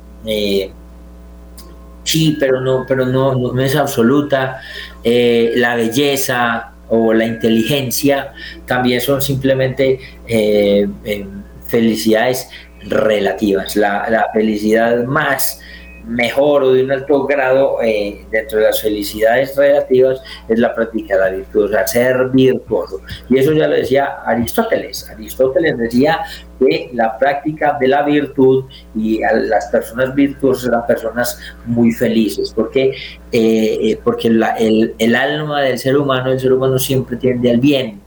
sí, 2.03 2.37
pero 2.39 2.61
no, 2.61 2.85
pero 2.87 3.05
no, 3.05 3.33
no 3.33 3.61
es 3.61 3.75
absoluta, 3.75 4.59
la 5.03 5.75
belleza, 5.75 6.73
o 6.95 7.11
la 7.11 7.25
inteligencia 7.25 8.33
también 8.67 9.01
son 9.01 9.19
simplemente 9.21 9.99
eh, 10.27 10.87
eh, 11.03 11.25
felicidades 11.67 12.49
relativas. 12.83 13.75
La, 13.75 14.07
la, 14.09 14.27
felicidad 14.31 15.03
más 15.05 15.59
mejor 16.05 16.63
o 16.63 16.73
de 16.73 16.83
un 16.83 16.91
alto 16.91 17.25
grado 17.25 17.77
eh, 17.81 18.25
dentro 18.31 18.59
de 18.59 18.65
las 18.65 18.81
felicidades 18.81 19.55
relativas 19.55 20.21
es 20.47 20.59
la 20.59 20.73
práctica 20.73 21.15
de 21.15 21.21
la 21.21 21.29
virtud, 21.37 21.65
o 21.65 21.67
sea, 21.69 21.87
ser 21.87 22.29
virtuoso. 22.29 23.01
Y 23.29 23.37
eso 23.37 23.53
ya 23.53 23.67
lo 23.67 23.75
decía 23.75 24.17
Aristóteles. 24.25 25.09
Aristóteles 25.09 25.77
decía 25.77 26.19
que 26.59 26.89
la 26.93 27.17
práctica 27.17 27.77
de 27.79 27.87
la 27.87 28.03
virtud 28.03 28.65
y 28.95 29.19
las 29.19 29.67
personas 29.67 30.13
virtuosas 30.13 30.67
eran 30.67 30.85
personas 30.85 31.39
muy 31.65 31.91
felices, 31.91 32.53
porque, 32.53 32.89
eh, 33.31 33.77
eh, 33.81 33.99
porque 34.03 34.27
el, 34.27 34.93
el, 34.97 35.15
alma 35.15 35.61
del 35.61 35.79
ser 35.79 35.97
humano, 35.97 36.31
el 36.31 36.39
ser 36.39 36.53
humano 36.53 36.77
siempre 36.77 37.17
tiende 37.17 37.49
al 37.51 37.59
bien. 37.59 38.01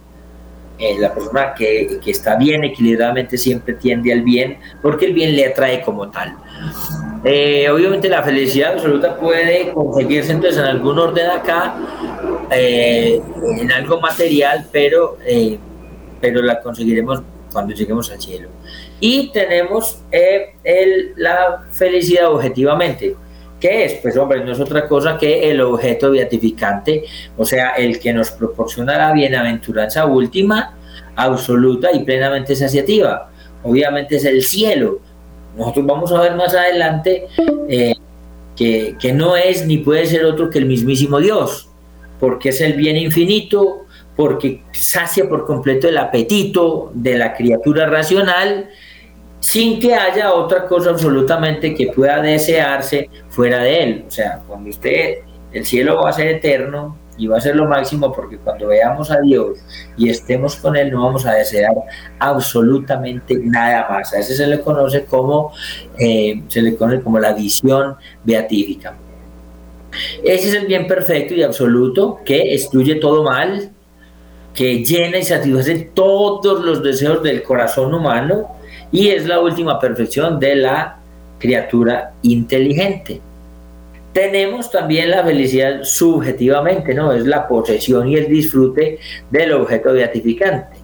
la 1.01 1.15
persona 1.15 1.55
que, 1.55 1.99
que 2.05 2.11
está 2.11 2.37
bien 2.37 2.63
equilibradamente 2.65 3.39
siempre 3.39 3.75
tiende 3.75 4.13
al 4.13 4.23
bien, 4.23 4.59
porque 4.83 5.07
el 5.07 5.15
bien 5.15 5.35
le 5.35 5.47
atrae 5.47 5.81
como 5.83 6.11
tal. 6.11 6.37
Eh, 7.29 7.69
obviamente 7.69 8.09
la 8.09 8.23
felicidad 8.23 8.75
absoluta 8.75 9.17
puede 9.17 9.73
conseguirse 9.73 10.31
entonces 10.31 10.61
en 10.61 10.67
algún 10.67 10.97
orden 10.97 11.29
acá, 11.29 11.75
eh, 12.53 13.21
en 13.59 13.73
algo 13.73 14.01
material, 14.01 14.69
pero, 14.71 15.19
eh, 15.27 15.59
pero 16.21 16.41
la 16.41 16.61
conseguiremos 16.61 17.23
cuando 17.53 17.75
lleguemos 17.75 18.13
al 18.13 18.21
cielo. 18.21 18.49
Y 19.01 19.33
tenemos 19.33 19.99
el, 20.13 21.15
la 21.17 21.65
felicidad 21.73 22.31
objetivamente. 22.31 23.17
¿Qué 23.59 23.87
es? 23.87 23.95
Pues 23.95 24.17
hombre, 24.17 24.45
no 24.45 24.53
es 24.53 24.61
otra 24.61 24.87
cosa 24.87 25.19
que 25.19 25.51
el 25.51 25.61
objeto 25.63 26.13
beatificante, 26.13 27.07
o 27.37 27.45
sea, 27.45 27.71
el 27.71 27.99
que 27.99 28.13
nos 28.13 28.31
proporciona 28.31 28.97
la 28.99 29.13
bienaventuranza 29.13 30.07
última, 30.07 30.77
absoluta 31.17 31.91
y 31.93 32.05
plenamente 32.05 32.55
saciativa. 32.55 33.31
Obviamente 33.65 34.15
es 34.15 34.25
el 34.27 34.45
cielo, 34.45 35.01
nosotros 35.57 35.87
vamos 35.87 36.13
a 36.13 36.21
ver 36.21 36.35
más 36.35 36.55
adelante 36.55 37.27
eh, 37.69 37.95
que, 38.55 38.97
que 39.01 39.13
no 39.13 39.37
es 39.37 39.67
ni 39.67 39.79
puede 39.79 40.07
ser 40.07 40.25
otro 40.25 40.51
que 40.51 40.59
el 40.59 40.67
mismísimo 40.67 41.19
Dios, 41.19 41.69
porque 42.21 42.51
es 42.51 42.61
el 42.61 42.75
bien 42.75 42.97
infinito, 42.97 43.87
porque 44.17 44.63
sacia 44.73 45.29
por 45.29 45.47
completo 45.47 45.89
el 45.89 45.99
apetito 45.99 46.91
de 46.95 47.19
la 47.19 47.35
criatura 47.35 47.87
racional, 47.87 48.71
sin 49.41 49.79
que 49.79 49.95
haya 49.95 50.33
otra 50.33 50.67
cosa 50.67 50.91
absolutamente 50.91 51.75
que 51.75 51.89
pueda 51.89 52.21
desearse 52.21 53.11
fuera 53.29 53.63
de 53.63 53.83
él. 53.83 54.05
O 54.09 54.11
sea, 54.11 54.43
cuando 54.47 54.71
usted, 54.71 55.19
el 55.53 55.65
cielo 55.65 56.03
va 56.03 56.11
a 56.11 56.13
ser 56.15 56.29
eterno, 56.29 56.97
y 57.19 57.27
va 57.27 57.39
a 57.39 57.41
ser 57.41 57.57
lo 57.57 57.67
máximo 57.67 58.13
porque 58.13 58.39
cuando 58.39 58.69
veamos 58.69 59.11
a 59.11 59.21
Dios 59.21 59.59
y 59.97 60.09
estemos 60.09 60.57
con 60.57 60.77
Él 60.77 60.91
no 60.91 61.05
vamos 61.05 61.27
a 61.27 61.33
desear 61.33 61.75
absolutamente 62.19 63.39
nada 63.43 63.87
más. 63.89 64.13
A 64.13 64.19
ese 64.19 64.37
se 64.37 64.47
le 64.47 64.61
conoce 64.61 65.05
como, 65.05 65.53
eh, 65.99 66.43
se 66.49 66.63
le 66.63 66.77
conoce 66.77 67.01
como 67.01 67.19
la 67.19 67.33
visión 67.33 67.97
beatífica. 68.25 68.97
Ese 70.23 70.49
es 70.49 70.55
el 70.55 70.67
bien 70.67 70.87
perfecto 70.87 71.35
y 71.35 71.43
absoluto 71.43 72.21
que 72.25 72.55
excluye 72.55 72.97
todo 72.97 73.23
mal, 73.23 73.71
que 74.55 74.85
llena 74.85 75.19
y 75.19 75.23
satisface 75.23 75.91
todos 75.95 76.65
los 76.65 76.83
deseos 76.83 77.23
del 77.23 77.43
corazón 77.43 77.95
humano 77.95 78.57
y 78.91 79.09
es 79.09 79.27
la 79.27 79.41
última 79.41 79.79
perfección 79.79 80.39
de 80.39 80.57
la 80.57 80.99
criatura 81.39 82.15
inteligente. 82.23 83.21
Tenemos 84.17 84.71
también 84.71 85.11
la 85.11 85.23
felicidad 85.23 85.83
subjetivamente, 85.83 86.95
¿no? 86.95 87.13
Es 87.13 87.27
la 87.27 87.47
posesión 87.47 88.09
y 88.09 88.17
el 88.17 88.29
disfrute 88.29 88.99
del 89.31 89.53
objeto 89.53 89.93
beatificante. 89.93 90.75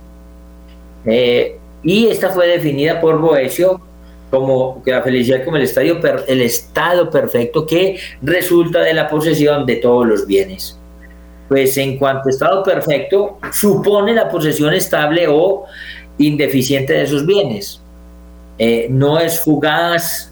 Eh, 1.06 1.56
y 1.82 2.08
esta 2.08 2.28
fue 2.28 2.46
definida 2.46 3.00
por 3.00 3.18
Boesio 3.18 3.80
como 4.28 4.82
que 4.82 4.90
la 4.90 5.00
felicidad 5.00 5.46
como 5.46 5.56
el, 5.56 5.62
estadio 5.62 5.98
el 6.28 6.42
estado 6.42 7.08
perfecto 7.08 7.64
que 7.64 7.98
resulta 8.20 8.80
de 8.80 8.92
la 8.92 9.08
posesión 9.08 9.64
de 9.64 9.76
todos 9.76 10.06
los 10.06 10.26
bienes. 10.26 10.78
Pues 11.48 11.78
en 11.78 11.96
cuanto 11.96 12.28
a 12.28 12.32
estado 12.32 12.62
perfecto, 12.62 13.38
supone 13.50 14.12
la 14.12 14.28
posesión 14.28 14.74
estable 14.74 15.26
o 15.26 15.64
indeficiente 16.18 16.92
de 16.92 17.04
esos 17.04 17.24
bienes. 17.24 17.80
Eh, 18.58 18.88
no 18.90 19.18
es 19.18 19.40
fugaz, 19.40 20.31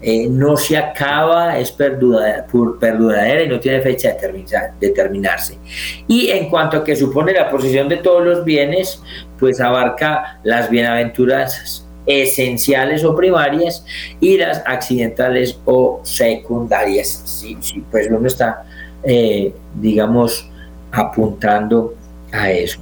eh, 0.00 0.28
no 0.28 0.56
se 0.56 0.76
acaba, 0.76 1.58
es 1.58 1.72
perduradera 1.72 3.42
y 3.42 3.48
no 3.48 3.58
tiene 3.58 3.80
fecha 3.80 4.14
de 4.14 4.44
determinarse. 4.80 5.58
Y 6.06 6.28
en 6.28 6.48
cuanto 6.48 6.78
a 6.78 6.84
que 6.84 6.94
supone 6.94 7.32
la 7.32 7.50
posición 7.50 7.88
de 7.88 7.96
todos 7.96 8.24
los 8.24 8.44
bienes, 8.44 9.02
pues 9.38 9.60
abarca 9.60 10.40
las 10.44 10.70
bienaventuranzas 10.70 11.84
esenciales 12.06 13.04
o 13.04 13.14
primarias 13.14 13.84
y 14.20 14.38
las 14.38 14.62
accidentales 14.66 15.58
o 15.64 16.00
secundarias. 16.04 17.08
Sí, 17.24 17.56
sí 17.60 17.84
pues 17.90 18.08
uno 18.08 18.26
está, 18.26 18.64
eh, 19.02 19.52
digamos, 19.74 20.48
apuntando 20.92 21.94
a 22.32 22.50
eso. 22.50 22.80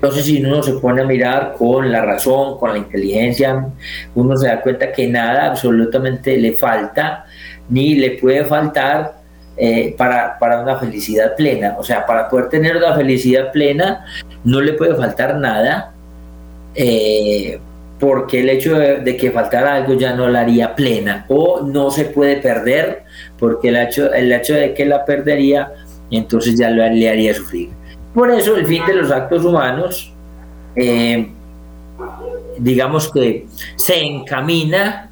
Entonces, 0.00 0.24
si 0.24 0.42
uno 0.42 0.62
se 0.62 0.72
pone 0.72 1.02
a 1.02 1.04
mirar 1.04 1.56
con 1.58 1.92
la 1.92 2.02
razón, 2.02 2.58
con 2.58 2.72
la 2.72 2.78
inteligencia, 2.78 3.66
uno 4.14 4.34
se 4.34 4.46
da 4.46 4.62
cuenta 4.62 4.92
que 4.92 5.06
nada 5.06 5.48
absolutamente 5.48 6.38
le 6.38 6.54
falta 6.54 7.26
ni 7.68 7.96
le 7.96 8.12
puede 8.12 8.46
faltar 8.46 9.20
eh, 9.58 9.94
para, 9.98 10.38
para, 10.38 10.62
una 10.62 10.78
felicidad 10.78 11.36
plena. 11.36 11.76
O 11.78 11.84
sea, 11.84 12.06
para 12.06 12.30
poder 12.30 12.48
tener 12.48 12.78
una 12.78 12.94
felicidad 12.94 13.52
plena, 13.52 14.06
no 14.42 14.62
le 14.62 14.72
puede 14.72 14.94
faltar 14.94 15.36
nada, 15.36 15.92
eh, 16.74 17.60
porque 17.98 18.40
el 18.40 18.48
hecho 18.48 18.78
de, 18.78 19.16
que 19.18 19.30
faltara 19.30 19.74
algo 19.74 19.92
ya 19.92 20.14
no 20.14 20.30
la 20.30 20.40
haría 20.40 20.74
plena, 20.74 21.26
o 21.28 21.60
no 21.60 21.90
se 21.90 22.06
puede 22.06 22.38
perder, 22.38 23.02
porque 23.38 23.68
el 23.68 23.76
hecho, 23.76 24.10
el 24.14 24.32
hecho 24.32 24.54
de 24.54 24.72
que 24.72 24.86
la 24.86 25.04
perdería, 25.04 25.72
entonces 26.10 26.58
ya 26.58 26.70
le 26.70 27.08
haría 27.10 27.34
sufrir. 27.34 27.79
Por 28.14 28.30
eso 28.30 28.56
el 28.56 28.66
fin 28.66 28.84
de 28.86 28.94
los 28.94 29.10
actos 29.10 29.44
humanos, 29.44 30.12
eh, 30.74 31.30
digamos 32.58 33.10
que 33.12 33.46
se 33.76 34.02
encamina 34.02 35.10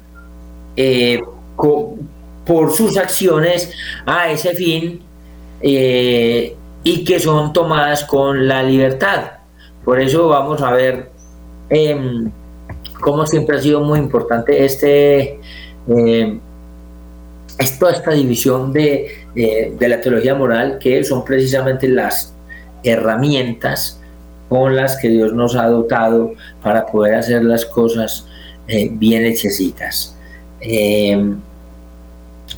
eh, 0.75 1.21
por 1.55 2.71
sus 2.73 2.97
acciones 2.97 3.71
a 4.05 4.29
ese 4.29 4.53
fin 4.53 5.01
eh, 5.61 6.55
y 6.83 7.03
que 7.05 7.19
son 7.19 7.53
tomadas 7.53 8.03
con 8.03 8.47
la 8.47 8.63
libertad. 8.63 9.31
Por 9.85 10.01
eso 10.01 10.27
vamos 10.27 10.61
a 10.61 10.71
ver 10.71 11.09
em, 11.69 12.29
cómo 12.99 13.25
siempre 13.25 13.57
ha 13.57 13.61
sido 13.61 13.81
muy 13.81 13.99
importante 13.99 14.65
este, 14.65 15.39
toda 17.79 17.93
esta 17.93 18.11
división 18.11 18.73
de, 18.73 19.25
de 19.33 19.87
la 19.87 20.01
teología 20.01 20.35
moral, 20.35 20.79
que 20.79 21.03
son 21.03 21.23
precisamente 21.23 21.87
las 21.87 22.33
herramientas 22.83 24.01
con 24.47 24.75
las 24.75 24.97
que 24.97 25.09
Dios 25.09 25.33
nos 25.33 25.55
ha 25.55 25.67
dotado 25.67 26.33
para 26.61 26.85
poder 26.85 27.15
hacer 27.15 27.43
las 27.43 27.65
cosas 27.65 28.27
eh, 28.67 28.89
bien 28.91 29.25
hechecitas. 29.25 30.17
Eh, 30.61 31.35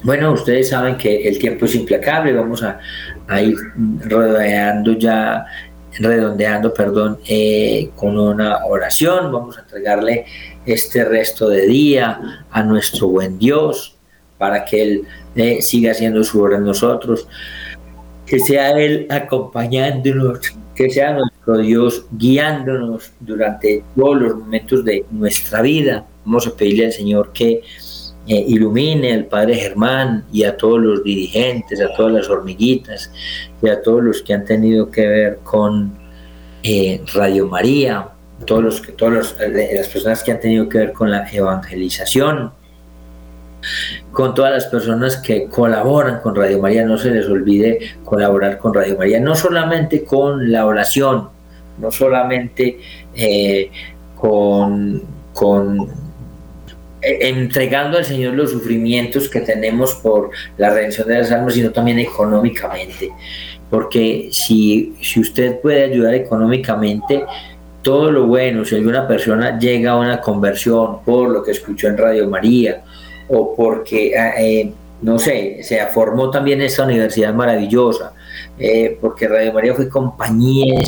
bueno, 0.03 0.31
ustedes 0.31 0.69
saben 0.69 0.97
que 0.97 1.27
el 1.27 1.37
tiempo 1.37 1.65
es 1.65 1.75
implacable, 1.75 2.33
vamos 2.33 2.63
a, 2.63 2.79
ir 3.41 3.55
rodeando 4.09 4.93
ya 4.93 5.45
redondeando, 5.99 6.73
perdón, 6.73 7.19
eh, 7.27 7.89
con 7.95 8.17
una 8.17 8.65
oración. 8.65 9.31
Vamos 9.31 9.57
a 9.57 9.61
entregarle 9.61 10.25
este 10.65 11.05
resto 11.05 11.47
de 11.49 11.67
día 11.67 12.45
a 12.49 12.63
nuestro 12.63 13.07
buen 13.07 13.37
Dios 13.37 13.95
para 14.37 14.65
que 14.65 14.81
Él 14.81 15.03
eh, 15.35 15.61
siga 15.61 15.91
haciendo 15.91 16.23
su 16.23 16.41
obra 16.41 16.57
en 16.57 16.65
nosotros. 16.65 17.27
Que 18.31 18.39
sea 18.39 18.71
Él 18.79 19.07
acompañándonos, 19.09 20.39
que 20.73 20.89
sea 20.89 21.11
nuestro 21.11 21.57
Dios 21.57 22.05
guiándonos 22.13 23.11
durante 23.19 23.83
todos 23.93 24.21
los 24.21 24.35
momentos 24.37 24.85
de 24.85 25.03
nuestra 25.11 25.61
vida. 25.61 26.05
Vamos 26.23 26.47
a 26.47 26.55
pedirle 26.55 26.85
al 26.85 26.93
Señor 26.93 27.33
que 27.33 27.61
eh, 28.27 28.45
ilumine 28.47 29.11
al 29.11 29.25
Padre 29.25 29.55
Germán 29.55 30.23
y 30.31 30.45
a 30.45 30.55
todos 30.55 30.79
los 30.79 31.03
dirigentes, 31.03 31.81
a 31.81 31.93
todas 31.93 32.13
las 32.13 32.29
hormiguitas 32.29 33.11
y 33.61 33.67
a 33.67 33.81
todos 33.81 34.01
los 34.01 34.21
que 34.21 34.33
han 34.33 34.45
tenido 34.45 34.89
que 34.89 35.05
ver 35.05 35.39
con 35.43 35.91
eh, 36.63 37.01
Radio 37.13 37.49
María, 37.49 38.11
todos 38.45 38.63
los, 38.63 38.81
todas 38.95 39.35
eh, 39.41 39.73
las 39.75 39.89
personas 39.89 40.23
que 40.23 40.31
han 40.31 40.39
tenido 40.39 40.69
que 40.69 40.77
ver 40.77 40.93
con 40.93 41.11
la 41.11 41.29
evangelización, 41.29 42.53
con 44.11 44.33
todas 44.33 44.51
las 44.51 44.65
personas 44.67 45.17
que 45.17 45.45
colaboran 45.45 46.19
con 46.19 46.35
Radio 46.35 46.59
María, 46.59 46.85
no 46.85 46.97
se 46.97 47.11
les 47.11 47.27
olvide 47.27 47.79
colaborar 48.03 48.57
con 48.57 48.73
Radio 48.73 48.97
María, 48.97 49.19
no 49.19 49.35
solamente 49.35 50.03
con 50.03 50.51
la 50.51 50.65
oración, 50.65 51.29
no 51.77 51.91
solamente 51.91 52.79
con, 54.15 55.01
con 55.33 55.89
eh, 57.01 57.29
entregando 57.29 57.97
al 57.97 58.05
Señor 58.05 58.35
los 58.35 58.51
sufrimientos 58.51 59.27
que 59.27 59.41
tenemos 59.41 59.95
por 59.95 60.29
la 60.57 60.69
redención 60.69 61.07
de 61.07 61.17
las 61.17 61.31
almas, 61.31 61.55
sino 61.55 61.71
también 61.71 61.97
económicamente. 61.99 63.09
Porque 63.69 64.29
si, 64.31 64.95
si 65.01 65.19
usted 65.19 65.59
puede 65.61 65.85
ayudar 65.85 66.13
económicamente, 66.13 67.23
todo 67.81 68.11
lo 68.11 68.27
bueno, 68.27 68.63
si 68.65 68.75
alguna 68.75 69.07
persona 69.07 69.57
llega 69.57 69.91
a 69.91 69.97
una 69.97 70.21
conversión 70.21 71.01
por 71.03 71.29
lo 71.29 71.43
que 71.43 71.51
escuchó 71.51 71.87
en 71.87 71.97
Radio 71.97 72.29
María 72.29 72.83
o 73.29 73.55
porque, 73.55 74.07
eh, 74.07 74.33
eh, 74.37 74.73
no 75.01 75.17
sé, 75.17 75.63
se 75.63 75.85
formó 75.87 76.29
también 76.29 76.61
esta 76.61 76.83
universidad 76.83 77.33
maravillosa, 77.33 78.13
porque 78.99 79.27
Radio 79.27 79.53
María 79.53 79.73
fue 79.73 79.89
compañía 79.89 80.79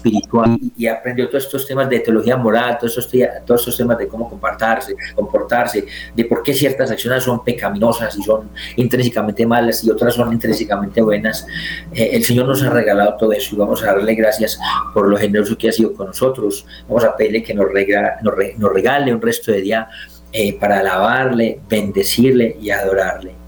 espiritual 0.00 0.58
y 0.76 0.86
aprendió 0.86 1.28
todos 1.28 1.44
estos 1.44 1.66
temas 1.66 1.88
de 1.88 2.00
teología 2.00 2.36
moral, 2.36 2.78
todos 2.78 2.96
estos, 2.96 3.20
todos 3.44 3.60
estos 3.60 3.76
temas 3.76 3.98
de 3.98 4.08
cómo 4.08 4.28
comportarse, 4.28 4.96
comportarse, 5.14 5.84
de 6.14 6.24
por 6.24 6.42
qué 6.42 6.54
ciertas 6.54 6.90
acciones 6.90 7.24
son 7.24 7.44
pecaminosas 7.44 8.16
y 8.18 8.22
son 8.22 8.50
intrínsecamente 8.76 9.46
malas 9.46 9.84
y 9.84 9.90
otras 9.90 10.14
son 10.14 10.32
intrínsecamente 10.32 11.02
buenas. 11.02 11.46
Eh, 11.92 12.10
el 12.12 12.24
Señor 12.24 12.46
nos 12.46 12.62
ha 12.62 12.70
regalado 12.70 13.16
todo 13.16 13.32
eso 13.32 13.54
y 13.54 13.58
vamos 13.58 13.82
a 13.82 13.86
darle 13.86 14.14
gracias 14.14 14.58
por 14.94 15.08
lo 15.08 15.16
generoso 15.16 15.56
que 15.56 15.68
ha 15.68 15.72
sido 15.72 15.92
con 15.94 16.08
nosotros. 16.08 16.66
Vamos 16.88 17.04
a 17.04 17.16
pedirle 17.16 17.42
que 17.42 17.54
nos, 17.54 17.66
nos, 18.22 18.72
regale 18.72 19.14
un 19.14 19.20
resto 19.20 19.52
de 19.52 19.60
día 19.60 19.88
eh, 20.32 20.58
para 20.58 20.80
alabarle, 20.80 21.60
bendecirle 21.68 22.56
y 22.60 22.70
adorarle. 22.70 23.39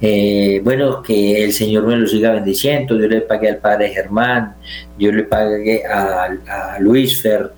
Eh, 0.00 0.60
bueno, 0.62 1.02
que 1.02 1.44
el 1.44 1.52
Señor 1.52 1.86
me 1.86 1.96
lo 1.96 2.06
siga 2.06 2.32
bendiciendo, 2.32 2.96
Dios 2.96 3.10
le 3.10 3.20
pague 3.22 3.48
al 3.48 3.58
Padre 3.58 3.90
Germán, 3.90 4.54
Dios 4.96 5.14
le 5.14 5.24
pague 5.24 5.82
a, 5.84 6.78
Luis 6.80 7.20
Fer, 7.20 7.52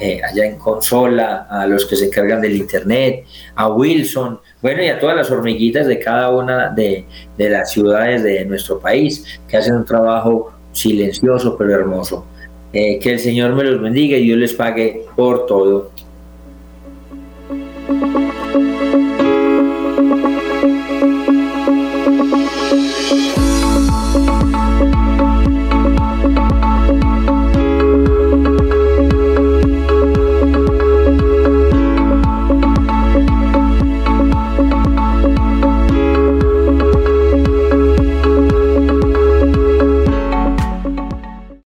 eh, 0.00 0.20
allá 0.22 0.46
en 0.46 0.56
Consola, 0.56 1.46
a 1.50 1.66
los 1.66 1.86
que 1.86 1.96
se 1.96 2.06
encargan 2.06 2.40
del 2.40 2.56
Internet, 2.56 3.24
a 3.54 3.68
Wilson, 3.68 4.40
bueno, 4.62 4.82
y 4.82 4.88
a 4.88 4.98
todas 4.98 5.16
las 5.16 5.30
hormiguitas 5.30 5.86
de 5.86 5.98
cada 5.98 6.30
una 6.30 6.70
de, 6.70 7.06
de 7.36 7.50
las 7.50 7.70
ciudades 7.72 8.22
de 8.22 8.44
nuestro 8.44 8.78
país, 8.78 9.40
que 9.48 9.56
hacen 9.56 9.76
un 9.76 9.84
trabajo 9.84 10.52
silencioso 10.72 11.56
pero 11.56 11.74
hermoso. 11.74 12.26
Eh, 12.72 12.98
que 12.98 13.12
el 13.12 13.18
Señor 13.18 13.54
me 13.54 13.64
los 13.64 13.80
bendiga 13.80 14.18
y 14.18 14.24
Dios 14.24 14.38
les 14.38 14.52
pague 14.52 15.06
por 15.16 15.46
todo. 15.46 15.90